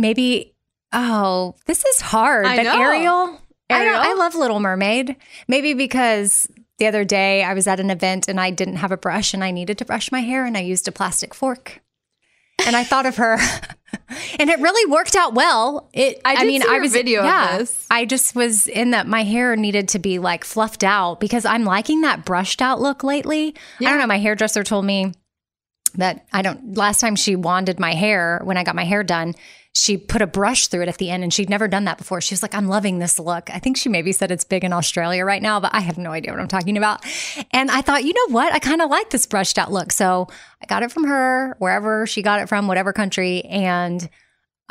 maybe. 0.00 0.54
Oh, 0.92 1.54
this 1.66 1.84
is 1.84 2.00
hard. 2.00 2.46
I 2.46 2.56
but 2.56 2.62
know. 2.64 2.80
Ariel. 2.80 3.40
I, 3.70 4.10
I 4.10 4.14
love 4.14 4.34
Little 4.34 4.58
Mermaid. 4.58 5.14
Maybe 5.46 5.74
because 5.74 6.48
the 6.78 6.86
other 6.86 7.04
day 7.04 7.44
I 7.44 7.54
was 7.54 7.68
at 7.68 7.78
an 7.78 7.90
event 7.90 8.26
and 8.26 8.40
I 8.40 8.50
didn't 8.50 8.76
have 8.76 8.90
a 8.90 8.96
brush 8.96 9.32
and 9.34 9.44
I 9.44 9.52
needed 9.52 9.78
to 9.78 9.84
brush 9.84 10.10
my 10.10 10.20
hair 10.20 10.44
and 10.44 10.56
I 10.56 10.60
used 10.60 10.88
a 10.88 10.92
plastic 10.92 11.34
fork. 11.34 11.80
And 12.66 12.76
I 12.76 12.84
thought 12.84 13.06
of 13.06 13.16
her, 13.16 13.38
and 14.38 14.50
it 14.50 14.60
really 14.60 14.90
worked 14.90 15.16
out 15.16 15.34
well. 15.34 15.88
It. 15.94 16.20
I 16.24 16.36
did 16.36 16.46
mean, 16.46 16.62
I 16.62 16.78
was 16.78 16.92
video 16.92 17.22
yeah. 17.22 17.64
I 17.90 18.04
just 18.04 18.34
was 18.34 18.66
in 18.66 18.90
that 18.90 19.06
my 19.06 19.22
hair 19.22 19.56
needed 19.56 19.88
to 19.90 19.98
be 19.98 20.18
like 20.18 20.44
fluffed 20.44 20.84
out 20.84 21.20
because 21.20 21.44
I'm 21.44 21.64
liking 21.64 22.02
that 22.02 22.24
brushed 22.24 22.60
out 22.60 22.80
look 22.80 23.02
lately. 23.02 23.54
I 23.80 23.84
don't 23.84 23.98
know. 23.98 24.06
My 24.06 24.18
hairdresser 24.18 24.62
told 24.62 24.84
me 24.84 25.14
that 25.94 26.26
I 26.32 26.42
don't. 26.42 26.76
Last 26.76 27.00
time 27.00 27.16
she 27.16 27.34
wanded 27.34 27.80
my 27.80 27.94
hair 27.94 28.40
when 28.44 28.56
I 28.56 28.64
got 28.64 28.74
my 28.74 28.84
hair 28.84 29.02
done, 29.02 29.34
she 29.74 29.96
put 29.96 30.20
a 30.20 30.26
brush 30.26 30.66
through 30.66 30.82
it 30.82 30.88
at 30.88 30.98
the 30.98 31.10
end, 31.10 31.22
and 31.22 31.32
she'd 31.32 31.48
never 31.48 31.68
done 31.68 31.84
that 31.84 31.98
before. 31.98 32.20
She 32.20 32.34
was 32.34 32.42
like, 32.42 32.54
"I'm 32.54 32.68
loving 32.68 32.98
this 32.98 33.18
look." 33.18 33.50
I 33.50 33.58
think 33.58 33.76
she 33.76 33.88
maybe 33.88 34.12
said 34.12 34.30
it's 34.30 34.44
big 34.44 34.64
in 34.64 34.72
Australia 34.72 35.24
right 35.24 35.42
now, 35.42 35.60
but 35.60 35.74
I 35.74 35.80
have 35.80 35.98
no 35.98 36.10
idea 36.10 36.32
what 36.32 36.40
I'm 36.40 36.48
talking 36.48 36.76
about. 36.76 37.04
And 37.52 37.70
I 37.70 37.80
thought, 37.80 38.04
you 38.04 38.12
know 38.12 38.34
what? 38.34 38.52
I 38.52 38.58
kind 38.58 38.82
of 38.82 38.90
like 38.90 39.10
this 39.10 39.26
brushed 39.26 39.58
out 39.58 39.70
look, 39.72 39.92
so 39.92 40.26
I 40.62 40.66
got 40.66 40.82
it 40.82 40.90
from 40.90 41.04
her, 41.04 41.56
wherever 41.58 42.06
she 42.06 42.22
got 42.22 42.40
it 42.40 42.48
from, 42.48 42.66
whatever 42.66 42.92
country, 42.92 43.42
and. 43.44 44.08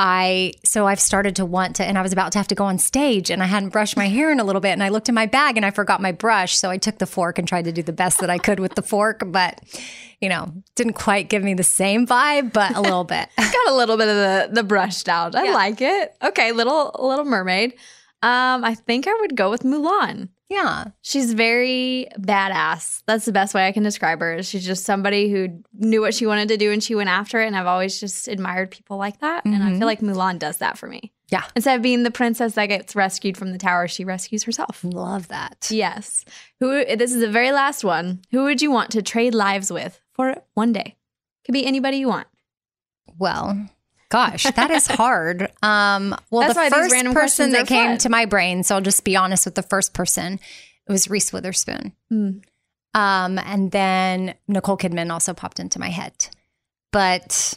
I 0.01 0.53
so 0.63 0.87
I've 0.87 0.99
started 1.01 1.35
to 1.35 1.45
want 1.45 1.75
to, 1.75 1.83
and 1.85 1.97
I 1.97 2.01
was 2.01 2.13
about 2.13 2.31
to 2.31 2.37
have 2.37 2.47
to 2.47 2.55
go 2.55 2.63
on 2.63 2.77
stage, 2.79 3.29
and 3.29 3.43
I 3.43 3.47
hadn't 3.47 3.69
brushed 3.69 3.97
my 3.97 4.07
hair 4.07 4.31
in 4.31 4.39
a 4.39 4.45
little 4.45 4.61
bit, 4.61 4.69
and 4.69 4.81
I 4.81 4.87
looked 4.87 5.09
in 5.09 5.13
my 5.15 5.25
bag 5.25 5.57
and 5.57 5.65
I 5.65 5.71
forgot 5.71 6.01
my 6.01 6.13
brush, 6.13 6.57
so 6.57 6.69
I 6.69 6.77
took 6.77 6.99
the 6.99 7.05
fork 7.05 7.37
and 7.37 7.45
tried 7.45 7.65
to 7.65 7.73
do 7.73 7.83
the 7.83 7.91
best 7.91 8.19
that 8.21 8.29
I 8.29 8.37
could 8.37 8.61
with 8.61 8.75
the 8.75 8.81
fork, 8.81 9.23
but 9.27 9.59
you 10.21 10.29
know, 10.29 10.53
didn't 10.75 10.93
quite 10.93 11.27
give 11.29 11.43
me 11.43 11.53
the 11.53 11.63
same 11.63 12.07
vibe, 12.07 12.53
but 12.53 12.75
a 12.77 12.81
little 12.81 13.03
bit. 13.03 13.27
Got 13.37 13.67
a 13.67 13.75
little 13.75 13.97
bit 13.97 14.07
of 14.07 14.15
the 14.15 14.49
the 14.53 14.63
brushed 14.63 15.09
out. 15.09 15.35
I 15.35 15.43
Yeah. 15.45 15.53
like 15.53 15.81
it. 15.81 16.15
Okay, 16.23 16.53
little 16.53 16.95
Little 16.97 17.25
Mermaid. 17.25 17.73
Um, 18.21 18.63
I 18.63 18.75
think 18.75 19.05
I 19.05 19.13
would 19.19 19.35
go 19.35 19.49
with 19.49 19.63
Mulan. 19.63 20.29
Yeah, 20.49 20.85
She's 21.01 21.33
very 21.33 22.07
badass. 22.17 23.03
That's 23.05 23.25
the 23.25 23.31
best 23.31 23.53
way 23.53 23.67
I 23.67 23.71
can 23.71 23.83
describe 23.83 24.19
her. 24.19 24.41
She's 24.41 24.65
just 24.65 24.83
somebody 24.83 25.29
who 25.29 25.63
knew 25.73 26.01
what 26.01 26.15
she 26.15 26.25
wanted 26.25 26.47
to 26.49 26.57
do 26.57 26.71
and 26.71 26.83
she 26.83 26.95
went 26.95 27.09
after 27.09 27.39
it. 27.39 27.45
And 27.45 27.55
I've 27.55 27.67
always 27.67 27.99
just 27.99 28.27
admired 28.27 28.71
people 28.71 28.97
like 28.97 29.19
that. 29.19 29.45
And 29.45 29.55
I 29.55 29.59
feel 29.59 29.73
mm-hmm. 29.75 29.83
like 29.83 30.01
Mulan 30.01 30.39
does 30.39 30.57
that 30.57 30.77
for 30.77 30.87
me. 30.87 31.11
yeah, 31.29 31.43
Instead 31.55 31.75
of 31.75 31.83
being 31.83 32.01
the 32.01 32.09
princess 32.09 32.53
that 32.55 32.65
gets 32.65 32.95
rescued 32.95 33.37
from 33.37 33.51
the 33.51 33.59
tower, 33.59 33.87
she 33.87 34.03
rescues 34.03 34.43
herself. 34.43 34.83
love 34.83 35.27
that. 35.27 35.67
Yes. 35.69 36.25
Who? 36.59 36.83
This 36.83 37.13
is 37.13 37.21
the 37.21 37.29
very 37.29 37.51
last 37.51 37.83
one. 37.83 38.21
Who 38.31 38.43
would 38.45 38.61
you 38.61 38.71
want 38.71 38.89
to 38.91 39.03
trade 39.03 39.35
lives 39.35 39.71
with 39.71 40.01
for 40.13 40.41
one 40.55 40.73
day? 40.73 40.95
Could 41.45 41.53
be 41.53 41.65
anybody 41.65 41.97
you 41.97 42.07
want. 42.07 42.27
Well, 43.19 43.69
gosh, 44.09 44.43
that 44.43 44.71
is 44.71 44.87
hard. 44.87 45.51
Um, 45.61 46.15
well, 46.31 46.41
That's 46.51 46.69
the 46.69 46.75
first 46.75 46.91
random 46.91 47.13
person 47.13 47.51
that 47.51 47.67
came 47.67 47.89
fun. 47.91 47.97
to 47.99 48.09
my 48.09 48.25
brain, 48.25 48.63
so 48.63 48.75
I'll 48.75 48.81
just 48.81 49.03
be 49.03 49.15
honest 49.15 49.45
with 49.45 49.55
the 49.55 49.63
first 49.63 49.93
person, 49.93 50.33
it 50.87 50.91
was 50.91 51.09
Reese 51.09 51.31
Witherspoon. 51.33 51.93
Mm. 52.11 52.43
Um, 52.95 53.37
and 53.39 53.71
then 53.71 54.33
Nicole 54.47 54.77
Kidman 54.77 55.11
also 55.11 55.33
popped 55.33 55.59
into 55.59 55.79
my 55.79 55.89
head. 55.89 56.27
But 56.91 57.53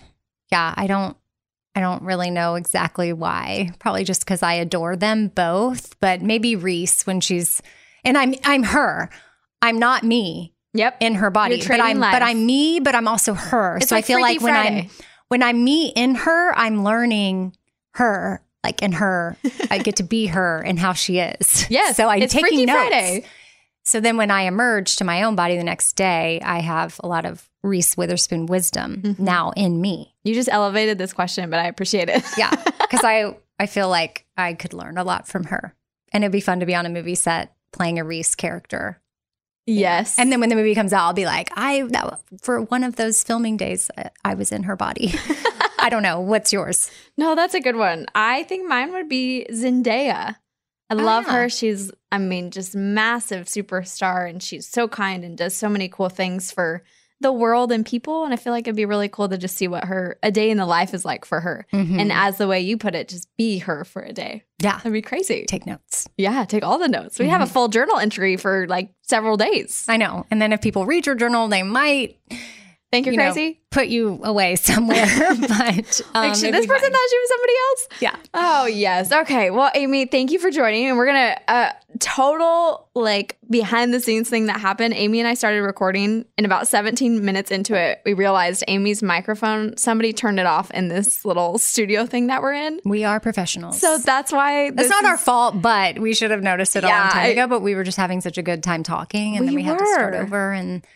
yeah, 0.51 0.75
I 0.77 0.87
don't 0.87 1.17
I 1.75 1.81
don't 1.81 2.03
really 2.03 2.31
know 2.31 2.57
exactly 2.57 3.13
why. 3.15 3.71
Probably 3.79 4.05
just 4.05 4.21
because 4.23 4.43
I 4.43 4.55
adore 4.55 4.95
them 4.97 5.29
both, 5.29 5.99
but 6.01 6.21
maybe 6.21 6.55
Reese 6.57 7.07
when 7.07 7.21
she's 7.23 7.63
and 8.05 8.19
I'm 8.19 8.35
I'm 8.45 8.63
her. 8.65 9.09
I'm 9.63 9.79
not 9.79 10.03
me 10.03 10.53
Yep. 10.75 10.97
in 11.01 11.15
her 11.17 11.31
body. 11.31 11.63
But 11.67 11.81
I'm 11.81 11.99
lives. 11.99 12.15
but 12.15 12.23
I'm 12.23 12.45
me, 12.45 12.81
but 12.81 12.95
I'm 12.95 13.09
also 13.09 13.33
her. 13.35 13.77
It's 13.77 13.89
so 13.89 13.95
like 13.95 14.05
I 14.05 14.07
feel 14.07 14.17
Freaky 14.19 14.23
like 14.35 14.41
when 14.43 14.55
I'm 14.57 14.63
Friday. 14.89 14.91
When 15.33 15.43
I'm 15.43 15.65
me 15.65 15.89
in 15.89 16.15
her, 16.15 16.53
I'm 16.57 16.85
learning 16.85 17.57
her. 17.95 18.43
Like 18.63 18.81
in 18.83 18.93
her, 18.93 19.37
I 19.73 19.79
get 19.79 19.97
to 19.97 20.05
be 20.05 20.27
her 20.37 20.61
and 20.61 20.79
how 20.79 20.93
she 20.93 21.19
is. 21.19 21.67
Yes. 21.69 21.97
So 21.97 22.09
I'm 22.09 22.21
taking 22.29 22.41
Freaky 22.43 22.67
notes. 22.67 22.79
Friday. 22.79 23.25
So 23.85 23.99
then 23.99 24.17
when 24.17 24.31
I 24.31 24.43
emerge 24.43 24.95
to 24.97 25.05
my 25.05 25.25
own 25.25 25.35
body 25.35 25.57
the 25.57 25.65
next 25.65 25.95
day, 25.95 26.41
I 26.45 26.61
have 26.61 27.01
a 27.03 27.09
lot 27.09 27.25
of 27.25 27.49
Reese 27.65 27.97
Witherspoon 27.97 28.47
wisdom 28.47 29.03
Mm-hmm. 29.03 29.25
now 29.25 29.51
in 29.57 29.81
me. 29.81 30.15
You 30.23 30.35
just 30.35 30.49
elevated 30.49 30.97
this 30.99 31.13
question, 31.13 31.51
but 31.51 31.59
I 31.59 31.67
appreciate 31.67 32.09
it. 32.09 32.23
Yeah. 32.39 32.51
Because 32.51 33.03
I, 33.03 33.35
I 33.59 33.67
feel 33.67 33.89
like 33.89 34.27
I 34.37 34.55
could 34.55 34.75
learn 34.75 34.97
a 34.97 35.03
lot 35.03 35.27
from 35.27 35.45
her. 35.45 35.75
And 36.13 36.23
it'd 36.23 36.31
be 36.31 36.41
fun 36.41 36.61
to 36.61 36.67
be 36.67 36.75
on 36.77 36.87
a 36.87 36.91
movie 36.91 37.17
set 37.17 37.57
playing 37.73 37.99
a 37.99 38.05
Reese 38.05 38.37
character. 38.37 39.02
Yes. 39.67 40.19
And 40.19 40.31
then 40.33 40.41
when 40.41 40.49
the 40.49 40.55
movie 40.57 40.75
comes 40.75 40.93
out, 40.93 41.05
I'll 41.07 41.13
be 41.13 41.27
like, 41.27 41.51
I, 41.57 41.83
that, 41.91 42.21
for 42.43 42.61
one 42.63 42.85
of 42.85 42.97
those 42.97 43.23
filming 43.23 43.57
days, 43.57 43.91
I- 43.97 44.11
I 44.25 44.35
was 44.35 44.53
in 44.53 44.65
her 44.65 44.77
body. 44.77 45.15
I 45.79 45.89
don't 45.91 46.03
know. 46.03 46.21
What's 46.21 46.53
yours? 46.53 46.91
No, 47.17 47.35
that's 47.35 47.55
a 47.55 47.61
good 47.61 47.77
one. 47.77 48.07
I 48.15 48.45
think 48.45 48.69
mine 48.69 48.93
would 48.93 49.09
be 49.09 49.47
Zendaya. 49.51 50.37
I 50.91 50.95
love 50.95 51.25
Ah. 51.29 51.33
her. 51.33 51.49
She's, 51.49 51.91
I 52.13 52.19
mean, 52.19 52.51
just 52.51 52.75
massive 52.77 53.47
superstar, 53.47 54.29
and 54.29 54.43
she's 54.43 54.69
so 54.69 54.87
kind 54.89 55.25
and 55.25 55.37
does 55.37 55.57
so 55.57 55.69
many 55.69 55.89
cool 55.89 56.09
things 56.09 56.53
for 56.53 56.83
the 57.23 57.33
world 57.33 57.73
and 57.73 57.87
people. 57.87 58.25
And 58.25 58.33
I 58.33 58.37
feel 58.37 58.53
like 58.53 58.67
it'd 58.67 58.77
be 58.77 58.85
really 58.85 59.09
cool 59.09 59.29
to 59.29 59.39
just 59.39 59.57
see 59.57 59.69
what 59.69 59.85
her 59.85 60.19
a 60.23 60.31
day 60.31 60.51
in 60.51 60.59
the 60.59 60.67
life 60.67 60.93
is 60.95 61.05
like 61.05 61.25
for 61.25 61.41
her. 61.41 61.67
Mm-hmm. 61.73 61.99
And 61.99 62.13
as 62.13 62.39
the 62.39 62.47
way 62.47 62.61
you 62.61 62.77
put 62.77 62.95
it, 62.95 63.09
just 63.09 63.29
be 63.37 63.59
her 63.59 63.85
for 63.85 64.03
a 64.03 64.13
day. 64.13 64.45
Yeah. 64.59 64.77
That'd 64.77 64.93
be 64.93 65.03
crazy. 65.03 65.45
Take 65.47 65.67
notes. 65.67 66.09
yeah, 66.17 66.45
take 66.45 66.63
all 66.63 66.79
the 66.79 66.89
notes. 66.89 67.19
We 67.19 67.29
have 67.29 67.41
a 67.41 67.47
full 67.47 67.69
journal 67.69 67.99
entry 67.99 68.37
for 68.37 68.67
like 68.69 68.93
several 69.03 69.37
days. 69.37 69.85
I 69.89 69.97
know. 69.97 70.27
And 70.31 70.41
then 70.41 70.53
if 70.53 70.61
people 70.61 70.87
read 70.87 71.07
your 71.07 71.15
journal, 71.15 71.49
they 71.49 71.63
might 71.63 72.19
You're 72.93 73.13
you 73.13 73.19
know, 73.19 73.33
crazy? 73.33 73.61
put 73.71 73.89
you 73.89 74.21
away 74.23 74.57
somewhere. 74.57 75.07
but 75.19 75.31
um, 75.31 75.39
Like, 75.49 76.39
this 76.39 76.67
person 76.67 76.93
thought 76.93 77.09
she 77.11 77.19
was 77.19 77.29
somebody 77.29 77.53
else? 77.69 77.89
Yeah. 78.01 78.17
Oh 78.35 78.67
yes. 78.67 79.11
Okay. 79.11 79.51
Well, 79.51 79.71
Amy, 79.75 80.07
thank 80.07 80.31
you 80.31 80.39
for 80.39 80.51
joining, 80.51 80.87
and 80.87 80.99
we're 80.99 81.07
gonna 81.07 81.37
uh, 81.49 81.71
total 81.99 82.89
like 82.95 83.39
behind 83.49 83.95
the 83.95 84.01
scenes 84.01 84.29
thing 84.29 84.47
that 84.47 84.61
happened. 84.61 84.93
Amy 84.95 85.21
and 85.21 85.29
I 85.29 85.35
started 85.35 85.63
recording, 85.63 86.27
and 86.37 86.45
about 86.45 86.69
17 86.69 87.25
minutes 87.25 87.51
into 87.51 87.75
it, 87.75 88.03
we 88.05 88.13
realized 88.13 88.63
Amy's 88.69 89.03
microphone. 89.03 89.77
Somebody 89.79 90.13
turned 90.13 90.39
it 90.39 90.47
off 90.47 90.71
in 90.73 90.89
this 90.89 91.25
little 91.25 91.59
studio 91.59 92.05
thing 92.05 92.27
that 92.27 92.43
we're 92.43 92.53
in. 92.53 92.79
We 92.85 93.05
are 93.05 93.21
professionals. 93.21 93.81
So 93.81 93.97
that's 93.99 94.33
why 94.33 94.71
this 94.71 94.91
not 94.91 95.07
our 95.07 95.17
fault, 95.17 95.63
but 95.63 95.99
we 95.99 96.13
should 96.13 96.31
have 96.31 96.43
noticed 96.43 96.77
it 96.77 96.85
a 96.85 96.89
long 96.89 97.09
time 97.09 97.31
ago. 97.31 97.47
But 97.47 97.61
we 97.61 97.75
were 97.75 97.85
just 97.85 97.97
having 97.97 98.21
such 98.21 98.37
a 98.37 98.43
good 98.43 98.63
time 98.63 98.83
talking, 98.83 99.39
and 99.39 99.49
then 99.49 99.55
We 99.55 99.63
we 99.63 99.67
had 99.67 99.79
to 99.79 99.87
start 99.87 100.15
over. 100.15 100.53
And 100.53 100.87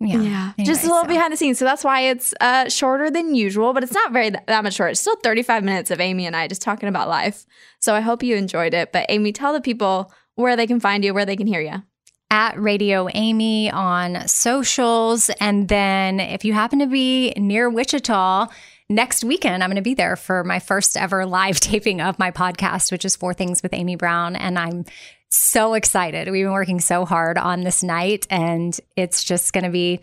yeah, 0.00 0.20
Yeah, 0.22 0.52
Anyway, 0.58 0.64
just 0.66 0.82
a 0.84 0.86
little 0.88 1.02
so- 1.02 1.08
behind 1.08 1.32
the 1.32 1.36
scenes. 1.36 1.58
So 1.58 1.64
that's 1.64 1.84
why 1.84 2.00
it's 2.02 2.32
uh, 2.40 2.68
shorter 2.68 3.10
than 3.10 3.34
usual, 3.34 3.72
but 3.72 3.82
it's 3.82 3.92
not 3.92 4.12
very 4.12 4.30
that 4.30 4.64
much 4.64 4.74
short. 4.74 4.92
It's 4.92 5.00
still 5.00 5.16
35 5.22 5.62
minutes 5.64 5.90
of 5.90 6.00
Amy 6.00 6.26
and 6.26 6.34
I 6.34 6.48
just 6.48 6.62
talking 6.62 6.88
about 6.88 7.08
life. 7.08 7.44
So 7.80 7.94
I 7.94 8.00
hope 8.00 8.22
you 8.22 8.36
enjoyed 8.36 8.74
it. 8.74 8.92
But 8.92 9.06
Amy, 9.08 9.32
tell 9.32 9.52
the 9.52 9.60
people 9.60 10.12
where 10.36 10.56
they 10.56 10.66
can 10.66 10.80
find 10.80 11.04
you, 11.04 11.12
where 11.14 11.26
they 11.26 11.36
can 11.36 11.46
hear 11.46 11.60
you. 11.60 11.82
at 12.30 12.58
Radio 12.58 13.08
Amy 13.14 13.70
on 13.70 14.26
socials. 14.28 15.30
And 15.40 15.68
then 15.68 16.20
if 16.20 16.44
you 16.44 16.52
happen 16.54 16.78
to 16.78 16.86
be 16.86 17.32
near 17.36 17.68
Wichita, 17.68 18.46
next 18.88 19.22
weekend, 19.24 19.62
I'm 19.62 19.68
going 19.70 19.76
to 19.76 19.82
be 19.82 19.94
there 19.94 20.16
for 20.16 20.44
my 20.44 20.60
first 20.60 20.96
ever 20.96 21.26
live 21.26 21.60
taping 21.70 22.00
of 22.00 22.18
my 22.18 22.30
podcast, 22.30 22.90
which 22.92 23.04
is 23.04 23.16
Four 23.16 23.34
Things 23.34 23.62
with 23.62 23.74
Amy 23.74 23.96
Brown. 23.96 24.36
And 24.36 24.58
I'm 24.58 24.84
so 25.30 25.74
excited. 25.74 26.30
We've 26.30 26.44
been 26.44 26.52
working 26.52 26.80
so 26.80 27.04
hard 27.04 27.38
on 27.38 27.62
this 27.62 27.82
night, 27.82 28.26
and 28.30 28.78
it's 28.96 29.24
just 29.24 29.52
going 29.52 29.64
to 29.64 29.70
be 29.70 30.00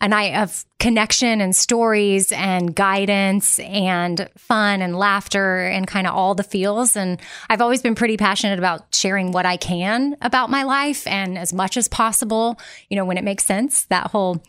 a 0.00 0.08
night 0.08 0.42
of 0.42 0.64
connection 0.78 1.40
and 1.40 1.56
stories 1.56 2.30
and 2.32 2.74
guidance 2.74 3.58
and 3.60 4.28
fun 4.36 4.82
and 4.82 4.96
laughter 4.96 5.66
and 5.66 5.86
kind 5.86 6.06
of 6.06 6.14
all 6.14 6.34
the 6.34 6.42
feels. 6.42 6.96
And 6.96 7.20
I've 7.48 7.62
always 7.62 7.80
been 7.80 7.94
pretty 7.94 8.16
passionate 8.16 8.58
about 8.58 8.94
sharing 8.94 9.32
what 9.32 9.46
I 9.46 9.56
can 9.56 10.16
about 10.20 10.50
my 10.50 10.64
life 10.64 11.06
and 11.06 11.38
as 11.38 11.52
much 11.52 11.76
as 11.76 11.88
possible, 11.88 12.58
you 12.90 12.96
know, 12.96 13.04
when 13.04 13.16
it 13.16 13.24
makes 13.24 13.44
sense, 13.44 13.86
that 13.86 14.08
whole 14.08 14.42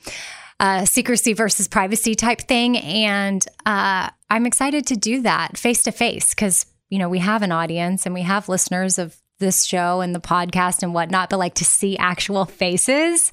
uh, 0.59 0.85
secrecy 0.85 1.33
versus 1.33 1.67
privacy 1.67 2.13
type 2.13 2.41
thing. 2.41 2.77
And 2.77 3.45
uh, 3.65 4.09
I'm 4.29 4.45
excited 4.45 4.85
to 4.87 4.97
do 4.97 5.21
that 5.21 5.57
face 5.57 5.83
to 5.83 5.91
face 5.91 6.31
because, 6.31 6.65
you 6.89 6.99
know, 6.99 7.07
we 7.07 7.19
have 7.19 7.41
an 7.41 7.53
audience 7.53 8.05
and 8.05 8.13
we 8.13 8.23
have 8.23 8.49
listeners 8.49 8.99
of 8.99 9.15
this 9.39 9.63
show 9.63 10.01
and 10.01 10.13
the 10.15 10.19
podcast 10.19 10.83
and 10.83 10.93
whatnot, 10.93 11.29
but 11.29 11.37
like 11.37 11.55
to 11.55 11.65
see 11.65 11.97
actual 11.97 12.45
faces, 12.45 13.31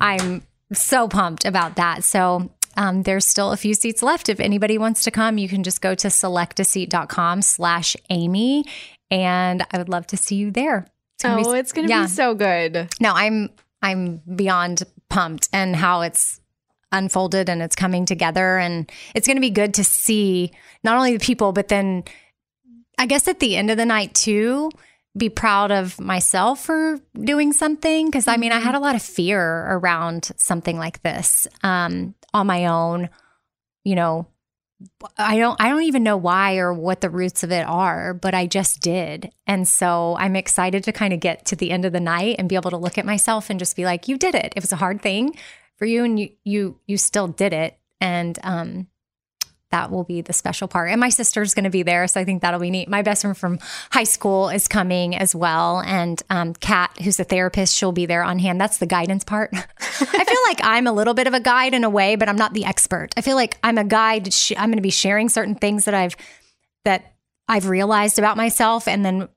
I'm 0.00 0.42
so 0.72 1.08
pumped 1.08 1.44
about 1.44 1.76
that. 1.76 2.04
So 2.04 2.50
um, 2.76 3.02
there's 3.02 3.26
still 3.26 3.52
a 3.52 3.56
few 3.56 3.74
seats 3.74 4.02
left. 4.02 4.28
If 4.28 4.40
anybody 4.40 4.78
wants 4.78 5.04
to 5.04 5.10
come, 5.10 5.38
you 5.38 5.48
can 5.48 5.62
just 5.62 5.80
go 5.80 5.94
to 5.94 6.08
selectaseat.com 6.08 7.42
slash 7.42 7.96
Amy. 8.10 8.64
And 9.10 9.66
I 9.72 9.78
would 9.78 9.88
love 9.88 10.06
to 10.08 10.16
see 10.16 10.36
you 10.36 10.50
there. 10.50 10.86
It's 11.14 11.24
gonna 11.24 11.48
oh, 11.48 11.52
be- 11.52 11.58
it's 11.58 11.72
going 11.72 11.88
to 11.88 11.92
yeah. 11.92 12.02
be 12.02 12.08
so 12.08 12.34
good. 12.34 12.88
No, 13.00 13.12
I'm 13.12 13.50
I'm 13.82 14.22
beyond 14.34 14.84
pumped 15.08 15.48
and 15.52 15.74
how 15.74 16.02
it's 16.02 16.40
unfolded 16.92 17.48
and 17.48 17.62
it's 17.62 17.76
coming 17.76 18.04
together 18.04 18.58
and 18.58 18.90
it's 19.14 19.26
going 19.26 19.36
to 19.36 19.40
be 19.40 19.50
good 19.50 19.74
to 19.74 19.84
see 19.84 20.50
not 20.82 20.96
only 20.96 21.16
the 21.16 21.24
people 21.24 21.52
but 21.52 21.68
then 21.68 22.02
I 22.98 23.06
guess 23.06 23.28
at 23.28 23.38
the 23.38 23.56
end 23.56 23.70
of 23.70 23.76
the 23.76 23.86
night 23.86 24.12
too 24.14 24.70
be 25.16 25.28
proud 25.28 25.70
of 25.72 25.98
myself 26.00 26.64
for 26.64 27.00
doing 27.14 27.52
something 27.52 28.06
because 28.06 28.28
I 28.28 28.36
mean 28.36 28.52
I 28.52 28.60
had 28.60 28.74
a 28.74 28.78
lot 28.80 28.94
of 28.94 29.02
fear 29.02 29.66
around 29.68 30.30
something 30.36 30.78
like 30.78 31.02
this 31.02 31.48
um 31.64 32.14
on 32.32 32.46
my 32.46 32.66
own 32.66 33.08
you 33.82 33.96
know 33.96 34.28
I 35.18 35.36
don't 35.36 35.60
I 35.60 35.68
don't 35.68 35.82
even 35.82 36.02
know 36.02 36.16
why 36.16 36.56
or 36.56 36.72
what 36.72 37.00
the 37.00 37.10
roots 37.10 37.42
of 37.42 37.52
it 37.52 37.66
are, 37.66 38.14
but 38.14 38.34
I 38.34 38.46
just 38.46 38.80
did. 38.80 39.30
And 39.46 39.68
so 39.68 40.16
I'm 40.18 40.36
excited 40.36 40.84
to 40.84 40.92
kind 40.92 41.12
of 41.12 41.20
get 41.20 41.44
to 41.46 41.56
the 41.56 41.70
end 41.70 41.84
of 41.84 41.92
the 41.92 42.00
night 42.00 42.36
and 42.38 42.48
be 42.48 42.54
able 42.54 42.70
to 42.70 42.78
look 42.78 42.96
at 42.96 43.04
myself 43.04 43.50
and 43.50 43.58
just 43.58 43.76
be 43.76 43.84
like, 43.84 44.08
you 44.08 44.16
did 44.16 44.34
it. 44.34 44.54
It 44.56 44.62
was 44.62 44.72
a 44.72 44.76
hard 44.76 45.02
thing 45.02 45.36
for 45.76 45.84
you 45.84 46.04
and 46.04 46.18
you 46.18 46.30
you 46.44 46.78
you 46.86 46.96
still 46.96 47.28
did 47.28 47.52
it. 47.52 47.78
And 48.00 48.38
um 48.42 48.86
that 49.70 49.90
will 49.90 50.04
be 50.04 50.20
the 50.20 50.32
special 50.32 50.68
part. 50.68 50.90
And 50.90 51.00
my 51.00 51.08
sister's 51.08 51.54
going 51.54 51.64
to 51.64 51.70
be 51.70 51.82
there, 51.82 52.06
so 52.08 52.20
I 52.20 52.24
think 52.24 52.42
that'll 52.42 52.60
be 52.60 52.70
neat. 52.70 52.88
My 52.88 53.02
best 53.02 53.22
friend 53.22 53.36
from 53.36 53.58
high 53.92 54.04
school 54.04 54.48
is 54.48 54.66
coming 54.66 55.16
as 55.16 55.34
well, 55.34 55.80
and 55.80 56.20
um, 56.28 56.54
Kat, 56.54 56.90
who's 57.02 57.20
a 57.20 57.24
therapist, 57.24 57.76
she'll 57.76 57.92
be 57.92 58.06
there 58.06 58.22
on 58.22 58.38
hand. 58.38 58.60
That's 58.60 58.78
the 58.78 58.86
guidance 58.86 59.24
part. 59.24 59.50
I 59.54 60.24
feel 60.24 60.42
like 60.46 60.60
I'm 60.62 60.86
a 60.86 60.92
little 60.92 61.14
bit 61.14 61.26
of 61.26 61.34
a 61.34 61.40
guide 61.40 61.74
in 61.74 61.84
a 61.84 61.90
way, 61.90 62.16
but 62.16 62.28
I'm 62.28 62.36
not 62.36 62.52
the 62.52 62.64
expert. 62.64 63.14
I 63.16 63.20
feel 63.20 63.36
like 63.36 63.58
I'm 63.62 63.78
a 63.78 63.84
guide. 63.84 64.34
I'm 64.56 64.70
going 64.70 64.76
to 64.78 64.82
be 64.82 64.90
sharing 64.90 65.28
certain 65.28 65.54
things 65.54 65.84
that 65.84 65.94
I've 65.94 66.16
that 66.84 67.14
I've 67.46 67.68
realized 67.68 68.18
about 68.18 68.36
myself, 68.36 68.88
and 68.88 69.04
then 69.04 69.28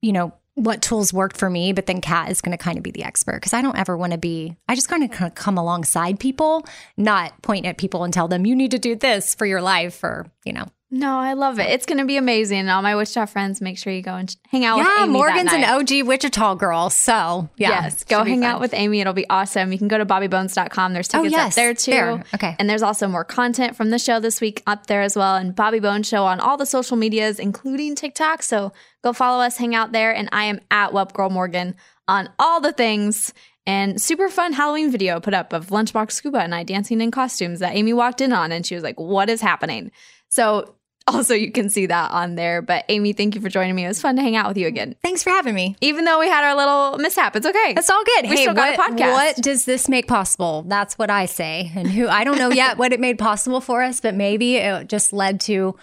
you 0.00 0.12
know 0.12 0.32
what 0.54 0.82
tools 0.82 1.12
worked 1.12 1.36
for 1.36 1.48
me. 1.48 1.72
But 1.72 1.86
then 1.86 2.00
Kat 2.00 2.30
is 2.30 2.40
going 2.40 2.56
to 2.56 2.62
kind 2.62 2.76
of 2.76 2.82
be 2.82 2.90
the 2.90 3.04
expert 3.04 3.36
because 3.36 3.52
I 3.52 3.62
don't 3.62 3.78
ever 3.78 3.96
want 3.96 4.12
to 4.12 4.18
be. 4.18 4.56
I 4.68 4.74
just 4.74 4.88
kind 4.88 5.02
of 5.02 5.10
kind 5.10 5.30
of 5.30 5.34
come 5.34 5.58
alongside 5.58 6.20
people, 6.20 6.64
not 6.96 7.40
point 7.42 7.66
at 7.66 7.78
people 7.78 8.04
and 8.04 8.12
tell 8.12 8.28
them 8.28 8.46
you 8.46 8.54
need 8.54 8.70
to 8.72 8.78
do 8.78 8.94
this 8.94 9.34
for 9.34 9.46
your 9.46 9.62
life, 9.62 10.02
or 10.04 10.26
you 10.44 10.52
know. 10.52 10.66
No, 10.94 11.16
I 11.18 11.32
love 11.32 11.58
it. 11.58 11.70
It's 11.70 11.86
going 11.86 11.96
to 11.98 12.04
be 12.04 12.18
amazing. 12.18 12.68
All 12.68 12.82
my 12.82 12.94
Wichita 12.94 13.24
friends, 13.24 13.62
make 13.62 13.78
sure 13.78 13.90
you 13.90 14.02
go 14.02 14.14
and 14.14 14.36
hang 14.50 14.66
out 14.66 14.76
with 14.76 14.86
Yeah, 14.86 15.06
Morgan's 15.06 15.50
an. 15.50 15.64
OG 15.64 16.06
Wichita 16.06 16.54
girl, 16.56 16.90
so 16.90 17.48
yeah, 17.56 17.70
yes, 17.70 18.04
go 18.04 18.22
hang 18.24 18.44
out 18.44 18.60
with 18.60 18.74
Amy. 18.74 19.00
It'll 19.00 19.14
be 19.14 19.24
awesome. 19.30 19.72
You 19.72 19.78
can 19.78 19.88
go 19.88 19.96
to 19.96 20.04
bobbybones.com. 20.04 20.92
There's 20.92 21.08
Oh, 21.14 21.22
tickets 21.22 21.32
yes, 21.32 21.52
up 21.52 21.54
there 21.54 21.72
too. 21.72 21.90
there. 21.92 22.24
Okay. 22.34 22.56
And 22.58 22.68
there's 22.68 22.82
also 22.82 23.08
more 23.08 23.24
content 23.24 23.74
from 23.74 23.88
the 23.88 23.98
show 23.98 24.20
this 24.20 24.42
week 24.42 24.62
up 24.66 24.86
there 24.86 25.00
as 25.00 25.16
well. 25.16 25.34
And 25.36 25.56
Bobby 25.56 25.80
Bones 25.80 26.06
Show 26.06 26.24
on 26.24 26.40
all 26.40 26.58
the 26.58 26.66
social 26.66 26.98
medias, 26.98 27.38
including 27.38 27.94
TikTok. 27.94 28.42
So 28.42 28.74
go 29.02 29.14
follow 29.14 29.42
us, 29.42 29.56
hang 29.56 29.74
out 29.74 29.92
there. 29.92 30.14
And 30.14 30.28
I 30.30 30.44
am 30.44 30.60
at 30.70 30.92
Web 30.92 31.14
Girl 31.14 31.30
Morgan 31.30 31.74
on 32.06 32.28
all 32.38 32.60
the 32.60 32.72
things. 32.72 33.32
And 33.66 33.98
super 33.98 34.28
fun 34.28 34.52
Halloween 34.52 34.90
video 34.90 35.20
put 35.20 35.32
up 35.32 35.54
of 35.54 35.68
Lunchbox 35.68 36.10
Scuba 36.12 36.40
and 36.40 36.54
I 36.54 36.64
dancing 36.64 37.00
in 37.00 37.10
costumes 37.10 37.60
that 37.60 37.74
Amy 37.76 37.94
walked 37.94 38.20
in 38.20 38.34
on 38.34 38.52
and 38.52 38.66
she 38.66 38.74
was 38.74 38.84
like, 38.84 39.00
What 39.00 39.30
is 39.30 39.40
happening? 39.40 39.90
So 40.28 40.74
also 41.06 41.34
you 41.34 41.50
can 41.52 41.68
see 41.70 41.86
that 41.86 42.10
on 42.10 42.34
there. 42.34 42.62
But 42.62 42.84
Amy, 42.88 43.12
thank 43.12 43.34
you 43.34 43.40
for 43.40 43.48
joining 43.48 43.74
me. 43.74 43.84
It 43.84 43.88
was 43.88 44.00
fun 44.00 44.16
to 44.16 44.22
hang 44.22 44.36
out 44.36 44.48
with 44.48 44.56
you 44.56 44.66
again. 44.66 44.94
Thanks 45.02 45.22
for 45.22 45.30
having 45.30 45.54
me. 45.54 45.76
Even 45.80 46.04
though 46.04 46.18
we 46.18 46.28
had 46.28 46.44
our 46.44 46.54
little 46.56 46.98
mishap, 46.98 47.36
it's 47.36 47.46
okay. 47.46 47.72
That's 47.74 47.90
all 47.90 48.02
good. 48.04 48.22
We 48.24 48.36
hey, 48.36 48.42
still 48.42 48.54
got 48.54 48.74
a 48.74 48.80
podcast. 48.80 49.12
what 49.12 49.36
does 49.36 49.64
this 49.64 49.88
make 49.88 50.06
possible? 50.08 50.64
That's 50.66 50.98
what 50.98 51.10
I 51.10 51.26
say. 51.26 51.72
And 51.74 51.88
who 51.90 52.08
I 52.08 52.24
don't 52.24 52.38
know 52.38 52.50
yet 52.52 52.78
what 52.78 52.92
it 52.92 53.00
made 53.00 53.18
possible 53.18 53.60
for 53.60 53.82
us, 53.82 54.00
but 54.00 54.14
maybe 54.14 54.56
it 54.56 54.88
just 54.88 55.12
led 55.12 55.40
to 55.42 55.76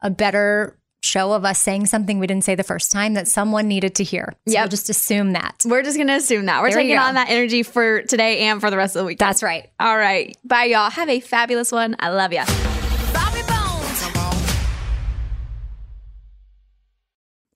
a 0.00 0.10
better 0.10 0.78
show 1.04 1.32
of 1.32 1.44
us 1.44 1.58
saying 1.60 1.84
something 1.86 2.20
we 2.20 2.28
didn't 2.28 2.44
say 2.44 2.54
the 2.54 2.62
first 2.62 2.92
time 2.92 3.14
that 3.14 3.26
someone 3.26 3.66
needed 3.66 3.94
to 3.96 4.04
hear. 4.04 4.34
So 4.46 4.52
Yep. 4.54 4.62
we'll 4.62 4.68
just 4.70 4.88
assume 4.88 5.32
that. 5.32 5.56
We're 5.64 5.82
just 5.82 5.98
gonna 5.98 6.14
assume 6.14 6.46
that. 6.46 6.62
We're 6.62 6.70
There 6.70 6.78
taking 6.78 6.96
on 6.96 7.14
that 7.14 7.28
energy 7.28 7.64
for 7.64 8.02
today 8.02 8.38
and 8.40 8.60
for 8.60 8.70
the 8.70 8.76
rest 8.76 8.94
of 8.94 9.00
the 9.00 9.06
week. 9.06 9.18
That's 9.18 9.42
right. 9.42 9.68
All 9.80 9.96
right. 9.98 10.36
Bye, 10.44 10.66
y'all. 10.66 10.90
Have 10.90 11.08
a 11.08 11.18
fabulous 11.18 11.72
one. 11.72 11.96
I 11.98 12.10
love 12.10 12.32
ya. 12.32 12.44